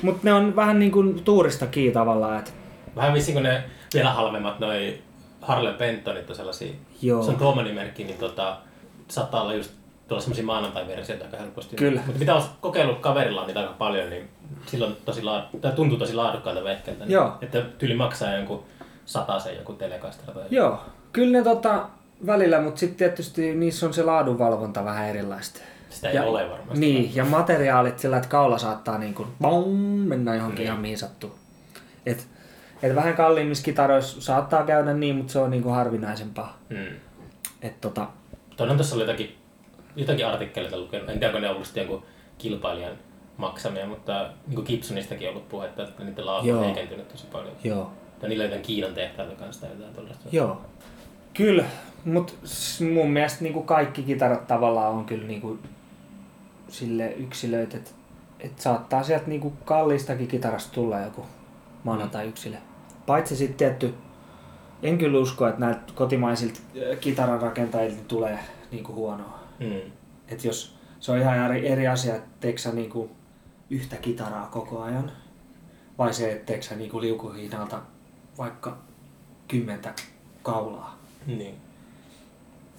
mutta 0.02 0.20
ne 0.24 0.34
on 0.34 0.56
vähän 0.56 0.80
niin 0.80 0.92
kuin 0.92 1.24
tuurista 1.24 1.68
kiinni 1.68 1.94
tavallaan, 1.94 2.40
että 2.40 2.52
Vähän 2.96 3.14
vissiin 3.14 3.34
kun 3.36 3.44
ne 3.44 3.64
vielä 3.94 4.10
halvemmat 4.14 4.60
noi 4.60 5.02
Harley 5.42 5.74
Bentonit 5.74 6.30
on 6.30 6.36
sellaisia, 6.36 6.74
Joo. 7.02 7.24
se 7.24 7.30
on 7.30 7.38
Tuomanin 7.38 7.76
merkki, 7.76 8.04
niin 8.04 8.18
tota, 8.18 8.58
saattaa 9.08 9.42
olla 9.42 9.54
just 9.54 9.72
tuolla 10.08 10.22
semmoisia 10.22 10.46
maanantai-versioita 10.46 11.26
aika 11.26 11.38
helposti. 11.38 11.76
Kyllä. 11.76 12.02
Mutta 12.06 12.20
mitä 12.20 12.36
on 12.36 12.44
kokeillut 12.62 13.00
kaverilla 13.00 13.46
niitä 13.46 13.60
aika 13.60 13.74
paljon, 13.74 14.10
niin 14.10 14.30
silloin 14.66 14.98
tosi 15.06 15.24
laad... 15.24 15.44
tai 15.62 15.72
tuntuu 15.72 15.98
tosi 15.98 16.14
laadukkaalta 16.14 16.64
vehkeiltä. 16.64 17.06
Niin, 17.06 17.14
Joo. 17.14 17.34
Että 17.42 17.62
tyli 17.62 17.96
maksaa 17.96 18.36
jonkun 18.36 18.64
sen 19.44 19.56
joku 19.58 19.74
telekastera 19.74 20.34
tai 20.34 20.44
Joo, 20.50 20.80
kyllä 21.14 21.38
ne 21.38 21.44
tota, 21.44 21.86
välillä, 22.26 22.62
mutta 22.62 22.80
sitten 22.80 22.98
tietysti 22.98 23.56
niissä 23.56 23.86
on 23.86 23.94
se 23.94 24.04
laadunvalvonta 24.04 24.86
vähän 24.86 25.10
erilaista. 25.10 25.60
Sitä 25.90 26.10
ei 26.10 26.20
ole 26.20 26.50
varmasti. 26.50 26.80
Niin, 26.80 27.16
ja 27.16 27.26
materiaalit 27.26 28.00
sillä, 28.00 28.18
että 28.18 28.30
kaula 28.30 28.58
saattaa 28.58 28.98
niin 28.98 29.14
kuin, 29.14 29.28
boom, 29.42 29.70
mennä 29.80 30.36
johonkin 30.36 30.58
Niin. 30.58 30.66
ihan 30.66 30.80
mihin 30.80 30.98
sattuu. 30.98 31.36
Et, 32.06 32.28
et 32.84 32.96
vähän 32.96 33.14
kalliimmissa 33.16 33.64
kitaroissa 33.64 34.22
saattaa 34.22 34.64
käydä 34.64 34.94
niin, 34.94 35.16
mutta 35.16 35.34
se 35.34 35.40
on 35.40 35.52
niin 35.52 35.64
kuin 35.64 35.76
harvinaisempaa. 35.76 36.58
Hmm. 36.70 36.96
Et 37.62 37.82
tota, 37.82 38.08
Tuonne 38.58 38.76
tuossa 38.76 38.96
oli 38.96 39.04
jotakin, 39.04 39.36
jotakin 39.96 40.28
artikkeleita 40.28 40.78
lukenut, 40.80 41.10
en 41.10 41.20
tiedä, 41.20 41.28
onko 41.28 41.40
ne 41.40 41.50
ollut 41.50 41.66
sitten 41.66 41.82
jonkun 41.82 42.04
kilpailijan 42.38 42.94
maksamia, 43.38 43.88
mutta 43.88 44.30
niin 44.48 44.64
Gibsonistakin 44.66 45.28
on 45.28 45.34
ollut 45.36 45.50
puhetta, 45.50 45.84
että 45.84 46.04
niiden 46.04 46.26
laatu 46.26 46.50
on 46.50 46.64
heikentynyt 46.64 47.08
tosi 47.08 47.26
paljon. 47.32 47.56
joo. 47.64 47.92
Tai 48.20 48.30
niillä 48.30 48.42
on 48.42 48.50
jotain 48.50 48.64
Kiinan 48.64 48.94
tehtailla 48.94 49.36
kanssa 49.36 49.62
tai 49.62 49.76
jotain 49.76 49.94
tuollaista. 49.94 50.30
Joo. 50.32 50.62
Kyllä, 51.34 51.64
mutta 52.06 52.34
mun 52.94 53.10
mielestä 53.12 53.44
niin 53.44 53.54
kuin 53.54 53.66
kaikki 53.66 54.04
kitarat 54.04 54.48
tavallaan 54.48 54.94
on 54.94 55.06
kyllä 55.06 55.28
niin 55.28 55.42
kuin 55.42 55.60
sille 56.68 57.12
yksilöitä, 57.12 57.78
että 57.78 57.92
et 58.40 58.60
saattaa 58.60 59.04
sieltä 59.04 59.28
niin 59.28 59.42
kuin 59.42 59.54
kalliistakin 59.66 60.28
kitarasta 60.28 60.74
tulla 60.74 61.00
joku 61.00 61.26
mana 61.84 62.08
tai 62.08 62.28
yksilö. 62.28 62.58
Paitsi 63.12 63.36
sitten 63.36 63.58
tietty, 63.58 63.94
en 64.84 64.98
kyllä 64.98 65.20
usko, 65.20 65.48
että 65.48 65.60
näiltä 65.60 65.94
kotimaisilta 65.96 66.60
äh, 66.60 67.00
kitaran 67.00 67.42
rakentajilta 67.42 68.02
tulee 68.08 68.40
niin 68.72 68.84
kuin 68.84 68.96
huonoa. 68.96 69.40
Mm. 69.60 69.92
Et 70.28 70.44
jos 70.44 70.76
se 71.00 71.12
on 71.12 71.18
ihan 71.18 71.38
eri, 71.38 71.68
eri 71.68 71.88
asia, 71.88 72.16
että 72.16 72.30
teekö 72.40 72.58
sä 72.58 72.72
niinku 72.72 73.12
yhtä 73.70 73.96
kitaraa 73.96 74.48
koko 74.48 74.82
ajan, 74.82 75.12
vai 75.98 76.14
se, 76.14 76.32
että 76.32 76.46
teekö 76.46 76.64
sä 76.64 76.76
niinku 76.76 77.02
liukuhihnalta 77.02 77.82
vaikka 78.38 78.78
kymmentä 79.48 79.94
kaulaa. 80.44 80.98
Niin. 81.28 81.56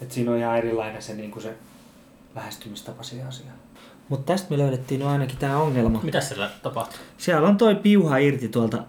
Et 0.00 0.12
siinä 0.12 0.30
on 0.30 0.38
ihan 0.38 0.58
erilainen 0.58 1.02
se, 1.02 1.14
niinku 1.14 1.40
se 1.40 1.54
lähestymistapa 2.34 3.02
siihen 3.02 3.28
asiaan. 3.28 3.56
Mutta 4.08 4.32
tästä 4.32 4.50
me 4.50 4.58
löydettiin 4.58 5.02
ainakin 5.02 5.38
tämä 5.38 5.58
ongelma. 5.58 6.00
Mitä 6.02 6.20
siellä 6.20 6.50
tapahtuu? 6.62 6.98
Siellä 7.18 7.48
on 7.48 7.56
toi 7.56 7.74
piuha 7.74 8.18
irti 8.18 8.48
tuolta. 8.48 8.84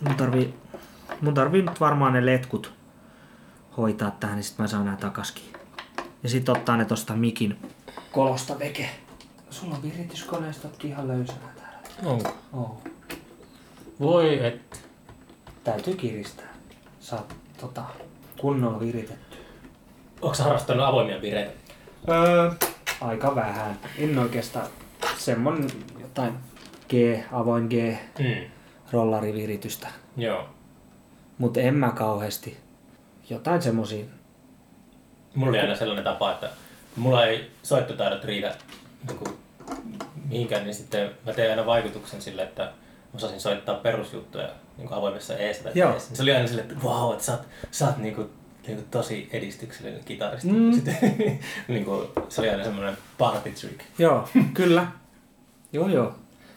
Mun 0.00 0.14
tarvii, 0.16 0.54
mun 1.20 1.34
tarvii 1.34 1.62
nyt 1.62 1.80
varmaan 1.80 2.12
ne 2.12 2.26
letkut 2.26 2.72
hoitaa 3.76 4.10
tähän, 4.10 4.36
niin 4.36 4.44
sit 4.44 4.58
mä 4.58 4.66
saan 4.66 4.84
nää 4.86 4.96
takaskin. 4.96 5.44
Ja 6.22 6.28
sit 6.28 6.48
ottaa 6.48 6.76
ne 6.76 6.84
tosta 6.84 7.14
mikin 7.16 7.56
kolosta 8.12 8.58
veke. 8.58 8.90
Sulla 9.50 9.74
on 9.74 9.82
virityskoneistotkin 9.82 10.90
ihan 10.90 11.08
löysänä 11.08 11.38
täällä. 11.56 11.78
Onko? 12.04 12.36
Oo. 12.52 12.82
Voi 14.00 14.46
et. 14.46 14.84
Täytyy 15.64 15.94
kiristää. 15.96 16.54
Saat 17.00 17.34
tota, 17.60 17.82
kunnolla 18.40 18.80
viritetty. 18.80 19.36
Onko 20.22 20.36
harrastanut 20.42 20.84
avoimia 20.86 21.22
vireitä? 21.22 21.52
Öö, 22.08 22.50
aika 23.00 23.34
vähän. 23.34 23.78
En 23.98 24.18
oikeastaan 24.18 24.66
semmonen 25.16 25.70
jotain 26.00 26.34
G, 26.88 26.92
avoin 27.32 27.66
G, 27.66 27.72
Mm. 28.18 28.50
Rollariviritystä. 28.92 29.88
Joo. 30.16 30.48
Mutta 31.38 31.60
en 31.60 31.74
mä 31.74 31.90
kauheasti. 31.90 32.56
Jotain 33.30 33.62
semmosia. 33.62 34.04
Mulla 35.34 35.50
oli 35.50 35.60
aina 35.60 35.76
sellainen 35.76 36.04
tapa, 36.04 36.32
että 36.32 36.50
mulla 36.96 37.26
ei 37.26 37.50
soittotaidot 37.62 38.24
riitä 38.24 38.54
niin 39.08 39.38
mihinkään, 40.28 40.64
niin 40.64 40.74
sitten 40.74 41.10
mä 41.26 41.32
tein 41.32 41.50
aina 41.50 41.66
vaikutuksen 41.66 42.22
sille, 42.22 42.42
että 42.42 42.72
osasin 43.14 43.40
soittaa 43.40 43.74
perusjuttuja 43.74 44.48
niin 44.78 44.92
avoimessa 44.92 45.36
eessä 45.36 45.62
tai 45.62 45.72
Joo. 45.74 45.92
eessä. 45.92 46.16
Se 46.16 46.22
oli 46.22 46.32
aina 46.32 46.46
silleen, 46.46 46.70
että 46.70 46.82
vau, 46.84 47.12
että 47.12 47.24
sä 47.24 47.32
oot, 47.32 47.42
sä 47.70 47.86
oot 47.86 47.96
niin 47.96 48.14
kuin, 48.14 48.30
niin 48.66 48.76
kuin 48.76 48.88
tosi 48.90 49.28
edistyksellinen 49.32 50.04
kitaristi. 50.04 50.52
Mm. 50.52 50.72
Sitten, 50.76 50.96
niin 51.68 51.84
kuin, 51.84 52.08
se 52.28 52.40
oli 52.40 52.50
aina 52.50 52.64
semmoinen 52.64 52.96
party 53.18 53.50
trick. 53.50 53.80
Joo, 53.98 54.28
kyllä. 54.54 54.86
Joo, 55.72 55.88
joo. 55.88 56.14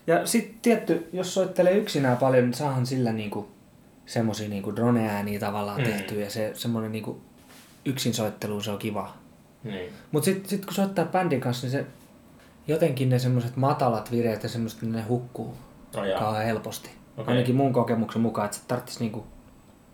Ja 0.07 0.25
sitten 0.25 0.55
tietty, 0.61 1.09
jos 1.13 1.33
soittelee 1.33 1.73
yksinään 1.77 2.17
paljon, 2.17 2.43
niin 2.43 2.53
saahan 2.53 2.85
sillä 2.85 3.11
niinku 3.13 3.47
semmosia 4.05 4.49
niinku 4.49 4.75
drone-ääniä 4.75 5.39
tavallaan 5.39 5.81
Mm. 5.81 5.87
tehtyä 5.87 6.23
ja 6.23 6.29
se 6.29 6.51
semmonen 6.53 6.91
niinku 6.91 7.21
yksin 7.85 8.13
soittelu, 8.13 8.61
se 8.61 8.71
on 8.71 8.77
kiva. 8.79 9.13
Niin. 9.63 9.93
Mut 10.11 10.23
sit, 10.23 10.45
sit 10.45 10.65
kun 10.65 10.73
soittaa 10.73 11.05
bändin 11.05 11.41
kanssa, 11.41 11.65
niin 11.67 11.71
se 11.71 11.85
jotenkin 12.67 13.09
ne 13.09 13.19
semmoset 13.19 13.55
matalat 13.55 14.11
vireet 14.11 14.43
ja 14.43 14.49
semmoset, 14.49 14.81
niin 14.81 14.91
ne 14.91 15.01
hukkuu 15.01 15.53
jaa. 16.09 16.19
kauhean 16.19 16.45
helposti. 16.45 16.89
Okay. 17.17 17.33
Ainakin 17.33 17.55
mun 17.55 17.73
kokemuksen 17.73 18.21
mukaan, 18.21 18.45
että 18.45 18.57
se 18.57 18.63
tarttis 18.67 18.99
niinku, 18.99 19.25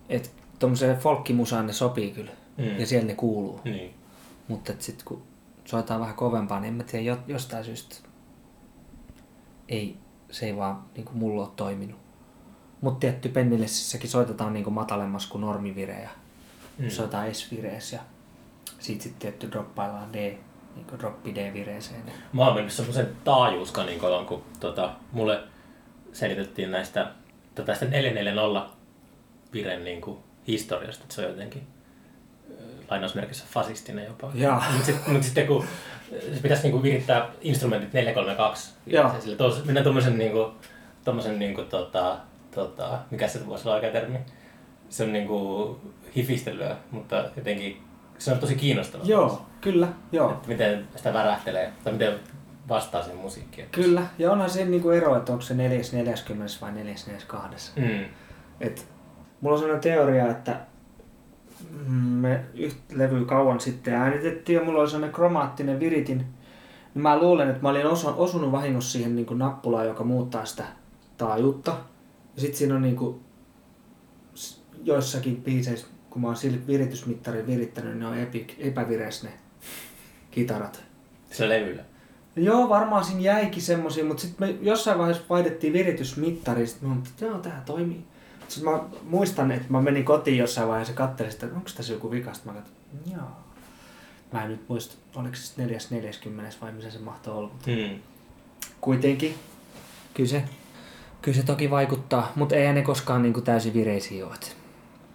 että 0.10 0.30
tommoseen 0.60 0.98
folkkimusaan 0.98 1.68
ne 1.68 1.74
sopii 1.74 2.12
kyllä. 2.12 2.32
Mm. 2.58 2.80
Ja 2.80 2.86
siellä 2.88 3.08
ne 3.08 3.16
kuuluu. 3.16 3.60
Niin. 3.64 3.94
Mutta 4.48 4.74
sitten 4.80 5.06
kun 5.06 5.22
soitaan 5.66 6.00
vähän 6.02 6.16
kovempaa, 6.16 6.60
niin 6.60 6.68
en 6.68 6.74
mä 6.74 6.84
tiedä, 6.84 7.06
jo- 7.06 7.20
jostain 7.28 7.64
syystä 7.66 7.96
ei, 9.70 9.98
se 10.32 10.46
ei 10.46 10.58
vaan 10.58 10.84
niin 10.96 11.06
kuin 11.06 11.18
mulla 11.18 11.42
ole 11.42 11.52
toiminut. 11.56 12.00
Mutta 12.82 13.00
tietty 13.00 13.30
pennillessäkin 13.30 14.10
soitetaan 14.10 14.54
niin 14.54 14.64
kuin 14.64 14.74
matalemmas 14.74 15.28
kuin 15.28 15.42
normivirejä. 15.42 16.10
Mm. 16.78 16.86
Mm. 16.86 16.90
Soitetaan 16.90 17.36
S-vireessä 17.36 17.96
ja 17.96 18.02
siitä 18.80 19.04
sitten 19.04 19.22
tietty 19.22 19.52
droppaillaan 19.52 20.14
D, 20.14 20.16
niin 20.76 20.86
kuin 20.86 21.00
droppi 21.00 21.36
D-vireeseen. 21.36 22.02
Mä 22.34 22.46
oon 22.46 22.56
mennyt 22.56 22.74
semmoisen 22.74 23.16
taajuuskaninkolan, 23.24 24.26
kun 24.26 24.44
tota, 24.60 24.94
mulle 25.12 25.44
selitettiin 26.14 26.72
näistä, 26.72 27.12
tota, 27.56 27.66
tästä 27.66 27.86
440 27.86 28.74
viren 29.54 29.84
niin 29.84 30.02
kuin, 30.02 30.18
historiasta, 30.48 31.04
että 31.04 31.16
se 31.16 31.26
on 31.26 31.32
jotenkin 31.32 31.68
lainausmerkissä 32.90 33.46
fasistinen 33.50 34.06
jopa. 34.06 34.32
Mutta 34.74 34.86
sitten 34.86 35.14
mut 35.14 35.24
sitten 35.24 35.48
kun 35.48 35.66
se 36.10 36.42
pitäisi 36.42 36.64
niinku 36.64 36.84
virittää 36.84 37.30
instrumentit 37.42 37.94
432, 37.94 38.74
Joo. 38.86 39.12
se 39.12 39.22
sille 39.22 39.36
tos, 39.36 39.66
mennään 39.66 39.84
tommosen 39.84 40.18
niinku, 40.18 40.52
tommosen 41.04 41.40
niinku 41.40 41.62
tota, 41.62 42.18
tota, 42.56 43.00
mikä 43.12 43.28
se 43.28 43.48
voisi 43.48 43.68
olla 43.68 43.76
oikea 43.76 43.92
termi? 43.92 44.18
Se 44.90 45.04
on 45.04 45.14
niinku 45.14 45.80
hifistelyä, 46.16 46.76
mutta 46.92 47.24
jotenkin 47.36 47.82
se 48.18 48.32
on 48.32 48.40
tosi 48.40 48.56
kiinnostavaa. 48.56 49.08
Joo, 49.08 49.46
kyllä, 49.62 49.88
joo. 50.12 50.32
Että 50.32 50.48
miten 50.48 50.88
sitä 50.96 51.14
värähtelee, 51.14 51.72
tai 51.84 51.94
miten 51.94 52.14
vastaa 52.70 53.04
sen 53.04 53.16
musiikkiin. 53.16 53.70
Kyllä, 53.72 54.04
ja 54.20 54.32
onhan 54.32 54.50
se 54.50 54.66
niin 54.66 54.82
kuin 54.82 54.98
ero, 54.98 55.18
että 55.18 55.32
onko 55.32 55.42
se 55.42 55.54
440 55.54 56.54
vai 56.62 56.72
442. 56.72 57.72
Mm. 57.76 58.06
Et, 58.62 58.88
mulla 59.42 59.54
on 59.56 59.60
sellainen 59.60 59.84
teoria, 59.84 60.32
että 60.32 60.56
me 61.90 62.46
yhtä 62.54 62.98
levyä 62.98 63.26
kauan 63.26 63.60
sitten 63.60 63.94
äänitettiin 63.94 64.60
ja 64.60 64.66
mulla 64.66 64.80
oli 64.80 64.90
sellainen 64.90 65.16
kromaattinen 65.16 65.80
viritin. 65.80 66.18
Niin 66.18 67.02
mä 67.02 67.20
luulen, 67.20 67.50
että 67.50 67.62
mä 67.62 67.70
olin 67.70 67.86
osu, 67.86 68.14
osunut 68.18 68.52
vahingossa 68.52 68.92
siihen 68.92 69.16
niin 69.16 69.26
kuin 69.26 69.38
nappulaan, 69.38 69.88
joka 69.88 70.04
muuttaa 70.04 70.46
sitä 70.46 70.64
taajuutta. 71.18 71.72
Ja 72.36 72.42
sitten 72.42 72.58
siinä 72.58 72.76
on 72.76 72.82
niin 72.82 72.96
kuin, 72.96 73.20
joissakin 74.84 75.42
biiseissä, 75.42 75.88
kun 76.10 76.22
mä 76.22 76.28
oon 76.28 76.38
viritysmittarin 76.68 77.48
virittänyt, 77.48 77.92
niin 77.92 78.00
ne 78.00 78.08
on 78.08 78.18
epi, 78.18 78.48
epävireis 78.60 79.24
ne 79.24 79.30
kitarat. 80.32 80.84
Sillä 81.32 81.50
levyllä. 81.50 81.84
Joo, 82.36 82.70
varmaan 82.70 83.06
siinä 83.06 83.22
jäikin 83.22 83.62
semmosia, 83.62 84.06
mutta 84.06 84.22
sitten 84.22 84.48
me 84.48 84.56
jossain 84.62 84.98
vaiheessa 84.98 85.24
vaihdettiin 85.30 85.74
viritysmittari, 85.74 86.68
sitten 86.68 86.90
olin, 86.90 87.04
että 87.08 87.26
joo, 87.26 87.38
tää 87.38 87.64
toimii. 87.66 88.04
Sitten 88.48 88.74
mä 88.74 88.80
muistan, 89.04 89.52
että 89.52 89.66
mä 89.70 89.82
menin 89.82 90.06
kotiin 90.06 90.38
jossain 90.38 90.68
vaiheessa 90.68 90.94
ja 90.94 90.98
katselin 90.98 91.32
sitä, 91.32 91.46
että 91.46 91.58
onko 91.58 91.70
tässä 91.78 91.94
joku 91.94 92.12
vika, 92.12 92.34
Sitten 92.34 92.54
mä 92.54 92.60
katsoin, 92.60 92.78
joo. 93.18 93.28
Mä 94.34 94.44
en 94.44 94.50
nyt 94.52 94.62
muista, 94.70 94.96
oliko 95.16 95.36
se 95.36 95.42
sitten 95.42 95.66
440 95.68 96.56
vai 96.62 96.72
missä 96.72 96.92
se 96.92 97.00
mahtoi 97.00 97.34
olla. 97.34 97.48
mutta 97.54 97.70
Mm. 97.72 98.00
Kuitenkin, 98.82 99.36
kyllä 100.14 100.30
se, 100.30 100.44
kyllä 101.22 101.38
se 101.38 101.44
toki 101.44 101.70
vaikuttaa, 101.70 102.32
mutta 102.36 102.56
ei 102.56 102.74
ne 102.74 102.82
koskaan 102.82 103.22
niin 103.24 103.34
kuin 103.34 103.44
täysin 103.44 103.74
vireisiä 103.74 104.26
ole. 104.28 104.36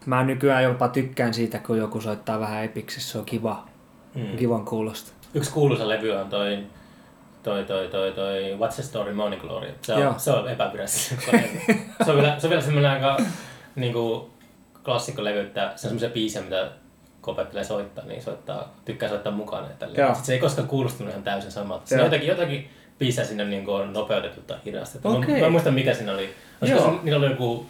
Mä 0.06 0.24
nykyään 0.24 0.64
jopa 0.64 0.88
tykkään 0.88 1.34
siitä, 1.34 1.58
kun 1.58 1.78
joku 1.78 2.00
soittaa 2.00 2.40
vähän 2.40 2.64
epiksessä, 2.64 3.12
se 3.12 3.18
on 3.18 3.24
kiva, 3.24 3.66
Mm. 4.14 4.36
kivan 4.36 4.64
kuulosta. 4.64 5.12
Yksi 5.34 5.52
kuuluisa 5.52 5.88
levy 5.88 6.10
on 6.10 6.28
toi, 6.28 6.58
toi, 7.42 7.64
toi, 7.64 7.88
toi, 7.88 8.12
toi 8.12 8.56
What's 8.60 8.74
the 8.74 8.82
Story 8.82 9.12
Morning 9.12 9.42
Glory. 9.42 9.74
Se 9.82 9.92
Joo. 9.92 10.10
on, 10.10 10.20
se 10.20 10.30
on 10.30 10.48
epävirässä. 10.48 11.14
se 12.04 12.10
on 12.10 12.16
vielä, 12.20 12.38
se 12.40 12.46
on 12.46 12.50
vielä 12.50 12.62
semmoinen 12.62 12.90
aika 12.90 13.16
niinku, 13.76 14.30
klassikkolevy, 14.84 15.40
että 15.40 15.60
se 15.60 15.70
on 15.70 15.78
semmoisia 15.78 16.08
biisejä, 16.10 16.44
mitä 16.44 16.70
opettelee 17.26 17.64
soittaa, 17.64 18.04
niin 18.04 18.22
soittaa, 18.22 18.74
tykkää 18.84 19.08
soittaa 19.08 19.32
mukana. 19.32 19.68
Joo. 19.96 20.08
Sitten 20.08 20.24
se 20.24 20.32
ei 20.32 20.38
koskaan 20.38 20.68
kuulostunut 20.68 21.10
ihan 21.10 21.22
täysin 21.22 21.50
samalta. 21.52 21.86
Siinä 21.86 22.02
Joo. 22.02 22.06
jotakin, 22.06 22.28
jotakin 22.28 22.70
biisejä 22.98 23.26
sinne 23.26 23.44
niin 23.44 23.64
kuin 23.64 23.82
on 23.82 23.92
nopeutettu 23.92 24.40
tai 24.40 24.58
hidastettu. 24.64 25.08
Mä- 25.08 25.18
Okei. 25.18 25.40
Mä, 25.40 25.46
en 25.46 25.52
muista 25.52 25.70
mikä 25.70 25.94
siinä 25.94 26.12
oli. 26.12 26.34
Olisiko 26.60 26.80
Joo. 26.80 26.90
se, 26.90 26.98
niillä 27.02 27.18
oli 27.18 27.30
joku, 27.30 27.66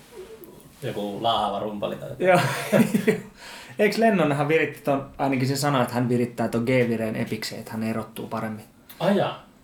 joku 0.83 1.23
laahava 1.23 1.59
rumpali 1.61 1.97
tai 1.97 2.09
jotain. 2.09 2.29
Joo. 2.29 3.19
Eikö 3.79 4.01
Lennonhan 4.01 4.49
viritti 4.49 4.81
ton, 4.81 5.11
ainakin 5.19 5.49
se 5.49 5.57
sanoi, 5.57 5.83
että 5.83 5.95
hän 5.95 6.09
virittää 6.09 6.49
ton 6.49 6.63
G-vireen 6.63 7.17
epikseen, 7.17 7.59
että 7.59 7.73
hän 7.73 7.83
erottuu 7.83 8.27
paremmin. 8.27 8.65
Ai 9.01 9.17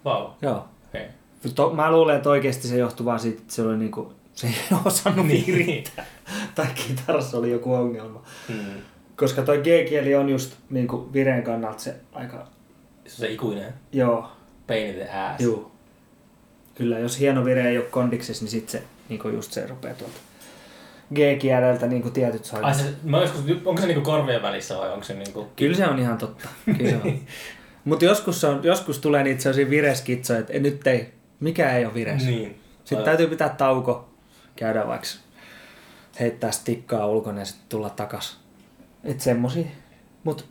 vau. 0.09 0.30
Joo. 0.42 0.64
Okei. 0.88 1.06
To, 1.54 1.70
mä 1.70 1.92
luulen, 1.92 2.16
että 2.16 2.30
oikeasti 2.30 2.68
se 2.68 2.76
johtuu 2.78 3.06
vaan 3.06 3.20
siitä, 3.20 3.38
että 3.42 3.54
se 3.54 3.62
oli 3.62 3.76
niinku, 3.76 4.12
se 4.34 4.46
ei 4.46 4.54
osannut 4.84 5.26
Niin. 5.26 5.46
virittää. 5.46 6.06
tai 6.54 6.66
kitarassa 6.74 7.38
oli 7.38 7.50
joku 7.50 7.74
ongelma. 7.74 8.22
Hmm. 8.48 8.59
Koska 9.16 9.42
toi 9.42 9.59
G-kieli 9.59 10.14
on 10.14 10.28
just 10.28 10.54
niinku 10.70 11.09
vireen 11.12 11.42
kannalta 11.42 11.78
se 11.78 11.94
aika, 12.12 12.46
Se 13.06 13.26
on 13.26 13.32
ikuinen 13.32 13.74
joo, 13.92 14.28
pain 14.66 14.86
in 14.86 14.94
the 14.94 15.11
ass. 15.11 15.40
juu. 15.40 15.70
Kyllä, 16.74 16.98
jos 16.98 17.18
hieno 17.20 17.44
vire 17.44 17.68
ei 17.68 17.78
ole 17.78 17.84
kondiksessa, 17.86 18.44
niin 18.44 18.50
sit 18.50 18.68
se 18.68 18.82
niinku 19.09 19.28
just 19.28 19.52
se 19.52 19.66
rupeaa 19.66 19.94
tuolta 19.94 20.16
G-kieleltä 21.14 21.86
niinku 21.86 22.11
tietyt 22.11 22.44
soimat. 22.44 22.68
Ai 22.68 22.74
se, 22.74 22.94
mä 23.04 23.20
joskus, 23.20 23.40
onko 23.64 23.80
se 23.80 23.86
niinku 23.86 24.02
korvien 24.02 24.42
välissä 24.42 24.78
vai 24.78 24.90
onko 24.92 25.04
se 25.04 25.14
niinku... 25.14 25.46
Kyllä 25.56 25.76
se 25.76 25.86
on 25.86 25.98
ihan 25.98 26.18
totta. 26.18 26.48
Kyllä 26.78 26.90
se 26.90 26.96
on. 26.96 27.02
Mutta 27.89 28.05
joskus, 28.05 28.45
on, 28.45 28.61
joskus 28.62 28.99
tulee 28.99 29.22
niitä 29.22 29.43
sellaisia 29.43 29.70
vireskitsoja, 29.70 30.39
että 30.39 30.59
nyt 30.59 30.86
ei, 30.86 31.12
mikä 31.41 31.76
ei 31.76 31.84
ole 31.84 31.95
vires. 31.95 32.26
Niin. 32.26 32.61
Sitten 32.84 33.05
täytyy 33.05 33.26
pitää 33.26 33.49
tauko, 33.49 34.11
käydä 34.57 34.86
vaikka 34.86 35.09
heittää 36.20 36.51
stikkaa 36.51 37.07
ulkona 37.07 37.39
ja 37.39 37.45
sitten 37.45 37.68
tulla 37.68 37.91
takas. 37.91 38.41
Että 39.05 39.24
semmosia. 39.24 39.66
Mut 40.24 40.49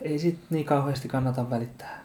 ei 0.00 0.18
sit 0.18 0.38
niin 0.50 0.64
kauheasti 0.64 1.08
kannata 1.08 1.50
välittää. 1.50 2.04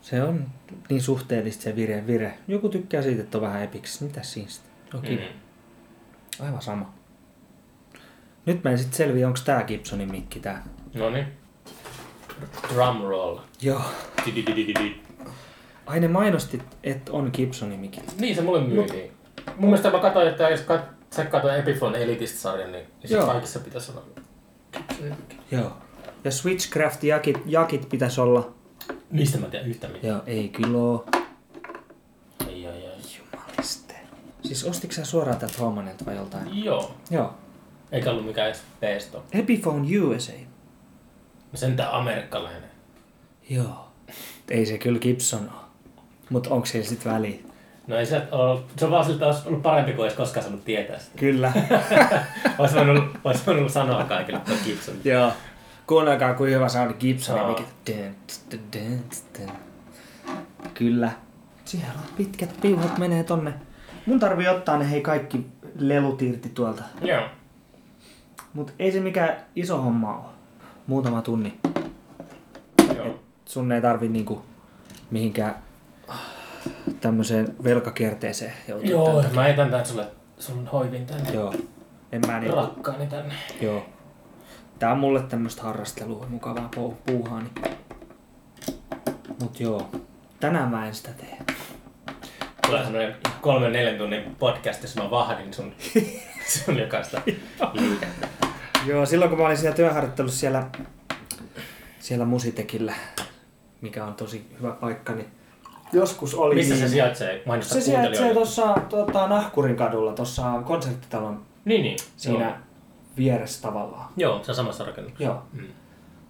Se 0.00 0.22
on 0.22 0.46
niin 0.88 1.02
suhteellista 1.02 1.62
se 1.62 1.76
vire. 1.76 2.06
vire. 2.06 2.38
Joku 2.48 2.68
tykkää 2.68 3.02
siitä, 3.02 3.22
että 3.22 3.38
on 3.38 3.42
vähän 3.42 3.62
epiksi. 3.62 4.04
Mitäs 4.04 4.32
siinä 4.32 4.48
sitten? 4.48 5.00
Kiva. 5.02 5.20
Mm. 5.20 6.46
Aivan 6.46 6.62
sama. 6.62 6.94
Nyt 8.46 8.64
mä 8.64 8.70
en 8.70 8.78
sit 8.78 8.94
selviä, 8.94 9.26
onko 9.26 9.38
tää 9.44 9.64
Gibsonin 9.64 10.10
mikki 10.10 10.40
tää. 10.40 10.64
No 10.94 11.10
niin. 11.10 11.43
Drum 12.74 13.00
roll. 13.02 13.38
Joo. 13.62 13.80
Ai 15.86 16.00
ne 16.00 16.08
mainosti, 16.08 16.62
että 16.84 17.12
on 17.12 17.30
Gibsonin 17.32 17.80
mikki. 17.80 18.00
Niin 18.18 18.34
se 18.34 18.42
mulle 18.42 18.60
myytiin. 18.60 19.12
Mun 19.56 19.70
mielestä 19.70 19.90
mä 19.90 19.98
katsoin, 19.98 20.28
että 20.28 20.50
jos 20.50 20.60
kat, 20.60 20.80
sä 21.10 21.24
katsoin 21.24 21.54
Epiphone 21.54 22.02
Elitist-sarjan, 22.02 22.72
niin, 22.72 22.86
niin 23.02 23.10
se 23.10 23.26
kaikissa 23.26 23.60
pitäisi 23.60 23.92
olla. 23.92 24.02
Joo. 25.50 25.72
Ja 26.24 26.30
Switchcraft 26.30 27.04
jakit, 27.04 27.38
jakit 27.46 27.88
pitäisi 27.88 28.20
olla. 28.20 28.52
Niistä 29.10 29.38
mä 29.38 29.44
en 29.44 29.50
tiedä 29.50 29.66
yhtä 29.66 29.88
mitään. 29.88 30.12
Joo, 30.12 30.22
ei 30.26 30.48
kyllä 30.48 30.78
oo. 30.78 31.06
Ai, 32.46 32.66
ai, 32.66 32.86
ai. 32.86 32.94
Jumaliste. 33.18 33.94
Siis 34.42 34.64
ostitko 34.64 34.94
sä 34.94 35.04
suoraan 35.04 35.38
tältä 35.38 35.58
Homanilta 35.58 36.06
vai 36.06 36.16
joltain? 36.16 36.64
Joo. 36.64 36.94
Joo. 37.10 37.34
Eikä 37.92 38.10
ollut 38.10 38.26
mikään 38.26 38.52
edes. 38.82 39.12
Epiphone 39.32 39.98
USA. 39.98 40.32
No 41.54 41.58
sentään 41.58 41.92
amerikkalainen. 41.92 42.70
Joo. 43.50 43.88
Ei 44.50 44.66
se 44.66 44.78
kyllä 44.78 44.98
Gibson 44.98 45.50
oo. 45.54 45.64
Mut 46.30 46.46
onko 46.46 46.66
siellä 46.66 46.88
sit 46.88 47.04
väliä? 47.04 47.38
No 47.86 47.96
ei 47.96 48.06
se 48.06 48.22
ole, 48.30 48.60
se 48.76 48.84
on 48.84 48.90
vaan 48.90 49.04
siltä 49.04 49.26
olisi 49.26 49.48
ollut 49.48 49.62
parempi 49.62 49.92
kuin 49.92 50.02
olisi 50.02 50.16
koskaan 50.16 50.44
saanut 50.44 50.64
tietää 50.64 50.98
sitä. 50.98 51.18
Kyllä. 51.18 51.52
Olisi 52.58 52.74
voinut, 52.74 53.04
olisi 53.24 53.46
voinut 53.46 53.72
sanoa 53.72 54.04
kaikille, 54.04 54.38
että 54.38 54.52
on 54.52 54.58
Gibson. 54.64 54.94
Joo. 55.04 55.32
Kuunnelkaa 55.86 56.34
kuin 56.34 56.52
hyvä 56.52 56.68
soundi. 56.68 57.16
Dun, 57.28 57.56
dun, 58.52 58.60
dun, 58.72 59.00
dun. 59.40 59.50
Kyllä. 60.74 61.10
Siellä 61.64 61.88
on 61.94 62.14
pitkät 62.16 62.60
piuhat 62.60 62.98
menee 62.98 63.24
tonne. 63.24 63.54
Mun 64.06 64.20
tarvii 64.20 64.48
ottaa 64.48 64.78
ne 64.78 64.90
hei 64.90 65.00
kaikki 65.00 65.46
lelut 65.78 66.22
irti 66.22 66.48
tuolta. 66.48 66.82
Joo. 67.02 67.22
Mut 68.54 68.74
ei 68.78 68.92
se 68.92 69.00
mikään 69.00 69.36
iso 69.56 69.82
homma 69.82 70.16
oo. 70.16 70.34
Muutama 70.86 71.22
tunni. 71.22 71.58
Joo. 72.96 73.20
Sun 73.44 73.72
ei 73.72 73.80
tarvi 73.82 74.08
niinku 74.08 74.42
mihinkään 75.10 75.54
ah, 76.08 76.20
tämmöiseen 77.00 77.56
velkakierteeseen 77.64 78.52
joutua. 78.68 78.90
Joo, 78.90 79.22
tän 79.22 79.34
mä 79.34 79.46
etän 79.48 79.70
tän 79.70 79.86
sulle 79.86 80.06
sun 80.38 80.66
hoivin 80.66 81.06
tänne. 81.06 81.32
Joo. 81.32 81.54
En 82.12 82.20
mä 82.26 82.40
niin. 82.40 82.54
Rakkaani 82.54 83.06
tänne. 83.06 83.34
Joo. 83.60 83.86
Tää 84.78 84.92
on 84.92 84.98
mulle 84.98 85.22
tämmöstä 85.22 85.62
harrastelua, 85.62 86.26
mukavaa 86.28 86.70
pu- 86.76 86.94
puuhaa. 87.06 87.40
Niin. 87.40 87.76
Mut 89.42 89.60
joo. 89.60 89.90
Tänään 90.40 90.68
mä 90.70 90.86
en 90.86 90.94
sitä 90.94 91.10
tee. 91.12 91.38
Tulee 92.66 92.82
semmonen 92.82 93.16
kolmen 93.40 93.72
neljän 93.72 93.98
tunnin 93.98 94.36
podcast, 94.38 94.82
jossa 94.82 95.02
mä 95.02 95.10
vahdin 95.10 95.54
sun, 95.54 95.72
sun 96.64 96.78
jokaista 96.78 97.20
liikettä. 97.72 98.28
Joo, 98.86 99.06
silloin 99.06 99.30
kun 99.30 99.38
mä 99.38 99.46
olin 99.46 99.56
siellä 99.56 99.76
työharjoittelussa 99.76 100.40
siellä, 100.40 100.66
siellä 102.00 102.24
Musitekillä, 102.24 102.94
mikä 103.80 104.04
on 104.04 104.14
tosi 104.14 104.50
hyvä 104.58 104.70
paikka, 104.70 105.12
niin 105.12 105.28
joskus 105.92 106.34
oli 106.34 106.54
Missä 106.54 106.74
se 106.74 106.80
niin, 106.80 106.90
sijaitsee? 106.90 107.42
Mainosta 107.46 107.74
se 107.74 107.80
sijaitsee 107.80 108.34
tuossa 108.34 108.74
tota, 108.88 109.26
Nahkurin 109.28 109.76
kadulla, 109.76 110.12
tuossa 110.12 110.62
konserttitalon 110.64 111.42
Niin, 111.64 111.82
niin. 111.82 111.98
siinä 112.16 112.44
Joo. 112.44 112.56
vieressä 113.16 113.62
tavallaan. 113.62 114.08
Joo, 114.16 114.44
se 114.44 114.50
on 114.50 114.54
samassa 114.54 114.84
rakennuksessa. 114.84 115.24
Joo. 115.24 115.42
Mm. 115.52 115.66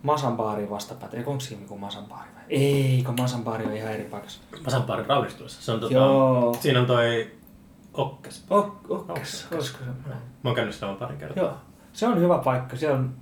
Masan 0.03 0.37
baari 0.37 0.71
vastapäätä. 0.71 1.17
Eikö 1.17 1.31
onko 1.31 1.41
siinä 1.41 1.63
joku 1.63 1.79
Masan 1.79 2.05
baari 2.05 2.29
vai? 2.35 2.43
Ei, 2.49 3.03
kun 3.07 3.15
Masan 3.21 3.45
baari 3.45 3.67
on 3.67 3.73
ihan 3.77 3.93
eri 3.93 4.05
paikassa. 4.05 4.41
Masanpaarin 4.65 5.07
raunistuessa. 5.07 5.63
Se 5.63 5.73
on 5.73 5.81
tota, 5.81 5.95
Joo. 5.95 6.57
Siinä 6.61 6.81
on 6.81 6.87
toi 6.87 7.31
Okkes. 7.95 8.45
Ok, 8.51 8.91
okkes, 8.91 9.47
Okkes. 9.53 9.73
se? 9.73 9.85
Mä 10.09 10.15
oon 10.45 10.55
käynyt 10.55 10.75
siellä 10.75 10.95
pari 10.95 11.17
kertaa. 11.17 11.45
Joo. 11.45 11.55
Se 11.95 12.07
on 12.07 12.21
hyvä 12.21 12.39
paikka. 12.39 12.77
Se 12.77 12.91
on... 12.91 13.15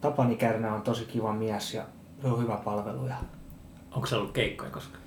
Tapani 0.00 0.36
Kärnä 0.36 0.74
on 0.74 0.82
tosi 0.82 1.04
kiva 1.04 1.32
mies 1.32 1.74
ja 1.74 1.82
se 2.22 2.28
on 2.28 2.42
hyvä 2.42 2.56
palvelu. 2.56 3.06
Ja... 3.06 3.16
Onko 3.92 4.06
se 4.06 4.16
ollut 4.16 4.32
keikkoja 4.32 4.70
koskaan? 4.70 5.02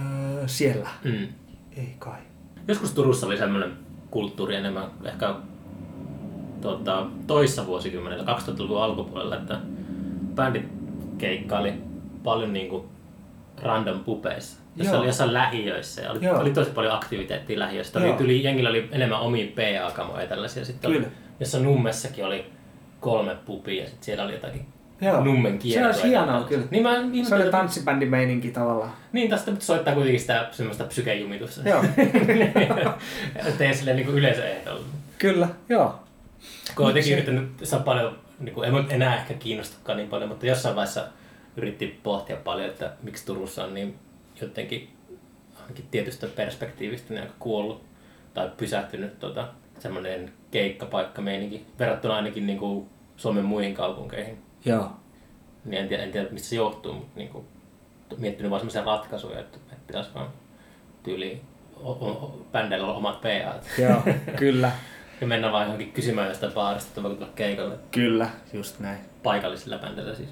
Öö, 0.00 0.48
siellä. 0.48 0.88
Mm. 1.04 1.28
Ei 1.76 1.96
kai. 1.98 2.20
Joskus 2.68 2.92
Turussa 2.92 3.26
oli 3.26 3.36
semmoinen 3.36 3.76
kulttuuri 4.10 4.54
enemmän 4.54 4.90
ehkä 5.04 5.34
tota, 6.60 7.06
toissa 7.26 7.66
vuosikymmenellä, 7.66 8.24
2000-luvun 8.24 8.82
alkupuolella, 8.82 9.36
että 9.36 9.60
bändit 10.34 10.68
keikkaili 11.18 11.74
paljon 12.22 12.52
niinku 12.52 12.86
random 13.62 14.00
pubeissa. 14.00 14.61
Jossa 14.76 14.92
Joo. 14.92 15.00
oli 15.00 15.08
jossain 15.08 15.32
lähiöissä 15.32 16.02
ja 16.02 16.10
oli, 16.10 16.24
Joo. 16.24 16.38
oli 16.40 16.50
tosi 16.50 16.70
paljon 16.70 16.94
aktiviteettia 16.94 17.58
lähiöissä. 17.58 17.98
Oli, 17.98 18.12
tyli, 18.12 18.42
jengillä 18.44 18.70
oli 18.70 18.88
enemmän 18.92 19.20
omia 19.20 19.46
PA-kamoja 19.46 20.20
ja 20.22 20.26
tällaisia. 20.28 20.64
Sitten 20.64 20.90
Kyllä. 20.90 21.06
oli, 21.06 21.14
jossa 21.40 21.58
Nummessakin 21.58 22.24
oli 22.24 22.44
kolme 23.00 23.36
pupia 23.46 23.82
ja 23.82 23.88
sitten 23.88 24.04
siellä 24.04 24.24
oli 24.24 24.32
jotakin 24.32 24.66
Joo. 25.00 25.24
Nummen 25.24 25.52
Se 25.52 25.58
kiertoja. 25.58 25.86
olisi 25.86 26.08
hienoa 26.08 26.44
kyllä. 26.44 26.64
Niin 26.70 26.82
mä 26.82 26.90
Se 27.28 27.34
oli 27.34 27.50
tanssibändimeininki 27.50 28.50
tavallaan. 28.50 28.92
niin, 29.12 29.30
tästä 29.30 29.50
nyt 29.50 29.62
soittaa 29.62 29.94
kuitenkin 29.94 30.20
sitä 30.20 30.48
semmoista 30.52 30.84
psykejumitusta. 30.84 31.68
Joo. 31.68 31.84
Tee 33.58 33.74
silleen 33.74 33.96
niin 33.96 34.08
yleisöehdolla. 34.08 34.84
Kyllä, 35.18 35.48
joo. 35.68 35.94
Kun 36.74 36.84
olen 36.84 36.90
jotenkin 36.90 37.12
yrittänyt, 37.12 37.50
se 37.62 37.76
on 37.76 37.82
paljon, 37.82 38.18
niin 38.40 38.54
kuin, 38.54 38.68
en 38.68 38.86
enää 38.90 39.16
ehkä 39.16 39.34
kiinnostakaan 39.34 39.96
niin 39.98 40.08
paljon, 40.08 40.28
mutta 40.28 40.46
jossain 40.46 40.76
vaiheessa 40.76 41.04
yritti 41.56 42.00
pohtia 42.02 42.36
paljon, 42.36 42.68
että 42.68 42.90
miksi 43.02 43.26
Turussa 43.26 43.64
on 43.64 43.74
niin 43.74 43.94
jotenkin 44.40 44.88
ainakin 45.62 45.84
tietystä 45.90 46.26
perspektiivistä 46.26 47.14
niin 47.14 47.22
aika 47.22 47.34
kuollut 47.38 47.82
tai 48.34 48.50
pysähtynyt 48.56 49.18
tota, 49.18 49.48
semmoinen 49.78 50.32
keikkapaikkameininki 50.50 51.66
verrattuna 51.78 52.16
ainakin 52.16 52.46
niin 52.46 52.58
kuin 52.58 52.88
Suomen 53.16 53.44
muihin 53.44 53.74
kaupunkeihin. 53.74 54.38
Joo. 54.64 54.90
Niin 55.64 55.82
en 55.82 55.88
tiedä, 55.88 56.02
en 56.02 56.12
tiedä 56.12 56.28
mistä 56.30 56.48
se 56.48 56.56
johtuu, 56.56 56.92
mutta 56.92 57.12
niin 57.16 57.28
kuin, 57.28 57.44
miettinyt 58.18 58.50
vaan 58.50 58.60
semmoisia 58.60 58.84
ratkaisuja, 58.84 59.40
että, 59.40 59.58
että 59.72 59.86
pitäisi 59.86 60.10
vaan 60.14 60.28
tyyliin 61.02 61.40
o- 61.82 61.90
o- 61.90 62.46
bändeillä 62.52 62.86
olla 62.86 62.96
omat 62.96 63.20
PA. 63.20 63.82
Joo, 63.82 64.02
kyllä. 64.36 64.72
Ja 65.20 65.26
mennä 65.28 65.52
vaan 65.52 65.64
johonkin 65.64 65.92
kysymään 65.92 66.28
jostain 66.28 66.52
baarista, 66.52 66.88
että 66.88 67.02
voiko 67.02 67.16
tulla 67.16 67.32
keikalle 67.34 67.78
Kyllä, 67.90 68.30
just 68.52 68.80
näin. 68.80 68.98
paikallisilla 69.22 69.78
bändeillä 69.78 70.14
siis. 70.14 70.28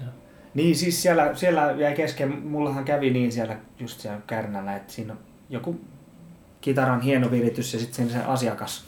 Niin 0.53 0.75
siis 0.75 1.01
siellä, 1.01 1.35
siellä 1.35 1.75
jäi 1.77 1.95
kesken, 1.95 2.47
mullahan 2.47 2.85
kävi 2.85 3.09
niin 3.09 3.31
siellä 3.31 3.57
just 3.79 3.99
siellä 3.99 4.19
Kärnällä, 4.27 4.75
että 4.75 4.93
siinä 4.93 5.13
on 5.13 5.19
joku 5.49 5.81
kitaran 6.61 7.01
hieno 7.01 7.31
viritys 7.31 7.73
ja 7.73 7.79
sitten 7.79 8.09
se 8.09 8.17
asiakas 8.17 8.85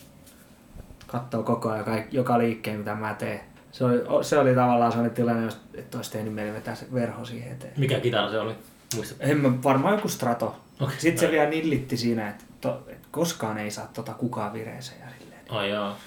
katsoo 1.08 1.44
koko 1.44 1.70
ajan 1.70 1.86
kaik, 1.86 2.14
joka 2.14 2.38
liikkeen 2.38 2.78
mitä 2.78 2.96
mä 2.96 3.14
teen. 3.14 3.40
Se 3.72 3.86
oli, 3.86 4.24
se 4.24 4.40
oli 4.40 4.56
tavallaan 4.56 4.92
sellainen 4.92 5.16
tilanne, 5.16 5.50
että 5.74 5.98
olisi 5.98 6.12
tehnyt 6.12 6.34
meille 6.34 6.54
vetää 6.54 6.76
se 6.76 6.86
verho 6.94 7.26
siihen 7.26 7.52
eteen. 7.52 7.74
Mikä 7.78 8.00
kitara 8.00 8.32
se 8.32 8.40
oli? 8.40 8.54
Muista. 8.96 9.16
En 9.20 9.38
mä, 9.38 9.64
varmaan 9.64 9.96
joku 9.96 10.08
strato. 10.08 10.56
Okei. 10.80 10.96
Sitten 11.00 11.20
se 11.28 11.32
vielä 11.32 11.50
nillitti 11.50 11.98
siinä, 11.98 12.30
että, 12.30 12.44
to, 12.62 12.84
että 12.88 13.08
koskaan 13.12 13.58
ei 13.58 13.72
saa 13.72 13.88
tota 13.94 14.14
kukaan 14.14 14.54
vireeseen 14.54 15.02
ja 15.02 15.08
silleen. 15.20 15.42
Ai 15.50 15.70
jaa. 15.70 15.98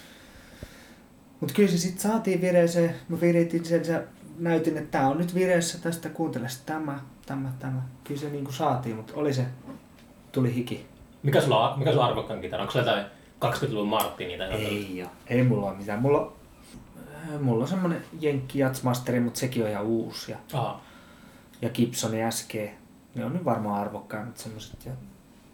Mutta 1.40 1.54
kyllä 1.54 1.70
se 1.70 1.78
sitten 1.78 2.10
saatiin 2.10 2.40
vireeseen. 2.40 2.94
Mä 3.08 3.20
viritin 3.20 3.64
sen 3.64 3.82
ja 3.88 4.02
näytin, 4.38 4.76
että 4.76 4.90
tämä 4.98 5.08
on 5.08 5.18
nyt 5.18 5.34
vireessä 5.34 5.78
tästä, 5.78 6.08
kuuntele 6.08 6.46
tämä, 6.66 7.00
tämä, 7.26 7.52
tämä. 7.58 7.82
Kyllä 8.04 8.20
se 8.20 8.30
niinku 8.30 8.52
saatiin, 8.52 8.96
mutta 8.96 9.12
oli 9.16 9.32
se, 9.34 9.46
tuli 10.32 10.54
hiki. 10.54 10.86
Mikä 11.22 11.40
sulla 11.40 11.70
on, 11.70 11.78
mikä 11.78 11.90
sulla 11.90 12.04
on 12.04 12.10
arvokkaan 12.10 12.40
kitara? 12.40 12.62
Onko 12.62 12.72
sulla 12.72 12.86
jotain 12.86 13.06
20-luvun 13.44 13.88
Martini 13.88 14.38
tai 14.38 14.46
jotain? 14.46 14.66
Ei 14.66 15.02
oo. 15.02 15.10
Ei 15.26 15.42
mulla 15.42 15.66
ole 15.66 15.76
mitään. 15.76 16.02
Mulla 16.02 16.20
on, 16.20 16.32
äh, 17.14 17.40
mulla 17.40 17.62
on 17.64 17.68
semmonen 17.68 18.04
Jenkki 18.20 18.58
Jatsmasteri, 18.58 19.20
mutta 19.20 19.40
sekin 19.40 19.64
on 19.64 19.70
ihan 19.70 19.84
uusi. 19.84 20.32
Ja, 20.32 20.38
Aha. 20.52 20.80
ja 21.62 21.70
Gibsoni 21.70 22.18
SG. 22.30 22.54
Ne 23.14 23.24
on 23.24 23.32
nyt 23.32 23.44
varmaan 23.44 23.80
arvokkaimmat 23.80 24.36
semmoset. 24.36 24.86
Ja 24.86 24.92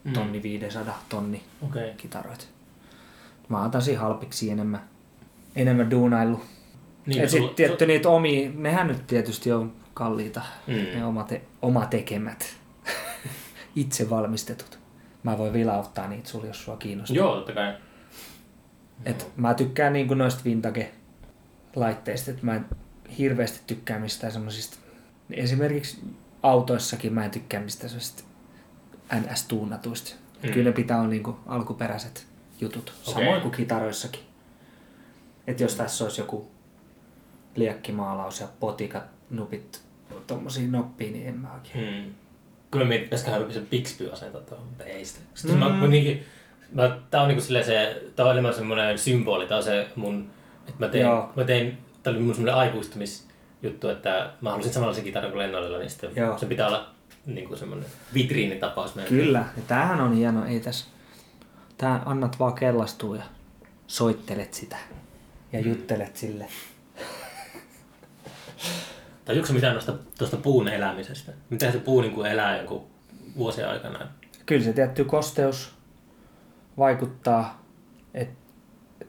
Mm. 0.04 0.12
tonni 0.12 0.42
500 0.42 1.02
tonni 1.08 1.42
Okei. 1.62 1.82
Okay. 1.84 1.94
kitaroita. 1.96 2.44
Mä 3.48 3.60
oon 3.62 3.70
halpiksi 3.98 4.50
enemmän, 4.50 4.80
enemmän 5.56 5.90
duunaillut. 5.90 6.40
Niin, 7.06 7.22
ja 7.22 7.28
sitten 7.28 7.54
tietty 7.54 7.86
niitä 7.86 8.08
omia, 8.08 8.50
nehän 8.54 8.86
nyt 8.86 9.06
tietysti 9.06 9.52
on 9.52 9.72
kalliita, 9.94 10.42
Mm. 10.66 10.74
ne 10.74 11.04
oma, 11.04 11.24
te, 11.24 11.42
oma 11.62 11.86
tekemät, 11.86 12.56
itse 13.76 14.10
valmistetut. 14.10 14.78
Mä 15.22 15.38
voin 15.38 15.52
vilauttaa 15.52 16.08
niitä 16.08 16.28
sulle, 16.28 16.46
jos 16.46 16.64
sua 16.64 16.76
kiinnostaa. 16.76 17.16
Joo, 17.16 17.34
totta 17.36 17.52
kai. 17.52 17.74
Et 19.04 19.26
mä 19.36 19.54
tykkään 19.54 19.92
niinku 19.92 20.14
noista 20.14 20.42
vintage-laitteista, 20.44 22.30
että 22.30 22.46
mä 22.46 22.54
en 22.54 22.66
hirveästi 23.18 23.60
tykkää 23.66 23.98
mistään 23.98 24.32
semmosista, 24.32 24.76
esimerkiksi 25.30 26.00
autoissakin 26.42 27.12
mä 27.12 27.24
en 27.24 27.30
tykkää 27.30 27.60
mistään 27.60 27.90
semmoisista 27.90 28.22
NS-tuunatuista. 29.14 30.14
Mm. 30.42 30.50
Kyllä 30.50 30.70
ne 30.70 30.72
pitää 30.72 30.98
olla 30.98 31.08
niinku 31.08 31.36
alkuperäiset 31.46 32.26
jutut, 32.60 32.92
Okei. 33.06 33.14
samoin 33.14 33.40
kuin 33.42 33.52
kitaroissakin. 33.54 34.20
Että 35.46 35.62
jos 35.62 35.74
tässä 35.74 36.04
olisi 36.04 36.20
joku 36.20 36.50
liekkimaalaus 37.56 38.40
ja 38.40 38.48
potikat, 38.60 39.04
nupit, 39.30 39.82
tommosia 40.26 40.68
noppia, 40.70 41.10
niin 41.12 41.26
en 41.28 41.34
mä 41.38 41.54
oikein. 41.54 41.94
Hmm. 42.04 42.14
Kyllä 42.70 42.84
mietin, 42.86 43.04
pitäisiköhän 43.04 43.52
se 43.52 43.60
Bixby 43.60 44.10
asentaa 44.12 44.40
tuohon, 44.40 44.66
mutta 44.66 44.84
ei 44.84 45.04
sitä. 45.04 45.20
Sitten 45.34 45.56
Mm. 45.56 45.64
mä 45.64 45.80
kuitenkin, 45.80 46.24
mä, 46.72 46.98
tää 47.10 47.22
on 47.22 47.28
niinku 47.28 47.42
silleen 47.44 47.64
se, 47.64 48.02
tää 48.16 48.26
on 48.26 48.32
enemmän 48.32 48.54
semmoinen 48.54 48.98
symboli, 48.98 49.46
tää 49.46 49.56
on 49.56 49.62
se 49.64 49.86
mun, 49.96 50.30
että 50.68 50.86
mä 50.86 50.88
tein, 50.88 51.02
Joo. 51.04 51.32
mä 51.36 51.44
tein, 51.44 51.78
tää 52.02 52.10
oli 52.12 52.20
mun 52.20 52.34
semmoinen 52.34 52.54
aikuistumisjuttu, 52.60 53.88
että 53.88 54.32
mä 54.40 54.50
halusin 54.50 54.72
samanlaisen 54.72 55.04
kitaran 55.04 55.30
kuin 55.30 55.38
Lennoilla, 55.38 55.78
niin 55.78 55.90
sitten 55.90 56.10
Joo. 56.16 56.38
se 56.38 56.46
pitää 56.46 56.66
olla 56.68 56.86
niinku 57.26 57.56
semmoinen 57.56 57.86
vitriinitapaus 58.14 58.94
meidän. 58.94 59.08
Kyllä, 59.12 59.38
ja 59.56 59.62
tämähän 59.66 60.00
on 60.00 60.12
hieno, 60.12 60.44
ei 60.46 60.60
tässä. 60.60 60.86
Tää 61.78 62.02
annat 62.06 62.38
vaan 62.38 62.54
kellastua 62.54 63.16
ja 63.16 63.22
soittelet 63.86 64.54
sitä 64.54 64.76
ja 65.52 65.60
Mm. 65.62 65.68
juttelet 65.68 66.16
sille. 66.16 66.46
Se 69.26 69.52
mitään 69.52 69.72
noista, 69.72 69.94
tuosta 70.18 70.36
puun 70.36 70.68
elämisestä? 70.68 71.32
Miten 71.50 71.72
se 71.72 71.78
puu 71.78 72.00
niinku 72.00 72.22
elää 72.22 72.56
jonkun 72.56 72.86
vuosien 73.36 73.68
aikana? 73.68 74.06
Kyllä 74.46 74.64
se 74.64 74.72
tietty 74.72 75.04
kosteus 75.04 75.74
vaikuttaa, 76.78 77.62
että 78.14 78.34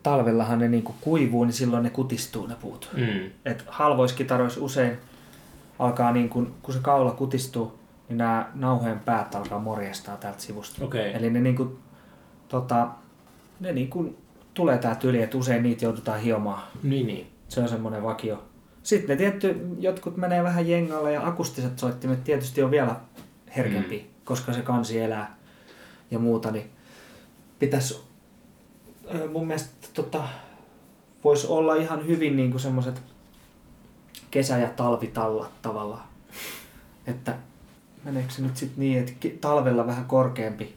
talvellahan 0.03 0.59
ne 0.59 0.67
niinku 0.67 0.95
kuivuu, 1.01 1.43
niin 1.43 1.53
silloin 1.53 1.83
ne 1.83 1.89
kutistuu 1.89 2.47
ne 2.47 2.55
puut. 2.55 2.89
Mm. 2.97 3.31
Et 3.45 3.63
halvoissa 3.67 4.17
kitaroissa 4.17 4.61
usein 4.61 4.97
alkaa, 5.79 6.11
niin 6.11 6.29
kun, 6.29 6.55
kun 6.61 6.73
se 6.73 6.79
kaula 6.79 7.11
kutistuu, 7.11 7.79
niin 8.09 8.17
nämä 8.17 8.49
nauhojen 8.53 8.99
päät 8.99 9.35
alkaa 9.35 9.59
morjestaa 9.59 10.17
täältä 10.17 10.41
sivusta. 10.41 10.85
Okei. 10.85 11.13
Eli 11.13 11.29
ne, 11.29 11.41
niinku, 11.41 11.79
tota, 12.47 12.87
ne 13.59 13.71
niinku 13.71 14.15
tulee 14.53 14.77
täältä 14.77 15.07
yli, 15.07 15.21
että 15.21 15.37
usein 15.37 15.63
niitä 15.63 15.85
joudutaan 15.85 16.19
hiomaan. 16.19 16.63
Niin, 16.83 17.07
niin. 17.07 17.31
Se 17.47 17.61
on 17.61 17.69
semmoinen 17.69 18.03
vakio. 18.03 18.43
Sitten 18.83 19.09
ne 19.09 19.15
tietty, 19.15 19.67
jotkut 19.79 20.17
menee 20.17 20.43
vähän 20.43 20.67
jengalle 20.67 21.13
ja 21.13 21.27
akustiset 21.27 21.79
soittimet 21.79 22.23
tietysti 22.23 22.63
on 22.63 22.71
vielä 22.71 22.95
herkempi, 23.55 23.99
mm. 23.99 24.25
koska 24.25 24.53
se 24.53 24.61
kansi 24.61 24.99
elää 24.99 25.37
ja 26.11 26.19
muuta, 26.19 26.51
niin 26.51 26.69
pitäisi 27.59 27.99
mun 29.31 29.47
mielestä 29.47 29.87
tota, 29.93 30.23
voisi 31.23 31.47
olla 31.47 31.75
ihan 31.75 32.07
hyvin 32.07 32.35
niin 32.35 32.59
semmoiset 32.59 33.01
kesä- 34.31 34.57
ja 34.57 34.69
talvitallat 34.69 35.61
tavallaan. 35.61 36.07
Että 37.07 37.35
meneekö 38.03 38.33
se 38.33 38.41
nyt 38.41 38.57
sitten 38.57 38.79
niin, 38.79 38.99
että 38.99 39.27
talvella 39.41 39.87
vähän 39.87 40.05
korkeampi 40.05 40.75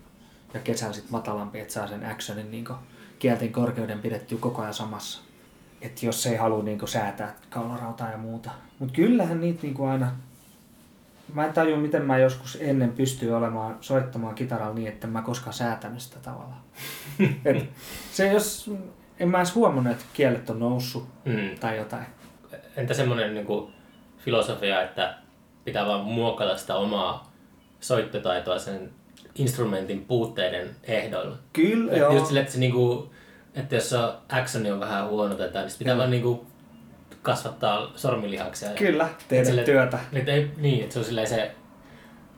ja 0.55 0.61
kesällä 0.61 0.95
sitten 0.95 1.13
matalampi, 1.13 1.61
että 1.61 1.75
saa 1.75 1.87
sen 1.87 2.07
actionin 2.07 2.51
niin 2.51 2.67
kielten 3.19 3.53
korkeuden 3.53 3.99
pidettyä 3.99 4.39
koko 4.39 4.63
ajan 4.63 4.75
samassa. 4.75 5.26
Että 5.87 6.07
jos 6.07 6.27
ei 6.27 6.37
halua 6.37 6.63
niin 6.63 6.89
säätää 6.89 7.35
kaularautaa 7.51 8.11
ja 8.11 8.17
muuta. 8.19 8.51
Mutta 8.79 8.95
kyllähän 8.95 9.41
niitä 9.41 9.63
niin 9.63 9.89
aina... 9.91 10.13
Mä 11.35 11.47
en 11.47 11.53
tajua, 11.53 11.79
miten 11.79 12.03
mä 12.03 12.19
joskus 12.19 12.59
ennen 12.61 12.93
pystyy 12.93 13.37
olemaan 13.37 13.77
soittamaan 13.81 14.35
kitaralla 14.35 14.75
niin, 14.75 14.89
että 14.89 15.07
mä 15.07 15.23
koskaan 15.23 15.55
säätänyt 15.55 16.01
sitä 16.01 16.19
tavallaan. 16.23 16.61
Et 17.45 17.69
se 18.13 18.33
jos... 18.33 18.71
En 19.21 19.29
mä 19.29 19.39
edes 19.39 19.55
huomannut, 19.55 19.93
että 19.93 20.05
kielet 20.13 20.51
on 20.51 20.59
noussut 20.59 21.09
Mm. 21.25 21.59
tai 21.61 21.77
jotain. 21.77 22.07
Entä 22.77 22.95
semmoinen 22.95 23.35
niin 23.35 23.47
filosofia, 24.19 24.83
että 24.83 25.15
pitää 25.65 25.87
vaan 25.87 26.05
muokata 26.05 26.57
sitä 26.57 26.75
omaa 26.75 27.33
soittotaitoa 27.81 28.59
sen 28.59 28.91
instrumentin 29.35 30.05
puutteiden 30.05 30.77
ehdoilla? 30.85 31.37
Kyllä, 31.53 31.93
Et 31.93 31.99
joo. 31.99 32.13
Just 32.13 32.27
sille, 32.27 32.41
että, 32.41 32.53
se, 32.53 32.59
niinku, 32.59 33.11
että 33.57 33.75
jos 33.75 33.91
se 33.91 33.97
actioni 34.29 34.71
on 34.71 34.81
vähän 34.81 35.09
huono 35.09 35.35
tai 35.35 35.47
jotain, 35.47 35.63
niin 35.63 35.71
sit 35.71 35.79
pitää 35.79 35.93
Joo. 35.93 35.99
vaan 35.99 36.11
niinku 36.11 36.47
kasvattaa 37.23 37.93
sormilihaksia. 37.97 38.69
Kyllä, 38.71 39.09
tehdä 39.29 39.45
sille- 39.45 39.65
työtä. 39.65 39.99
Nyt 40.13 40.29
ei, 40.29 40.51
niin, 40.57 40.81
että 40.83 40.93
se 40.93 40.99
on 40.99 41.05
silleen 41.05 41.27
se 41.29 41.55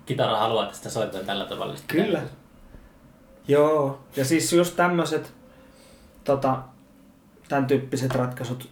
kitara 0.07 0.37
haluaa, 0.37 0.64
että 0.64 0.77
sitä 0.77 0.91
soitetaan 0.91 1.25
tällä 1.27 1.45
tavalla. 1.45 1.77
Sit 1.77 1.87
pitää- 1.89 2.05
Kyllä. 2.07 2.23
Joo, 3.49 4.01
ja 4.16 4.25
siis 4.25 4.53
just 4.53 4.77
tämmöiset 4.77 5.33
tota, 6.25 6.59
tämän 7.49 7.66
tyyppiset 7.66 8.14
ratkaisut 8.14 8.69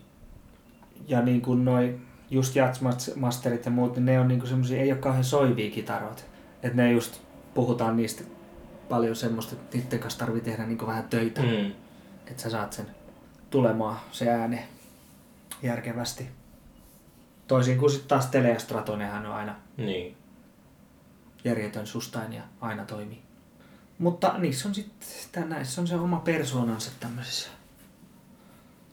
ja 1.08 1.22
niin 1.22 1.40
kuin 1.40 1.64
noi 1.64 1.98
just 2.30 2.56
jazzmasterit 2.56 3.64
ja 3.64 3.70
muut, 3.70 3.94
niin 3.96 4.04
ne 4.06 4.20
on 4.20 4.28
niinku 4.28 4.46
semmosia, 4.46 4.80
ei 4.82 4.92
ole 4.92 4.98
kauhean 5.00 5.24
soivia 5.24 5.70
kitaroita. 5.70 6.22
Että 6.62 6.76
ne 6.76 6.92
just 6.92 7.20
puhutaan 7.54 7.96
niistä 7.96 8.24
paljon 8.88 9.16
semmoista, 9.16 9.54
että 9.54 9.78
niiden 9.78 9.98
kanssa 9.98 10.18
tarvii 10.18 10.40
tehdä 10.40 10.66
niinku 10.66 10.86
vähän 10.86 11.04
töitä, 11.04 11.42
mm. 11.42 11.72
Että 12.26 12.42
sä 12.42 12.50
saat 12.50 12.72
sen 12.72 12.86
tulemaan 13.50 13.96
se 14.12 14.30
ääne 14.30 14.68
järkevästi. 15.62 16.28
Toisin 17.46 17.78
kuin 17.78 17.90
sitten 17.90 18.08
taas 18.08 18.26
Tele 18.26 18.48
ja 18.48 18.58
on 18.90 19.26
aina 19.26 19.54
Niin. 19.76 20.16
järjetön 21.44 21.86
sustain 21.86 22.32
ja 22.32 22.42
aina 22.60 22.84
toimii. 22.84 23.22
Mutta 23.98 24.34
niissä 24.38 24.68
on 24.68 24.74
sitten, 24.74 25.48
näissä 25.48 25.80
on 25.80 25.86
se 25.86 25.96
oma 25.96 26.16
persoonansa 26.20 26.90
tämmöisissä 27.00 27.48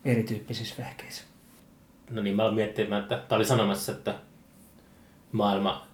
erityyppisissä 0.05 0.75
vehkeissä. 0.77 1.23
No 2.09 2.21
niin, 2.21 2.36
mä 2.36 2.43
olin 2.43 2.55
miettimään, 2.55 3.01
että 3.01 3.23
tää 3.27 3.36
oli 3.36 3.45
sanomassa, 3.45 3.91
että 3.91 4.15
maailma 5.31 5.88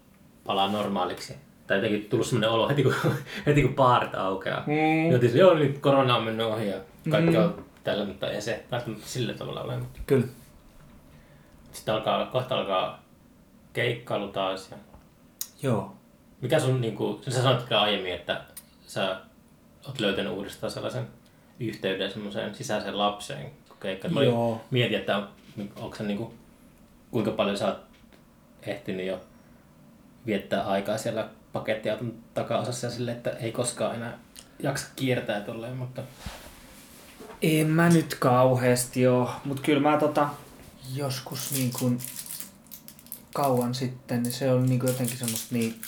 palaa 0.44 0.72
normaaliksi. 0.72 1.36
Tai 1.68 1.78
jotenkin 1.78 2.10
tullut 2.10 2.28
semmoinen 2.28 2.50
olo 2.50 2.70
heti 2.70 2.84
kun, 2.84 2.94
heti 3.46 3.62
kun 3.62 3.76
baarit 3.76 4.16
aukeaa. 4.16 4.64
Mm. 4.68 5.12
Joten 5.12 5.38
joo, 5.38 5.54
nyt 5.54 5.78
korona 5.78 6.16
on 6.16 6.24
mennyt 6.24 6.46
ohi 6.46 6.68
ja 6.68 6.78
kaikki 7.10 7.32
Mm. 7.38 7.44
on 7.44 7.66
tällä, 7.84 8.06
mutta 8.06 8.32
ei 8.32 8.42
se 8.42 8.66
välttämättä 8.72 9.08
sillä 9.08 9.34
tavalla 9.34 9.62
ole. 9.62 9.78
Mutta 9.78 10.00
Kyllä. 10.08 10.28
sitten 11.72 11.94
alkaa, 11.94 12.26
kohta 12.26 12.56
alkaa 12.56 13.04
keikkailu 13.74 14.28
taas. 14.28 14.72
Ja... 14.72 14.78
Joo. 15.62 15.96
Mikä 16.42 16.60
sun, 16.60 16.82
niin 16.82 16.96
kuin, 16.96 17.24
sä 17.24 17.42
sanoit 17.44 17.72
aiemmin, 17.72 18.14
että 18.14 18.42
sä 18.88 19.20
oot 19.88 20.00
löytänyt 20.00 20.32
uudestaan 20.34 20.72
sellaisen 20.72 21.08
yhteyden 21.60 22.12
semmoiseen 22.12 22.56
sisäiseen 22.56 22.98
lapseen, 22.98 23.52
kun 23.68 23.78
keikkaat. 23.80 24.14
Mä 24.14 24.24
Joo. 24.24 24.62
mietin, 24.72 25.00
että 25.00 25.18
on, 25.18 25.30
onko 25.76 25.96
se 25.96 26.04
niin 26.04 26.18
kuin, 26.18 26.34
kuinka 27.12 27.32
paljon 27.32 27.58
sä 27.58 27.68
oot 27.68 27.78
ehtinyt 28.62 29.06
jo 29.06 29.22
viettää 30.26 30.64
aikaa 30.64 30.98
siellä 30.98 31.30
pakettiauton 31.54 32.14
takaosassa 32.34 32.88
ja 32.88 32.92
sille, 32.92 33.12
että 33.12 33.30
ei 33.30 33.52
koskaan 33.52 33.96
enää 33.96 34.20
jaksa 34.64 34.88
kiertää 34.96 35.42
tolleen, 35.42 35.78
mutta 35.78 36.02
En 37.42 37.68
mä 37.68 37.90
nyt 37.90 38.16
kauheasti 38.16 39.08
oo, 39.08 39.32
mut 39.46 39.60
kyllä 39.60 39.82
mä 39.92 39.98
tota 39.98 40.30
joskus 40.94 41.52
niin 41.52 41.72
kuin 41.80 42.00
kauan 43.34 43.76
sitten, 43.76 44.24
niin 44.24 44.34
se 44.34 44.52
on 44.52 44.66
niin 44.66 44.82
jotenkin 44.88 45.18
semmoista 45.18 45.56
niin... 45.56 45.82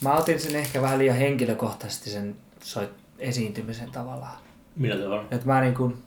Mä 0.00 0.14
otin 0.14 0.40
sen 0.40 0.56
ehkä 0.56 0.82
vähän 0.82 0.98
liian 0.98 1.16
henkilökohtaisesti 1.16 2.10
sen 2.10 2.36
soit 2.62 2.90
esiintymisen 3.18 3.90
tavallaan. 3.90 4.38
millä 4.76 5.04
tavalla? 5.04 5.24
Että 5.30 5.46
mä 5.46 5.60
niin 5.60 5.74
kuin, 5.74 6.02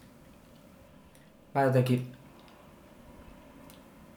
mä 1.56 1.62
jotenkin 1.62 2.12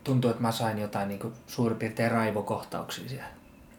tuntuu, 0.04 0.30
että 0.30 0.42
mä 0.42 0.52
sain 0.52 0.78
jotain 0.78 1.08
niin 1.08 1.20
kuin 1.20 1.34
suurin 1.46 1.78
piirtein 1.78 2.10
raivokohtauksia 2.10 3.08
siellä 3.08 3.28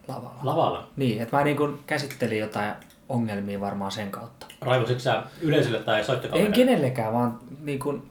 lavalla. 0.07 0.39
Lavalla? 0.43 0.88
Niin, 0.95 1.21
että 1.21 1.38
mä 1.38 1.43
niin 1.43 1.57
kuin 1.57 1.80
käsittelin 1.88 2.39
jotain 2.39 2.73
ongelmia 3.10 3.60
varmaan 3.60 3.91
sen 3.91 4.12
kautta. 4.12 4.45
Raivositko 4.62 4.99
sä 4.99 5.24
yleisölle 5.41 5.80
tai 5.80 5.99
En 5.99 6.06
soittokaverille? 6.06 6.56
kenellekään, 6.56 7.14
vaan 7.14 7.39
niin 7.62 7.80
kuin 7.80 8.10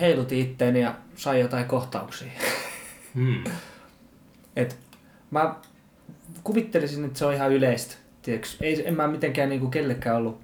heilutin 0.00 0.38
itteeni 0.38 0.80
ja 0.80 0.94
sai 1.16 1.40
jotain 1.40 1.64
kohtauksia. 1.64 2.30
Hmm. 3.14 3.44
Et 4.56 4.78
mä 5.30 5.54
kuvittelisin, 6.44 7.04
että 7.04 7.18
se 7.18 7.26
on 7.26 7.34
ihan 7.34 7.52
yleistä. 7.52 7.94
Tiedätkö? 8.22 8.48
Ei, 8.60 8.88
en 8.88 8.96
mä 8.96 9.06
mitenkään 9.08 9.48
niinku 9.48 9.68
kellekään 9.68 10.16
ollut 10.16 10.40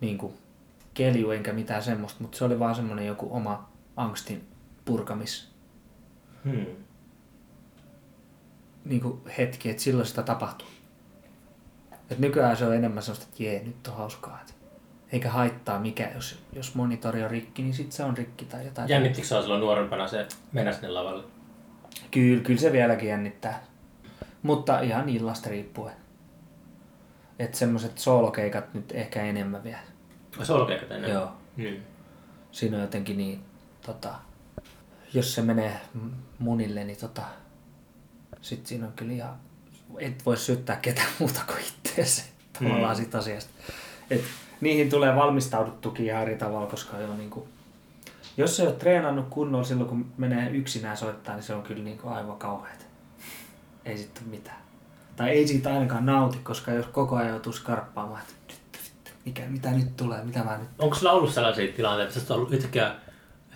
niinku 0.00 0.34
kelju 0.94 1.30
enkä 1.30 1.52
mitään 1.52 1.82
semmoista, 1.82 2.22
mutta 2.22 2.38
se 2.38 2.44
oli 2.44 2.58
vaan 2.58 2.74
semmoinen 2.74 3.06
joku 3.06 3.28
oma 3.30 3.68
angstin 3.96 4.48
purkamis 4.84 5.48
Hmm. 6.44 6.66
niinku 8.84 9.22
hetki, 9.38 9.70
että 9.70 9.82
silloin 9.82 10.06
sitä 10.06 10.22
tapahtui. 10.22 10.68
Et 12.10 12.18
nykyään 12.18 12.56
se 12.56 12.66
on 12.66 12.74
enemmän 12.74 13.02
semmoista, 13.02 13.26
että 13.30 13.42
jee, 13.42 13.62
nyt 13.64 13.86
on 13.86 13.96
hauskaa. 13.96 14.40
Et 14.42 14.54
eikä 15.12 15.30
haittaa 15.30 15.78
mikä, 15.78 16.10
jos, 16.14 16.38
jos 16.52 16.74
monitori 16.74 17.24
on 17.24 17.30
rikki, 17.30 17.62
niin 17.62 17.74
sit 17.74 17.92
se 17.92 18.04
on 18.04 18.16
rikki 18.16 18.44
tai 18.44 18.64
jotain. 18.64 18.88
Jännittikö 18.88 19.26
sä 19.26 19.40
silloin 19.40 19.60
nuorempana 19.60 20.08
se 20.08 20.28
mennä 20.52 20.72
sinne 20.72 20.88
lavalle? 20.88 21.24
Kyllä, 22.10 22.42
kyllä 22.42 22.60
se 22.60 22.72
vieläkin 22.72 23.08
jännittää. 23.08 23.64
Mutta 24.42 24.80
ihan 24.80 25.08
illasta 25.08 25.50
riippuen. 25.50 25.94
Että 27.38 27.58
semmoset 27.58 27.98
soolokeikat 27.98 28.74
nyt 28.74 28.92
ehkä 28.92 29.22
enemmän 29.22 29.64
vielä. 29.64 29.78
Solkeikat 30.42 30.90
ennen? 30.90 31.10
Joo. 31.10 31.32
Hmm. 31.56 31.76
Siinä 32.52 32.76
on 32.76 32.82
jotenkin 32.82 33.18
niin, 33.18 33.40
tota, 33.86 34.14
jos 35.14 35.34
se 35.34 35.42
menee 35.42 35.80
munille, 36.38 36.84
niin 36.84 37.00
tota, 37.00 37.22
sit 38.40 38.66
siinä 38.66 38.86
on 38.86 38.92
kyllä 38.92 39.12
ihan, 39.12 39.36
et 39.98 40.26
voi 40.26 40.36
syyttää 40.36 40.76
ketään 40.76 41.08
muuta 41.18 41.40
kuin 41.46 41.60
itteensä 41.60 42.22
tavallaan 42.52 42.96
Mm. 42.96 43.02
sit 43.02 43.14
asiasta. 43.14 43.50
Et 44.10 44.24
niihin 44.60 44.90
tulee 44.90 45.16
valmistauduttukin 45.16 46.06
ihan 46.06 46.22
eri 46.22 46.36
tavalla, 46.36 46.66
koska 46.66 46.98
jo 46.98 47.14
niinku, 47.14 47.48
jos 48.36 48.60
ei 48.60 48.66
ole 48.66 48.74
treenannut 48.74 49.26
kunnolla 49.30 49.64
silloin, 49.64 49.88
kun 49.88 50.12
menee 50.16 50.50
yksinään 50.50 50.96
soittaa, 50.96 51.34
niin 51.34 51.42
se 51.42 51.54
on 51.54 51.62
kyllä 51.62 51.84
niinku 51.84 52.08
aivan 52.08 52.36
kauheat. 52.38 52.86
Ei 53.84 53.98
sitten 53.98 54.28
mitään. 54.28 54.58
Tai 55.16 55.30
ei 55.30 55.48
siitä 55.48 55.72
ainakaan 55.74 56.06
nauti, 56.06 56.38
koska 56.42 56.70
jos 56.70 56.86
koko 56.86 57.16
ajan 57.16 57.30
joutuu 57.30 57.52
skarppaamaan, 57.52 58.22
että 58.22 58.54
mikä, 59.24 59.42
mitä 59.48 59.70
nyt 59.70 59.96
tulee, 59.96 60.24
mitä 60.24 60.44
mä 60.44 60.56
nyt 60.58 60.68
Onko 60.78 60.96
sulla 60.96 61.12
ollut 61.12 61.32
sellaisia 61.34 61.72
tilanteita, 61.72 62.08
että 62.08 62.28
sä 62.28 62.34
ollut 62.34 62.52
yhtäkkiä 62.52 62.94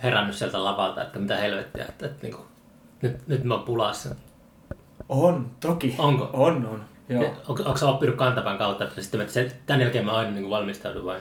herännyt 0.03 0.35
sieltä 0.35 0.63
lavalta, 0.63 1.01
että 1.01 1.19
mitä 1.19 1.37
helvettiä, 1.37 1.85
että, 1.89 2.05
että 2.05 2.21
niin 2.21 2.35
kuin, 2.35 2.47
nyt, 3.01 3.27
nyt 3.27 3.43
mä 3.43 3.53
oon 3.53 3.63
pulassa. 3.63 4.15
On, 5.09 5.51
toki. 5.59 5.95
Onko? 5.97 6.29
On, 6.33 6.65
on. 6.65 6.83
Joo. 7.09 7.23
Joo. 7.23 7.33
Onko, 7.47 7.77
sä 7.77 7.89
oppinut 7.89 8.15
kantapään 8.15 8.57
kautta, 8.57 8.83
että 8.83 9.01
sitten 9.01 9.21
että 9.21 9.33
se, 9.33 9.55
tämän 9.65 9.81
jälkeen 9.81 10.05
mä 10.05 10.11
aina 10.11 10.31
niin 10.31 10.49
valmistaudun 10.49 11.05
vai? 11.05 11.19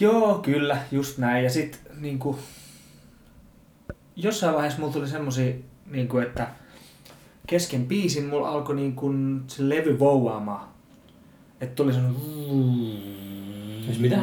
Joo, 0.00 0.38
kyllä, 0.38 0.78
just 0.92 1.18
näin. 1.18 1.44
Ja 1.44 1.50
sitten 1.50 1.80
niinku, 2.00 2.38
jossain 4.16 4.54
vaiheessa 4.54 4.80
mulla 4.80 4.92
tuli 4.92 5.08
semmosia, 5.08 5.54
niinku, 5.90 6.18
että 6.18 6.48
kesken 7.46 7.86
biisin 7.86 8.26
mulla 8.26 8.48
alkoi 8.48 8.76
niinku, 8.76 9.10
se 9.46 9.68
levy 9.68 9.98
vouaamaan. 9.98 10.68
Että 11.60 11.74
tuli 11.74 11.92
semmoinen... 11.92 12.20
Siis 13.84 13.98
mitä? 13.98 14.18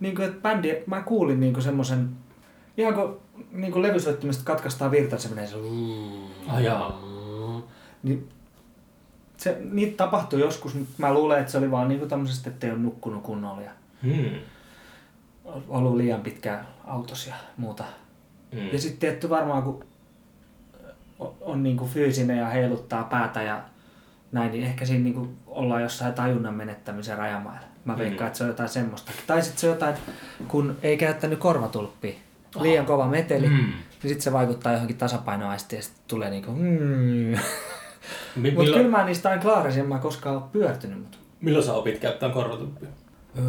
Niinku, 0.00 0.22
että 0.22 0.40
bändi, 0.42 0.76
mä 0.86 1.02
kuulin 1.02 1.40
niinku 1.40 1.60
semmoisen, 1.60 2.10
ihan 2.76 2.94
kun 2.94 3.20
niinku 3.52 3.82
levysoittimesta 3.82 4.44
katkaistaan 4.44 4.90
virta, 4.90 5.18
se 5.18 5.28
menee 5.28 5.46
se... 5.46 5.56
Ah, 6.48 6.62
jaa. 6.62 7.00
Niin 8.02 8.28
se, 9.42 9.58
niitä 9.70 9.96
tapahtui 9.96 10.40
joskus, 10.40 10.74
mutta 10.74 10.94
mä 10.98 11.14
luulen, 11.14 11.40
että 11.40 11.52
se 11.52 11.58
oli 11.58 11.70
vaan 11.70 11.88
niinku 11.88 12.06
tämmöisestä, 12.06 12.50
että 12.50 12.66
ei 12.66 12.72
ole 12.72 12.80
nukkunut 12.80 13.22
kunnolla 13.22 13.62
ja 13.62 13.70
Hmm. 14.02 14.38
ollut 15.68 15.96
liian 15.96 16.20
pitkään 16.20 16.66
autossa 16.84 17.30
ja 17.30 17.36
muuta. 17.56 17.84
Hmm. 18.54 18.68
Ja 18.72 18.78
sitten 18.78 18.98
tietty 19.00 19.30
varmaan, 19.30 19.62
kun 19.62 19.84
on, 21.18 21.34
on 21.40 21.62
niinku 21.62 21.86
fyysinen 21.86 22.38
ja 22.38 22.46
heiluttaa 22.46 23.04
päätä 23.04 23.42
ja 23.42 23.62
näin, 24.32 24.52
niin 24.52 24.64
ehkä 24.64 24.84
siinä 24.84 25.04
niinku 25.04 25.28
ollaan 25.46 25.82
jossain 25.82 26.14
tajunnan 26.14 26.54
menettämisen 26.54 27.18
rajamailla. 27.18 27.66
Mä 27.84 27.98
veikkaan, 27.98 28.20
Mm. 28.20 28.26
että 28.26 28.38
se 28.38 28.44
on 28.44 28.50
jotain 28.50 28.68
semmoistakin. 28.68 29.20
Tai 29.26 29.42
sitten 29.42 29.60
se 29.60 29.66
on 29.66 29.72
jotain, 29.74 29.96
kun 30.48 30.76
ei 30.82 30.96
käyttänyt 30.96 31.38
korvatulppia. 31.38 32.14
Liian 32.60 32.86
kova 32.86 33.08
meteli, 33.08 33.48
Mm. 33.48 33.54
niin 33.56 33.74
sitten 34.02 34.20
se 34.22 34.32
vaikuttaa 34.32 34.72
johonkin 34.72 34.96
tasapainoaistiin 34.96 35.78
ja 35.78 35.82
sitten 35.82 36.02
tulee 36.08 36.30
niinku... 36.30 36.50
Mm. 36.52 37.34
Mi- 38.36 38.50
Mutta 38.50 38.72
kyllä 38.72 38.88
mä 38.88 39.04
niistä 39.04 39.28
aina 39.30 39.42
klaarisin, 39.42 39.80
en 39.82 39.88
mä 39.88 39.98
koskaan 39.98 40.36
ole 40.36 40.44
pyörtynyt. 40.52 40.98
Mut. 40.98 41.18
milloin 41.40 41.64
sä 41.64 41.72
opit 41.74 41.98
käyttää 41.98 42.28
korvatuppia? 42.28 42.88
Öö, 43.38 43.44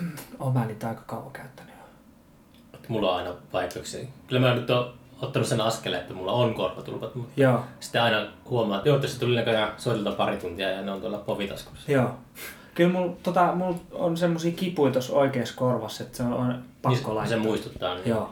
oon 0.40 0.52
mä 0.54 0.64
niitä 0.66 0.88
aika 0.88 1.02
kauan 1.06 1.30
käyttänyt 1.32 1.72
jo. 1.78 2.78
Mulla 2.88 3.10
on 3.12 3.16
aina 3.18 3.34
vaikeuksia. 3.52 4.04
Kyllä 4.26 4.40
mä 4.48 4.54
nyt 4.54 4.70
oon 4.70 4.92
ottanut 5.22 5.48
sen 5.48 5.60
askeleen, 5.60 6.02
että 6.02 6.14
mulla 6.14 6.32
on 6.32 6.54
korvatulpat, 6.54 7.14
mutta 7.14 7.32
Joo, 7.40 7.60
sitten 7.80 8.02
aina 8.02 8.26
huomaa, 8.50 8.76
että 8.76 8.88
joo, 8.88 8.98
tässä 8.98 9.20
tuli 9.20 9.36
näköjään 9.36 9.72
soitelta 9.76 10.12
pari 10.12 10.36
tuntia 10.36 10.70
ja 10.70 10.82
ne 10.82 10.90
on 10.90 11.00
tuolla 11.00 11.18
povitaskussa. 11.18 11.92
joo. 11.92 12.10
Kyllä 12.74 12.92
mulla 12.92 13.12
tota, 13.22 13.52
mul 13.54 13.74
on 13.92 14.16
semmosia 14.16 14.52
kipuja 14.52 14.92
tuossa 14.92 15.12
oikeassa 15.12 15.54
korvassa, 15.56 16.04
että 16.04 16.16
se 16.16 16.22
on, 16.22 16.32
on 16.32 16.62
pakko 16.82 16.88
Niin 17.08 17.16
laittaa. 17.16 17.26
se 17.38 17.42
muistuttaa. 17.42 17.94
Niin 17.94 18.08
Joo. 18.08 18.30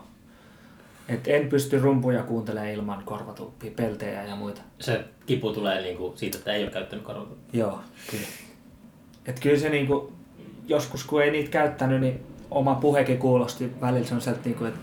Et 1.11 1.28
en 1.28 1.48
pysty 1.48 1.78
rumpuja 1.78 2.22
kuuntelemaan 2.22 2.72
ilman 2.72 3.02
korvatulppia, 3.04 3.70
peltejä 3.76 4.24
ja 4.24 4.36
muita. 4.36 4.61
Se 4.80 5.04
kipu 5.26 5.52
tulee 5.52 5.82
niinku 5.82 6.12
siitä, 6.16 6.38
että 6.38 6.52
ei 6.52 6.62
ole 6.62 6.70
käyttänyt 6.70 7.04
korvatuppia. 7.04 7.61
Joo, 7.61 7.80
kyllä. 8.11 8.26
Et 9.26 9.40
kyllä 9.40 9.58
se 9.58 9.68
niinku, 9.68 10.12
joskus 10.66 11.04
kun 11.04 11.22
ei 11.22 11.30
niitä 11.30 11.50
käyttänyt, 11.50 12.00
niin 12.00 12.20
oma 12.50 12.74
puhekin 12.74 13.18
kuulosti 13.18 13.72
välillä 13.80 14.06
sellaiselta, 14.06 14.40
niinku, 14.44 14.64
että 14.64 14.80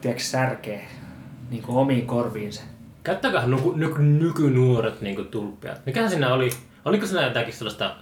tiedätkö, 0.00 0.24
särkee 0.24 0.88
niinku 1.50 1.78
omiin 1.78 2.06
korviinsa. 2.06 2.62
Käyttääköhän 3.04 3.50
nyky, 3.50 3.72
nyky, 3.74 4.02
nykynuoret 4.02 5.00
niinku 5.00 5.24
tulppia? 5.24 5.76
Mikähän 5.86 6.10
siinä 6.10 6.34
oli? 6.34 6.50
Oliko 6.84 7.06
siinä 7.06 7.22
jotakin 7.22 7.54
sellaista, 7.54 7.96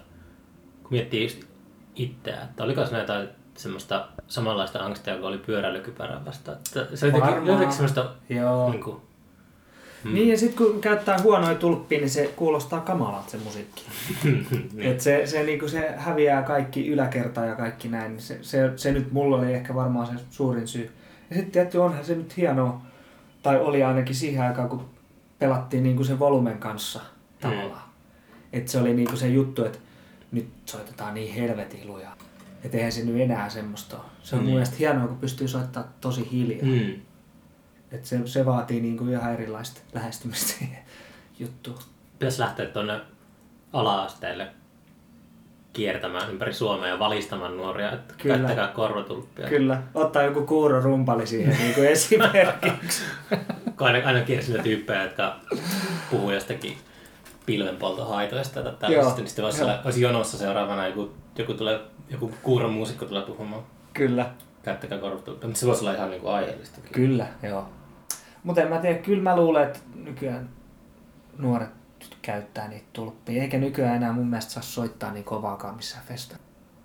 kun 0.83 0.91
miettii 0.91 1.23
just 1.23 1.45
itseä, 1.95 2.43
että 2.43 2.65
oliko 2.65 2.87
siinä 2.87 3.01
jotain 3.01 3.29
semmoista 3.57 4.09
samanlaista 4.29 4.85
angstia, 4.85 5.17
kun 5.17 5.29
oli 5.29 5.39
pyöräilykypärää 5.39 6.25
vastaan? 6.25 6.57
Että 6.57 6.97
se 6.97 7.07
oli 7.07 7.15
jotenkin, 7.15 7.47
jotenkin 7.47 7.73
semmoista, 7.73 8.11
Joo. 8.29 8.71
niin 8.71 8.83
kuin, 8.85 8.97
Mm. 10.05 10.15
Niin 10.15 10.29
ja 10.29 10.39
sitten 10.39 10.67
kun 10.67 10.81
käyttää 10.81 11.23
huonoja 11.23 11.55
tulppia, 11.55 11.99
niin 11.99 12.11
se 12.11 12.33
kuulostaa 12.37 12.81
kamalalta 12.81 13.31
se 13.31 13.37
musiikki. 13.37 13.85
Et 14.79 15.01
se, 15.01 15.27
se, 15.27 15.43
niinku 15.43 15.69
se 15.69 15.95
häviää 15.97 16.43
kaikki 16.43 16.89
yläkerta 16.89 17.45
ja 17.45 17.55
kaikki 17.55 17.89
näin. 17.89 18.21
Se, 18.21 18.39
se, 18.43 18.73
se 18.77 18.93
nyt 18.93 19.13
mulla 19.13 19.37
oli 19.37 19.53
ehkä 19.53 19.75
varmaan 19.75 20.07
se 20.07 20.13
suurin 20.31 20.69
syy. 20.69 20.91
Ja 21.31 21.37
sitten 21.37 21.53
tietty 21.53 21.79
onhan 21.79 22.05
se 22.05 22.15
nyt 22.15 22.37
hienoa, 22.37 22.83
tai 23.43 23.61
oli 23.61 23.83
ainakin 23.83 24.15
siihen 24.15 24.43
aikaan, 24.43 24.69
kun 24.69 24.91
pelattiin 25.39 25.83
niinku 25.83 26.05
sen 26.05 26.19
volumen 26.19 26.59
kanssa 26.59 27.01
tavallaan. 27.41 27.83
Et 28.53 28.69
se 28.69 28.79
oli 28.79 28.95
niinku 28.95 29.17
se 29.17 29.29
juttu, 29.29 29.65
että 29.65 29.79
nyt 30.33 30.49
soitetaan 30.67 31.15
niin 31.15 31.35
helvetin 31.35 31.87
lujaa. 31.87 32.17
Että 32.65 32.77
eihän 32.77 32.93
se 32.93 33.05
nyt 33.05 33.21
enää 33.21 33.49
semmoista 33.49 33.97
ole. 33.97 34.05
Se 34.23 34.35
on 34.37 34.41
Niin. 34.41 34.45
mun 34.47 34.55
mielestä 34.55 34.77
hienoa, 34.79 35.07
kun 35.09 35.19
pystyy 35.19 35.49
soittamaan 35.49 35.93
tosi 36.01 36.29
hiljaa. 36.33 36.67
mm. 36.67 37.01
Et 37.93 38.05
se, 38.05 38.21
se 38.25 38.47
vaatii 38.47 38.81
niinku 38.81 39.05
ihan 39.07 39.33
erilaista 39.35 39.81
lähestymistä 39.95 40.47
siihen 40.59 40.79
juttuun. 41.39 41.79
Pitäisi 42.19 42.41
lähteä 42.41 42.67
tuonne 42.67 43.01
ala-asteelle 43.73 44.47
kiertämään 45.73 46.31
ympäri 46.31 46.53
Suomea 46.55 46.89
ja 46.89 46.99
valistamaan 46.99 47.57
nuoria, 47.57 47.93
että 47.93 48.15
Kyllä. 48.23 48.37
käyttäkää 48.37 48.67
korvatulppia. 48.69 49.49
Kyllä, 49.49 49.83
ottaa 49.95 50.23
joku 50.23 50.47
kuuro 50.47 50.81
rumpali 50.81 51.27
siihen 51.27 51.57
niin 51.59 51.75
kuin 51.75 51.89
esimerkiksi. 51.97 53.03
Aina, 53.81 54.07
aina 54.09 54.21
kiersi 54.21 54.51
niitä 54.51 54.63
tyyppejä, 54.65 55.03
jotka 55.03 55.37
puhuu 56.11 56.31
jostakin 56.31 56.77
pilvenpoltohaitoista 57.47 58.63
tai 58.63 58.73
tällaisesta, 58.79 59.19
niin 59.21 59.29
sitten 59.29 59.45
olla, 59.45 59.81
olisi 59.85 60.01
jonossa 60.01 60.39
seuraavana 60.39 60.87
joku, 60.87 61.11
joku, 61.39 61.55
tulee, 61.55 61.81
joku 62.11 62.33
kuuron 62.43 62.73
muusikko 62.73 63.05
tulee 63.05 63.23
puhumaan. 63.23 63.63
kyllä, 63.95 64.31
Käyttäkää 64.63 64.99
korvatulppia, 64.99 65.49
mutta 65.49 65.61
se 65.61 65.67
voisi 65.67 65.81
olla 65.85 65.95
ihan 65.95 66.11
niin 66.11 66.21
kuin 66.23 66.33
aiheellista. 66.33 66.79
kyllä, 66.93 67.27
joo. 67.43 67.69
Mutta 68.45 68.63
en 68.63 68.69
mä 68.69 68.79
tiedä, 68.79 68.99
kyllä 68.99 69.23
mä 69.23 69.37
luulen, 69.37 69.63
että 69.63 69.79
nykyään 69.95 70.49
nuoret 71.39 71.69
käyttää 72.23 72.69
niitä 72.69 72.87
tulppia, 72.93 73.43
eikä 73.43 73.59
nykyään 73.59 73.97
enää 73.97 74.13
mun 74.13 74.27
mielestä 74.27 74.53
saa 74.53 74.63
soittaa 74.63 75.13
niin 75.13 75.25
kovaakaan 75.25 75.75
missään 75.77 76.05
festa. 76.09 76.37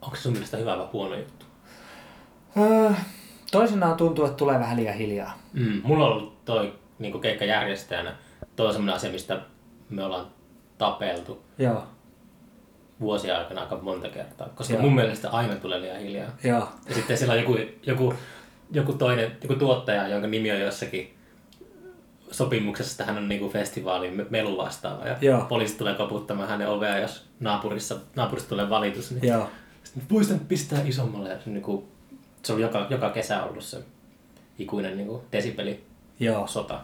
Onko 0.01 0.15
se 0.15 0.21
sun 0.21 0.31
mielestä 0.33 0.57
hyvä 0.57 0.77
vai 0.77 0.87
huono 0.93 1.15
juttu? 1.15 1.45
Öö, 2.57 2.91
toisinaan 3.51 3.97
tuntuu, 3.97 4.25
että 4.25 4.37
tulee 4.37 4.59
vähän 4.59 4.77
liian 4.77 4.95
hiljaa. 4.95 5.37
Mm. 5.53 5.81
Mulla 5.83 6.05
on 6.05 6.11
ollut 6.11 6.45
toi 6.45 6.73
niin 6.99 7.21
keikkajärjestäjänä, 7.21 8.15
toi 8.55 8.67
on 8.67 8.73
semmoinen 8.73 8.95
asia, 8.95 9.11
mistä 9.11 9.41
me 9.89 10.03
ollaan 10.03 10.27
tapeltu 10.77 11.43
Joo, 11.57 11.83
vuosia 12.99 13.37
aikana 13.37 13.61
aika 13.61 13.77
monta 13.81 14.09
kertaa, 14.09 14.49
koska 14.49 14.73
Joo. 14.73 14.81
mun 14.81 14.95
mielestä 14.95 15.29
aina 15.29 15.55
tulee 15.55 15.81
liian 15.81 15.99
hiljaa. 15.99 16.29
joo, 16.43 16.69
Ja 16.89 16.95
sitten 16.95 17.17
siellä 17.17 17.33
on 17.33 17.39
joku, 17.39 17.57
joku, 17.85 18.13
joku 18.71 18.93
toinen, 18.93 19.37
joku 19.41 19.55
tuottaja, 19.55 20.07
jonka 20.07 20.27
nimi 20.27 20.51
on 20.51 20.59
jossakin 20.59 21.13
sopimuksessa 22.31 23.03
hän 23.05 23.17
on 23.17 23.29
niinku 23.29 23.49
festivaalin 23.49 24.13
me- 24.13 24.25
melu 24.29 24.57
vastaava 24.57 25.05
ja 25.07 25.17
Joo. 25.21 25.45
poliisi 25.49 25.77
tulee 25.77 25.93
koputtamaan 25.95 26.49
hänen 26.49 26.67
ovea, 26.69 26.97
jos 26.97 27.25
naapurissa, 27.39 27.95
naapurista 28.15 28.49
tulee 28.49 28.69
valitus. 28.69 29.11
Niin 29.11 29.27
Joo. 29.27 29.49
sitten 29.83 30.03
muistan 30.09 30.39
pistää 30.39 30.81
isommalle 30.85 31.29
ja 31.29 31.39
se, 31.43 31.49
niinku, 31.49 31.87
se 32.43 32.53
on 32.53 32.61
joka, 32.61 32.87
joka 32.89 33.09
kesä 33.09 33.43
ollut 33.43 33.63
se 33.63 33.77
ikuinen 34.59 34.97
niinku 34.97 35.23
desibeli 35.31 35.83
Joo. 36.19 36.47
sota. 36.47 36.79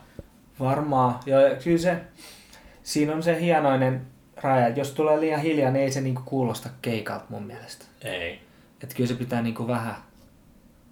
Varmaan. 0.60 1.16
Joo, 1.26 1.42
kyllä 1.64 1.78
se, 1.78 2.02
siinä 2.84 3.14
on 3.14 3.24
se 3.24 3.42
hienoinen 3.42 4.08
raja. 4.42 4.70
Jos 4.70 4.92
tulee 4.92 5.20
liian 5.20 5.42
hiljaa, 5.42 5.72
niin 5.72 5.84
ei 5.84 5.92
se 5.92 6.02
niinku 6.02 6.22
kuulosta 6.26 6.70
keikalta 6.82 7.26
mun 7.30 7.44
mielestä. 7.44 7.86
Ei. 8.02 8.40
Että 8.84 8.96
kyllä 8.96 9.08
se 9.08 9.14
pitää 9.14 9.42
niinku 9.42 9.68
vähän, 9.68 9.96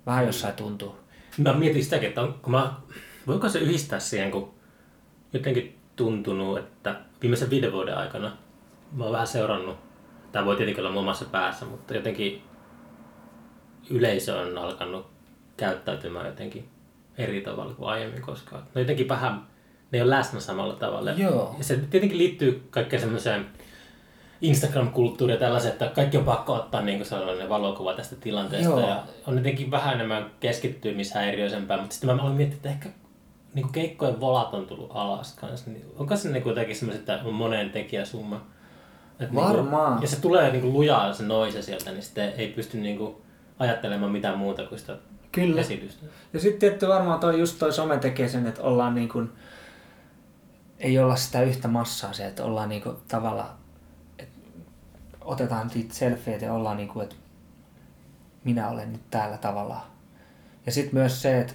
vähän 0.06 0.26
jossain 0.26 0.54
tuntua. 0.54 0.98
Mä 1.38 1.54
mietin 1.54 1.84
sitäkin, 1.84 2.10
että 2.10 2.22
on, 2.22 2.39
kun 2.42 2.52
mä, 2.52 2.74
voiko 3.28 3.50
se 3.50 3.60
yhdistää 3.60 4.00
siihen, 4.00 4.32
kun 4.32 4.54
jotenkin 5.34 5.80
tuntunut, 5.96 6.60
että 6.60 6.96
viimeisen 7.22 7.50
viiden 7.50 7.72
vuoden 7.72 7.98
aikana 7.98 8.38
mä 8.92 9.04
oon 9.04 9.14
vähän 9.14 9.28
seurannut, 9.28 9.78
tämä 10.32 10.46
voi 10.46 10.56
tietenkin 10.56 10.84
olla 10.84 10.94
mun 10.94 11.04
omassa 11.04 11.26
päässä, 11.26 11.66
mutta 11.66 11.94
jotenkin 11.94 12.42
yleisö 13.89 14.39
on 14.39 14.58
alkanut 14.58 15.08
käyttäytymään 15.58 16.26
jotenkin 16.26 16.70
eri 17.18 17.42
tavalla 17.42 17.74
kuin 17.74 17.89
aiemmin 17.89 18.22
koskaan. 18.22 18.64
Ne 18.76 18.82
jotenkin 18.82 19.10
vähän, 19.10 19.42
ne 19.92 19.98
ei 19.98 20.02
ole 20.02 20.10
läsnä 20.10 20.39
samalla 20.39 20.74
tavalla. 20.74 21.12
Joo. 21.12 21.56
Ja 21.58 21.64
se 21.64 21.78
tietenkin 21.78 22.18
liittyy 22.18 22.68
kaikkeen 22.70 23.02
semmoiseen 23.02 23.46
Instagram-kulttuuriin 24.42 25.36
ja 25.36 25.39
tällaisen, 25.39 25.72
että 25.72 25.88
kaikki 25.88 26.18
on 26.18 26.24
pakko 26.24 26.54
ottaa 26.54 26.82
niin 26.82 27.06
sellainen 27.06 27.50
valokuva 27.50 27.94
tästä 27.94 28.16
tilanteesta. 28.16 28.70
Joo. 28.70 28.80
Ja 28.89 29.04
on 29.28 29.38
jotenkin 29.38 29.72
vähän 29.72 29.94
enemmän 29.94 30.32
keskittymishäiriöisempää, 30.39 31.78
mutta 31.78 31.94
sitten 31.94 32.16
mä 32.16 32.22
aloin 32.22 32.36
miettiä, 32.36 32.56
että 32.56 32.70
ehkä 32.70 32.89
niin 33.54 33.64
kuin 33.64 33.74
keikkojen 33.74 34.20
volat 34.20 34.54
on 34.54 34.66
tullut 34.66 34.92
alas 34.94 35.36
kanssa. 35.36 35.72
Niin 35.72 35.86
onko 35.98 36.18
se 36.18 36.30
niin 36.30 36.44
kuin 36.44 36.52
jotenkin 36.52 36.76
semmoiset, 36.76 37.10
että 37.10 37.20
on 37.26 37.34
monen 37.34 37.70
tekijäsumma? 37.70 38.46
Että 39.20 39.36
Varmaan. 39.36 39.92
Niin 39.92 39.98
kuin, 39.98 40.02
ja 40.02 40.08
se 40.08 40.22
tulee 40.22 40.52
niin 40.52 40.62
kuin 40.62 40.74
lujaa 40.74 41.14
se 41.14 41.24
noise 41.24 41.62
sieltä, 41.62 41.92
niin 41.92 42.04
sitten 42.04 42.34
ei 42.38 42.48
pysty 42.48 42.78
niin 42.78 42.98
kuin 42.98 43.16
ajattelemaan 43.60 44.12
mitään 44.12 44.38
muuta 44.38 44.64
kuin 44.64 44.80
sitä 44.80 44.98
Kyllä. 45.32 45.62
esitystä. 45.62 46.06
Ja 46.34 46.39
sitten 46.39 46.60
tietty 46.60 46.88
varmaan 46.88 47.20
toi, 47.20 47.39
just 47.39 47.60
toi 47.60 47.74
some 47.74 47.98
tekee 47.98 48.30
sen, 48.30 48.48
että 48.48 48.62
ollaan 48.62 48.96
niin 48.96 49.10
kuin, 49.10 49.30
ei 50.82 51.00
olla 51.00 51.16
sitä 51.16 51.42
yhtä 51.42 51.68
massaa 51.68 52.14
se, 52.14 52.26
että 52.26 52.44
ollaan 52.44 52.70
niin 52.70 52.82
kuin 52.82 52.96
tavallaan, 53.08 53.50
että 54.20 54.40
otetaan 55.22 55.72
niitä 55.74 55.94
selfieitä 55.94 56.46
ja 56.46 56.54
ollaan 56.54 56.78
niin 56.78 56.90
kuin, 56.90 57.04
että 57.04 57.16
minä 58.44 58.70
olen 58.70 58.92
nyt 58.92 59.02
täällä 59.12 59.38
tavallaan. 59.38 59.84
Ja 60.66 60.72
sitten 60.72 60.96
myös 60.96 61.22
se, 61.22 61.40
että 61.40 61.54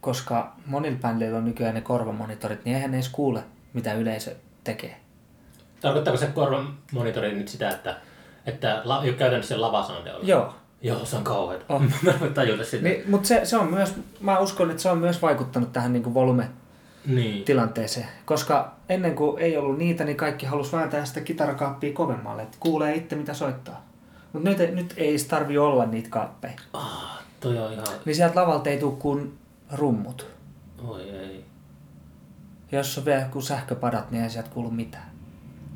koska 0.00 0.52
monilla 0.66 0.98
bändeillä 0.98 1.38
on 1.38 1.44
nykyään 1.44 1.74
ne 1.74 1.80
korvamonitorit, 1.80 2.64
niin 2.64 2.76
eihän 2.76 2.90
ne 2.90 2.96
edes 2.96 3.08
kuule, 3.08 3.42
mitä 3.72 3.94
yleisö 3.94 4.36
tekee. 4.64 5.00
Tarkoittaako 5.80 6.18
se 6.18 6.26
korvamonitori 6.26 7.34
nyt 7.34 7.48
sitä, 7.48 7.70
että, 7.70 7.96
että 8.46 8.82
la, 8.84 9.02
ei 9.02 9.08
ole 9.08 9.18
käytännössä 9.18 9.60
lavasonde 9.60 10.12
ollut? 10.12 10.28
Joo. 10.28 10.54
Joo, 10.82 11.04
se 11.04 11.16
on 11.16 11.24
kauheata. 11.24 11.64
On. 11.68 11.82
Mä 12.20 12.28
tajuta 12.34 12.64
sitä. 12.64 12.82
Niin, 12.82 13.10
mutta 13.10 13.28
se, 13.28 13.40
se 13.44 13.56
on 13.56 13.70
myös, 13.70 13.94
mä 14.20 14.38
uskon, 14.38 14.70
että 14.70 14.82
se 14.82 14.90
on 14.90 14.98
myös 14.98 15.22
vaikuttanut 15.22 15.72
tähän 15.72 15.92
niin 15.92 16.02
kuin 16.02 16.14
volume 16.14 16.48
Niin. 17.06 17.44
tilanteeseen. 17.44 18.08
Koska 18.24 18.74
ennen 18.88 19.14
kuin 19.14 19.42
ei 19.42 19.56
ollut 19.56 19.78
niitä, 19.78 20.04
niin 20.04 20.16
kaikki 20.16 20.46
halusi 20.46 20.72
vääntää 20.72 21.04
sitä 21.04 21.20
kitarakaappia 21.20 21.92
kovemmalle, 21.92 22.42
että 22.42 22.56
kuulee 22.60 22.94
itse 22.94 23.16
mitä 23.16 23.34
soittaa. 23.34 23.86
Mutta 24.32 24.48
nyt, 24.48 24.74
nyt 24.74 24.94
ei 24.96 25.16
tarvi 25.28 25.58
olla 25.58 25.86
niitä 25.86 26.08
kaappeja. 26.10 26.54
Ah, 26.72 27.24
toi 27.40 27.58
on 27.58 27.72
ihan... 27.72 27.86
Niin 28.04 28.16
sieltä 28.16 28.40
lavalta 28.40 28.70
ei 28.70 28.78
tule 28.78 28.96
kuin 28.98 29.38
rummut. 29.72 30.26
Oi 30.86 31.10
ei. 31.10 31.44
Ja 32.72 32.78
jos 32.78 32.98
on 32.98 33.04
vielä 33.04 33.22
joku 33.22 33.40
sähköpadat, 33.40 34.10
niin 34.10 34.24
ei 34.24 34.30
sieltä 34.30 34.50
kuulu 34.50 34.70
mitään. 34.70 35.10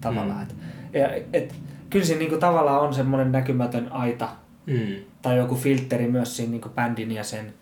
Tavallaan. 0.00 0.46
Mm. 0.46 0.88
Et, 0.92 1.00
ja, 1.02 1.08
et, 1.32 1.54
kyllä 1.90 2.04
siinä 2.04 2.18
niinku 2.18 2.36
tavallaan 2.38 2.80
on 2.80 2.94
semmoinen 2.94 3.32
näkymätön 3.32 3.92
aita 3.92 4.28
Mm. 4.66 4.94
tai 5.22 5.36
joku 5.36 5.54
filtteri 5.54 6.08
myös 6.08 6.36
siinä 6.36 6.50
niinku 6.50 6.68
bändin 6.68 7.12
ja 7.12 7.24
sen, 7.24 7.54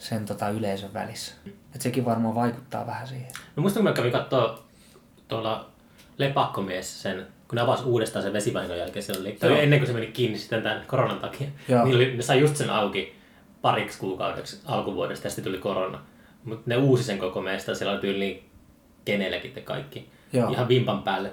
sen 0.00 0.26
tota 0.26 0.48
yleisön 0.48 0.94
välissä. 0.94 1.34
Et 1.74 1.80
sekin 1.80 2.04
varmaan 2.04 2.34
vaikuttaa 2.34 2.86
vähän 2.86 3.06
siihen. 3.06 3.32
No 3.56 3.60
muistan, 3.60 3.82
kun 3.82 3.90
mä 3.90 3.96
kävin 3.96 4.12
katsoa 4.12 4.62
tuolla 5.28 5.70
Lepakkomies 6.18 7.02
sen, 7.02 7.26
kun 7.48 7.56
ne 7.56 7.62
avasi 7.62 7.84
uudestaan 7.84 8.22
sen 8.22 8.32
vesivahingon 8.32 8.78
jälkeen. 8.78 9.02
Siellä 9.02 9.20
oli, 9.20 9.38
oli 9.42 9.62
ennen 9.62 9.78
kuin 9.78 9.86
se 9.86 9.92
meni 9.92 10.06
kiinni 10.06 10.38
sitten 10.38 10.62
tämän 10.62 10.84
koronan 10.86 11.18
takia. 11.18 11.48
Joo. 11.68 11.84
Niin 11.84 11.96
oli, 11.96 12.16
ne 12.16 12.22
sai 12.22 12.40
just 12.40 12.56
sen 12.56 12.70
auki 12.70 13.16
pariksi 13.62 13.98
kuukaudeksi 13.98 14.60
alkuvuodesta 14.66 15.26
ja 15.26 15.30
sitten 15.30 15.44
tuli 15.44 15.58
korona. 15.58 16.00
Mutta 16.44 16.62
ne 16.66 16.76
uusi 16.76 17.04
sen 17.04 17.18
koko 17.18 17.42
meistä, 17.42 17.74
siellä 17.74 17.92
oli 17.92 18.00
tyyliin 18.00 18.50
kenelläkin 19.04 19.52
te 19.52 19.60
kaikki. 19.60 20.10
Joo. 20.32 20.50
Ihan 20.50 20.68
vimpan 20.68 21.02
päälle. 21.02 21.32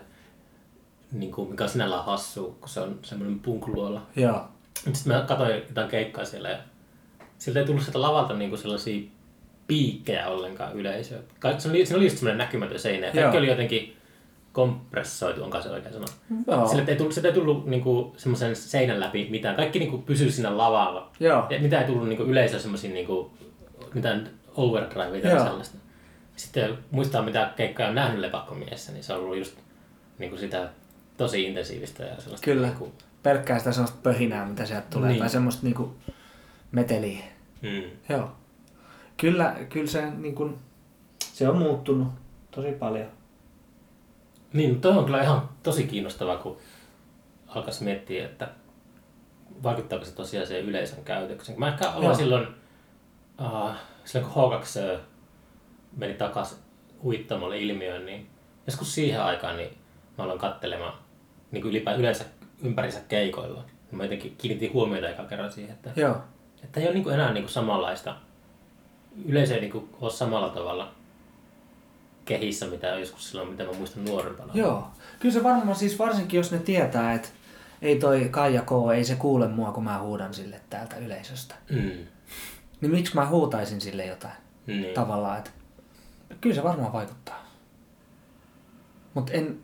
Niin 1.11 1.32
kuin, 1.32 1.49
mikä 1.49 1.63
on 1.63 1.70
sinällään 1.70 2.05
hassu, 2.05 2.57
kun 2.59 2.70
se 2.70 2.80
on 2.80 2.99
semmoinen 3.01 3.39
punkluola. 3.39 4.01
Joo. 4.15 4.47
Sitten 4.93 5.13
mä 5.13 5.22
katsoin 5.28 5.55
jotain 5.68 5.89
keikkaa 5.89 6.26
siellä 6.26 6.49
ja 6.49 6.57
siltä 7.38 7.60
ei 7.60 7.66
tullut 7.66 7.82
sieltä 7.82 8.02
lavalta 8.02 8.34
niinku 8.34 8.58
sellaisia 8.58 9.10
piikkejä 9.68 10.28
ollenkaan 10.28 10.74
yleisöä. 10.74 11.20
Kaikki, 11.40 11.62
se, 11.62 11.70
oli, 11.70 11.86
se 11.86 11.96
oli 11.96 12.04
just 12.04 12.18
semmoinen 12.18 12.38
näkymätön 12.38 12.80
seinä. 12.80 13.06
Kaikki 13.06 13.20
Joo. 13.20 13.38
oli 13.38 13.48
jotenkin 13.48 13.98
kompressoitu, 14.52 15.44
onko 15.44 15.62
se 15.62 15.70
oikein 15.70 15.94
sana. 15.94 16.06
Joo. 16.48 16.68
Sille 16.68 16.84
ei 16.88 16.96
tullut, 16.96 17.14
sieltä 17.14 17.28
ei 17.28 17.34
tullut 17.34 17.66
niinku 17.66 18.14
semmoisen 18.18 18.56
seinän 18.56 19.00
läpi 19.00 19.28
mitään. 19.30 19.56
Kaikki 19.56 19.80
niinku 19.80 19.98
pysyi 19.98 20.32
siinä 20.32 20.58
lavalla. 20.58 21.12
Joo. 21.20 21.48
Ja 21.50 21.60
mitä 21.60 21.82
ei 21.82 21.88
tullut 21.88 22.08
niinku 22.08 22.24
yleisöä 22.24 22.60
semmoisia 22.60 22.92
niinku, 22.92 23.32
mitään 23.94 24.30
overdrivea 24.56 25.22
tai 25.22 25.46
sellaista. 25.46 25.78
Sitten 26.36 26.78
muistaa 26.92 27.22
mitä 27.22 27.54
keikkaa 27.56 27.88
on 27.88 27.96
nähnyt 27.96 28.20
lepakkomiessä, 28.20 28.92
niin 28.92 29.04
se 29.04 29.14
on 29.14 29.20
ollut 29.20 29.38
just 29.38 29.58
niinku 30.18 30.38
sitä 30.38 30.70
tosi 31.18 31.44
intensiivistä 31.44 32.04
ja 32.04 32.22
sellaista 32.22 32.46
Kyllä. 32.46 32.68
Niinku, 32.68 32.92
Pelkkää 33.24 33.60
sitä 33.60 33.72
sellaista 33.72 34.00
pöhinää, 34.04 34.46
mitä 34.46 34.66
sieltä 34.66 34.88
tulee. 34.90 35.10
Niin. 35.10 35.20
Tai 35.20 35.30
semmoista 35.30 35.64
niinku 35.64 35.96
meteliä. 36.78 37.23
mm. 37.61 37.84
Joo. 38.09 38.32
Kyllä, 39.17 39.55
kyllä 39.69 39.88
se, 39.88 40.11
niin 40.11 40.36
kuin, 40.36 40.57
se 41.19 41.49
on 41.49 41.57
muuttunut 41.57 42.07
tosi 42.51 42.71
paljon. 42.71 43.07
Niin, 44.53 44.82
toi 44.82 44.97
on 44.97 45.05
kyllä 45.05 45.23
ihan 45.23 45.49
tosi 45.63 45.84
kiinnostavaa, 45.88 46.38
kun 46.38 46.57
alkaisi 47.47 47.84
miettiä, 47.84 48.25
että 48.25 48.49
vaikuttaako 49.63 50.05
se 50.05 50.15
tosiaan 50.15 50.47
siihen 50.47 50.65
yleisön 50.65 51.03
käytökseen. 51.03 51.59
Mä 51.59 51.67
ehkä 51.67 51.89
aloin 51.89 52.15
silloin, 52.15 52.47
uh, 53.41 53.71
silloin 54.05 54.34
kun 54.34 54.51
H2 54.51 54.99
meni 55.97 56.13
takaisin 56.13 56.57
uittamalle 57.03 57.59
ilmiöön, 57.59 58.05
niin 58.05 58.30
joskus 58.67 58.95
siihen 58.95 59.23
aikaan 59.23 59.57
niin 59.57 59.78
mä 60.17 60.23
aloin 60.23 60.39
katselemaan 60.39 60.93
niin 61.51 61.61
kuin 61.61 61.69
ylipäätään 61.69 61.99
yleensä 61.99 62.25
ympärinsä 62.63 62.99
keikoilla. 63.07 63.63
Mä 63.91 64.03
jotenkin 64.03 64.36
kiinnitin 64.38 64.73
huomiota 64.73 65.09
eka 65.09 65.23
kerran 65.23 65.51
siihen, 65.51 65.73
että, 65.73 65.91
Joo. 65.95 66.17
Että 66.64 66.80
ei 66.80 66.86
ole 66.86 66.93
niin 66.93 67.03
kuin 67.03 67.14
enää 67.14 67.34
niin 67.34 67.43
kuin 67.43 67.51
samanlaista, 67.51 68.16
yleisö 69.26 69.55
ei 69.55 69.62
niin 69.62 69.72
kuin 69.72 69.89
ole 70.01 70.12
samalla 70.12 70.49
tavalla 70.49 70.91
kehissä, 72.26 72.68
mitä 72.68 72.88
joskus 72.88 73.30
silloin, 73.30 73.49
mitä 73.49 73.64
mä 73.64 73.74
muistan 73.74 74.05
nuorempana. 74.05 74.53
Joo. 74.55 74.88
Kyllä 75.20 75.34
se 75.34 75.43
varmaan 75.43 75.76
siis 75.76 75.99
varsinkin, 75.99 76.38
jos 76.38 76.51
ne 76.51 76.60
tietää, 76.60 77.14
että 77.14 77.30
ei 77.82 77.99
toi 77.99 78.28
Kaija 78.32 78.62
K, 78.62 78.72
ei 78.95 79.03
se 79.03 79.16
kuule 79.16 79.47
mua, 79.47 79.72
kun 79.72 79.84
mä 79.84 79.99
huudan 79.99 80.34
sille 80.34 80.62
täältä 80.70 80.97
yleisöstä. 80.97 81.55
Mm. 81.70 82.08
Niin 82.82 82.91
miksi 82.91 83.16
mä 83.16 83.30
huutaisin 83.30 83.82
sille 83.82 84.05
jotain? 84.05 84.34
Niin. 84.68 84.93
Tavallaan, 84.93 85.38
että 85.38 85.51
kyllä 86.41 86.55
se 86.55 86.64
varmaan 86.64 86.93
vaikuttaa. 86.93 87.47
Mutta 89.14 89.34
en, 89.34 89.60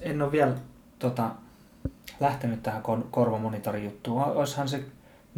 en 0.00 0.22
ole 0.22 0.32
vielä 0.32 0.54
tota, 0.98 1.30
lähtenyt 2.20 2.62
tähän 2.62 2.82
kon- 2.82 3.06
korvamonitorijuttuun. 3.10 4.22
Oishan 4.22 4.68
se 4.68 4.84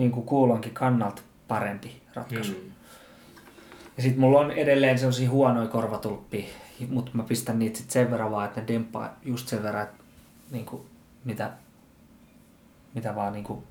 niin 0.01 0.13
kuin 0.13 0.27
kuulonkin 0.27 0.75
kannalta 0.75 1.23
parempi 1.49 2.03
ratkaisu. 2.15 2.53
Mm. 2.53 2.73
Ja 3.97 4.03
sit 4.03 4.17
mulla 4.17 4.41
on 4.41 4.51
edelleen 4.51 4.99
sellaisia 4.99 5.31
huonoja 5.31 5.69
korvatulppia, 5.69 6.49
mutta 6.89 7.11
mä 7.15 7.23
pistän 7.23 7.59
niitä 7.59 7.79
sit 7.79 7.91
sen 7.91 8.11
verran 8.11 8.31
vaan, 8.31 8.47
että 8.47 8.61
ne 8.61 8.67
demppaa 8.67 9.17
just 9.23 9.49
sen 9.49 9.63
verran, 9.63 9.83
että 9.83 10.05
niinku, 10.51 10.87
mitä, 11.25 11.53
mitä 12.95 13.15
vaan 13.15 13.33
niinku, 13.33 13.65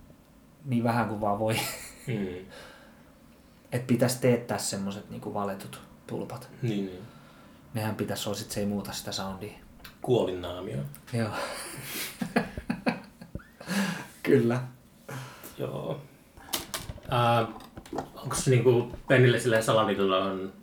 niin 0.65 0.83
vähän 0.83 1.07
kuin 1.07 1.21
vaan 1.21 1.39
voi. 1.39 1.55
Mm. 2.07 2.15
että 3.71 3.87
pitäisi 3.87 4.21
teettää 4.21 4.57
semmoset 4.57 5.09
niinku 5.09 5.33
valetut 5.33 5.81
tulpat. 6.07 6.49
Niin, 6.61 6.85
niin. 6.85 7.01
Nehän 7.73 7.95
pitäisi 7.95 8.29
olla, 8.29 8.39
sit 8.39 8.51
se 8.51 8.59
ei 8.59 8.65
muuta 8.65 8.91
sitä 8.91 9.11
soundia. 9.11 9.53
Kuolinnaamio. 10.01 10.77
Joo. 11.13 11.29
Kyllä. 14.23 14.61
Joo. 15.57 16.01
Äh, 17.13 17.47
onko 18.23 18.35
se 18.35 18.51
niinku 18.51 18.91
Pennille 19.07 19.39
silleen 19.39 19.63
salaliitolla 19.63 20.17
on, 20.17 20.53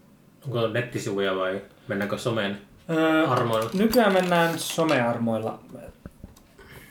onko 0.44 0.68
nettisivuja 0.68 1.36
vai 1.36 1.60
mennäänkö 1.88 2.18
somen 2.18 2.58
Öö, 2.90 3.28
armoilla? 3.28 3.70
nykyään 3.74 4.12
mennään 4.12 4.58
somearmoilla. 4.58 5.58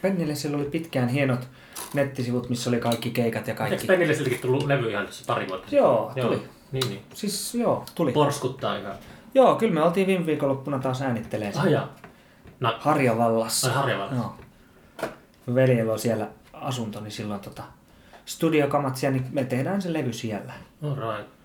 Pennille 0.01 0.36
sillä 0.36 0.58
oli 0.58 0.66
pitkään 0.66 1.10
hienot 1.10 1.47
nettisivut, 1.93 2.49
missä 2.49 2.70
oli 2.70 2.80
kaikki 2.80 3.10
keikat 3.12 3.47
ja 3.47 3.51
Eikö 3.51 3.58
kaikki. 3.58 3.88
Pennille 3.88 4.14
siltikin 4.14 4.39
tullut 4.39 4.66
levy 4.68 4.89
ihan 4.91 5.06
tässä 5.06 5.24
pari 5.28 5.47
vuotta 5.47 5.64
sitten? 5.70 5.78
Joo, 5.78 6.12
tuli. 6.22 6.41
Niin, 6.72 6.89
niin. 6.89 7.01
Siis 7.14 7.56
joo, 7.56 7.86
tuli. 7.95 8.12
Porskuttaa 8.12 8.78
ihan. 8.78 8.93
Joo, 9.34 9.56
kyllä 9.56 9.74
me 9.74 9.82
oltiin 9.84 10.08
viime 10.08 10.26
viikonloppuna 10.26 10.80
taas 10.80 11.01
äänittelee 11.01 11.51
Ah 11.56 11.68
jaa. 11.68 11.95
No, 12.60 12.76
Harjavallassa. 12.80 13.68
Ai, 13.68 13.74
Harjavallassa. 13.74 14.16
Joo. 14.16 14.36
Veljellä 15.56 15.93
on 15.93 15.99
siellä 15.99 16.28
asunto, 16.53 16.99
niin 17.01 17.12
silloin 17.12 17.39
tota, 17.39 17.64
studiokamat 18.26 18.95
siellä, 18.95 19.17
niin 19.17 19.28
me 19.32 19.43
tehdään 19.43 19.82
se 19.82 19.93
levy 19.93 20.13
siellä. 20.13 20.53
all 20.84 20.95
right. 20.95 21.36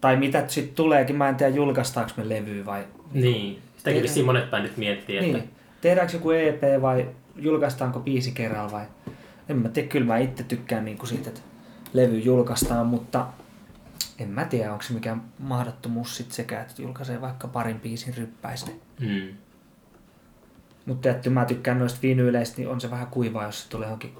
Tai 0.00 0.16
mitä 0.16 0.44
sitten 0.48 0.74
tuleekin, 0.74 1.16
mä 1.16 1.28
en 1.28 1.36
tiedä 1.36 1.56
julkaistaanko 1.56 2.12
me 2.16 2.28
levy 2.28 2.66
vai... 2.66 2.84
Niin. 3.12 3.62
Sitäkin 3.76 4.02
vissiin 4.02 4.26
monet 4.26 4.50
bändit 4.50 4.76
miettii, 4.76 5.16
että 5.16 5.38
Niin. 5.38 5.50
Tehdäänkö 5.80 6.12
joku 6.12 6.30
EP 6.30 6.62
vai 6.82 7.08
julkaistaanko 7.36 8.00
biisi 8.00 8.32
kerralla 8.32 8.72
vai... 8.72 8.84
En 9.48 9.56
mä 9.56 9.68
tiedä, 9.68 9.88
kyllä 9.88 10.06
mä 10.06 10.18
itse 10.18 10.42
tykkään 10.42 10.84
niinku 10.84 11.06
siitä, 11.06 11.28
että 11.28 11.40
levy 11.92 12.18
julkaistaan, 12.18 12.86
mutta 12.86 13.26
en 14.18 14.28
mä 14.28 14.44
tiedä, 14.44 14.72
onko 14.72 14.82
se 14.82 14.92
mikään 14.92 15.22
mahdottomuus 15.38 16.16
sit 16.16 16.32
sekä, 16.32 16.60
että 16.60 16.82
julkaisee 16.82 17.20
vaikka 17.20 17.48
parin 17.48 17.80
biisin 17.80 18.16
ryppäistä. 18.16 18.70
mm. 19.00 19.28
Mutta 20.86 21.10
että 21.10 21.30
mä 21.30 21.44
tykkään 21.44 21.78
noista 21.78 21.98
vinyyleistä, 22.02 22.58
niin 22.58 22.68
on 22.68 22.80
se 22.80 22.90
vähän 22.90 23.06
kuivaa, 23.06 23.44
jos 23.44 23.62
se 23.62 23.68
tulee 23.68 23.86
johonkin 23.86 24.14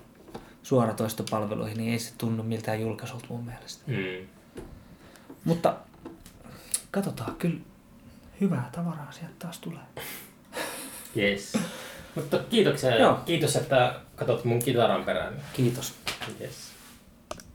suoratoistopalveluihin, 0.62 1.76
niin 1.76 1.92
ei 1.92 1.98
se 1.98 2.12
tunnu 2.18 2.42
miltään 2.42 2.80
julkaisulta 2.80 3.26
mun 3.28 3.44
mielestä. 3.44 3.82
Mm. 3.86 4.26
Mutta 5.44 5.76
katsotaan, 6.90 7.34
kyllä 7.34 7.60
hyvää 8.40 8.70
tavaraa 8.72 9.12
sieltä 9.12 9.34
taas 9.38 9.58
tulee. 9.58 9.82
Yes. 11.16 11.58
Mutta 12.14 12.38
kiitoksia 12.38 12.98
Joo. 12.98 13.14
kiitos, 13.24 13.56
että 13.56 14.00
katsot 14.16 14.44
mun 14.44 14.58
kitaran 14.58 15.04
perään. 15.04 15.42
Kiitos. 15.52 15.94
Yes. 16.40 16.69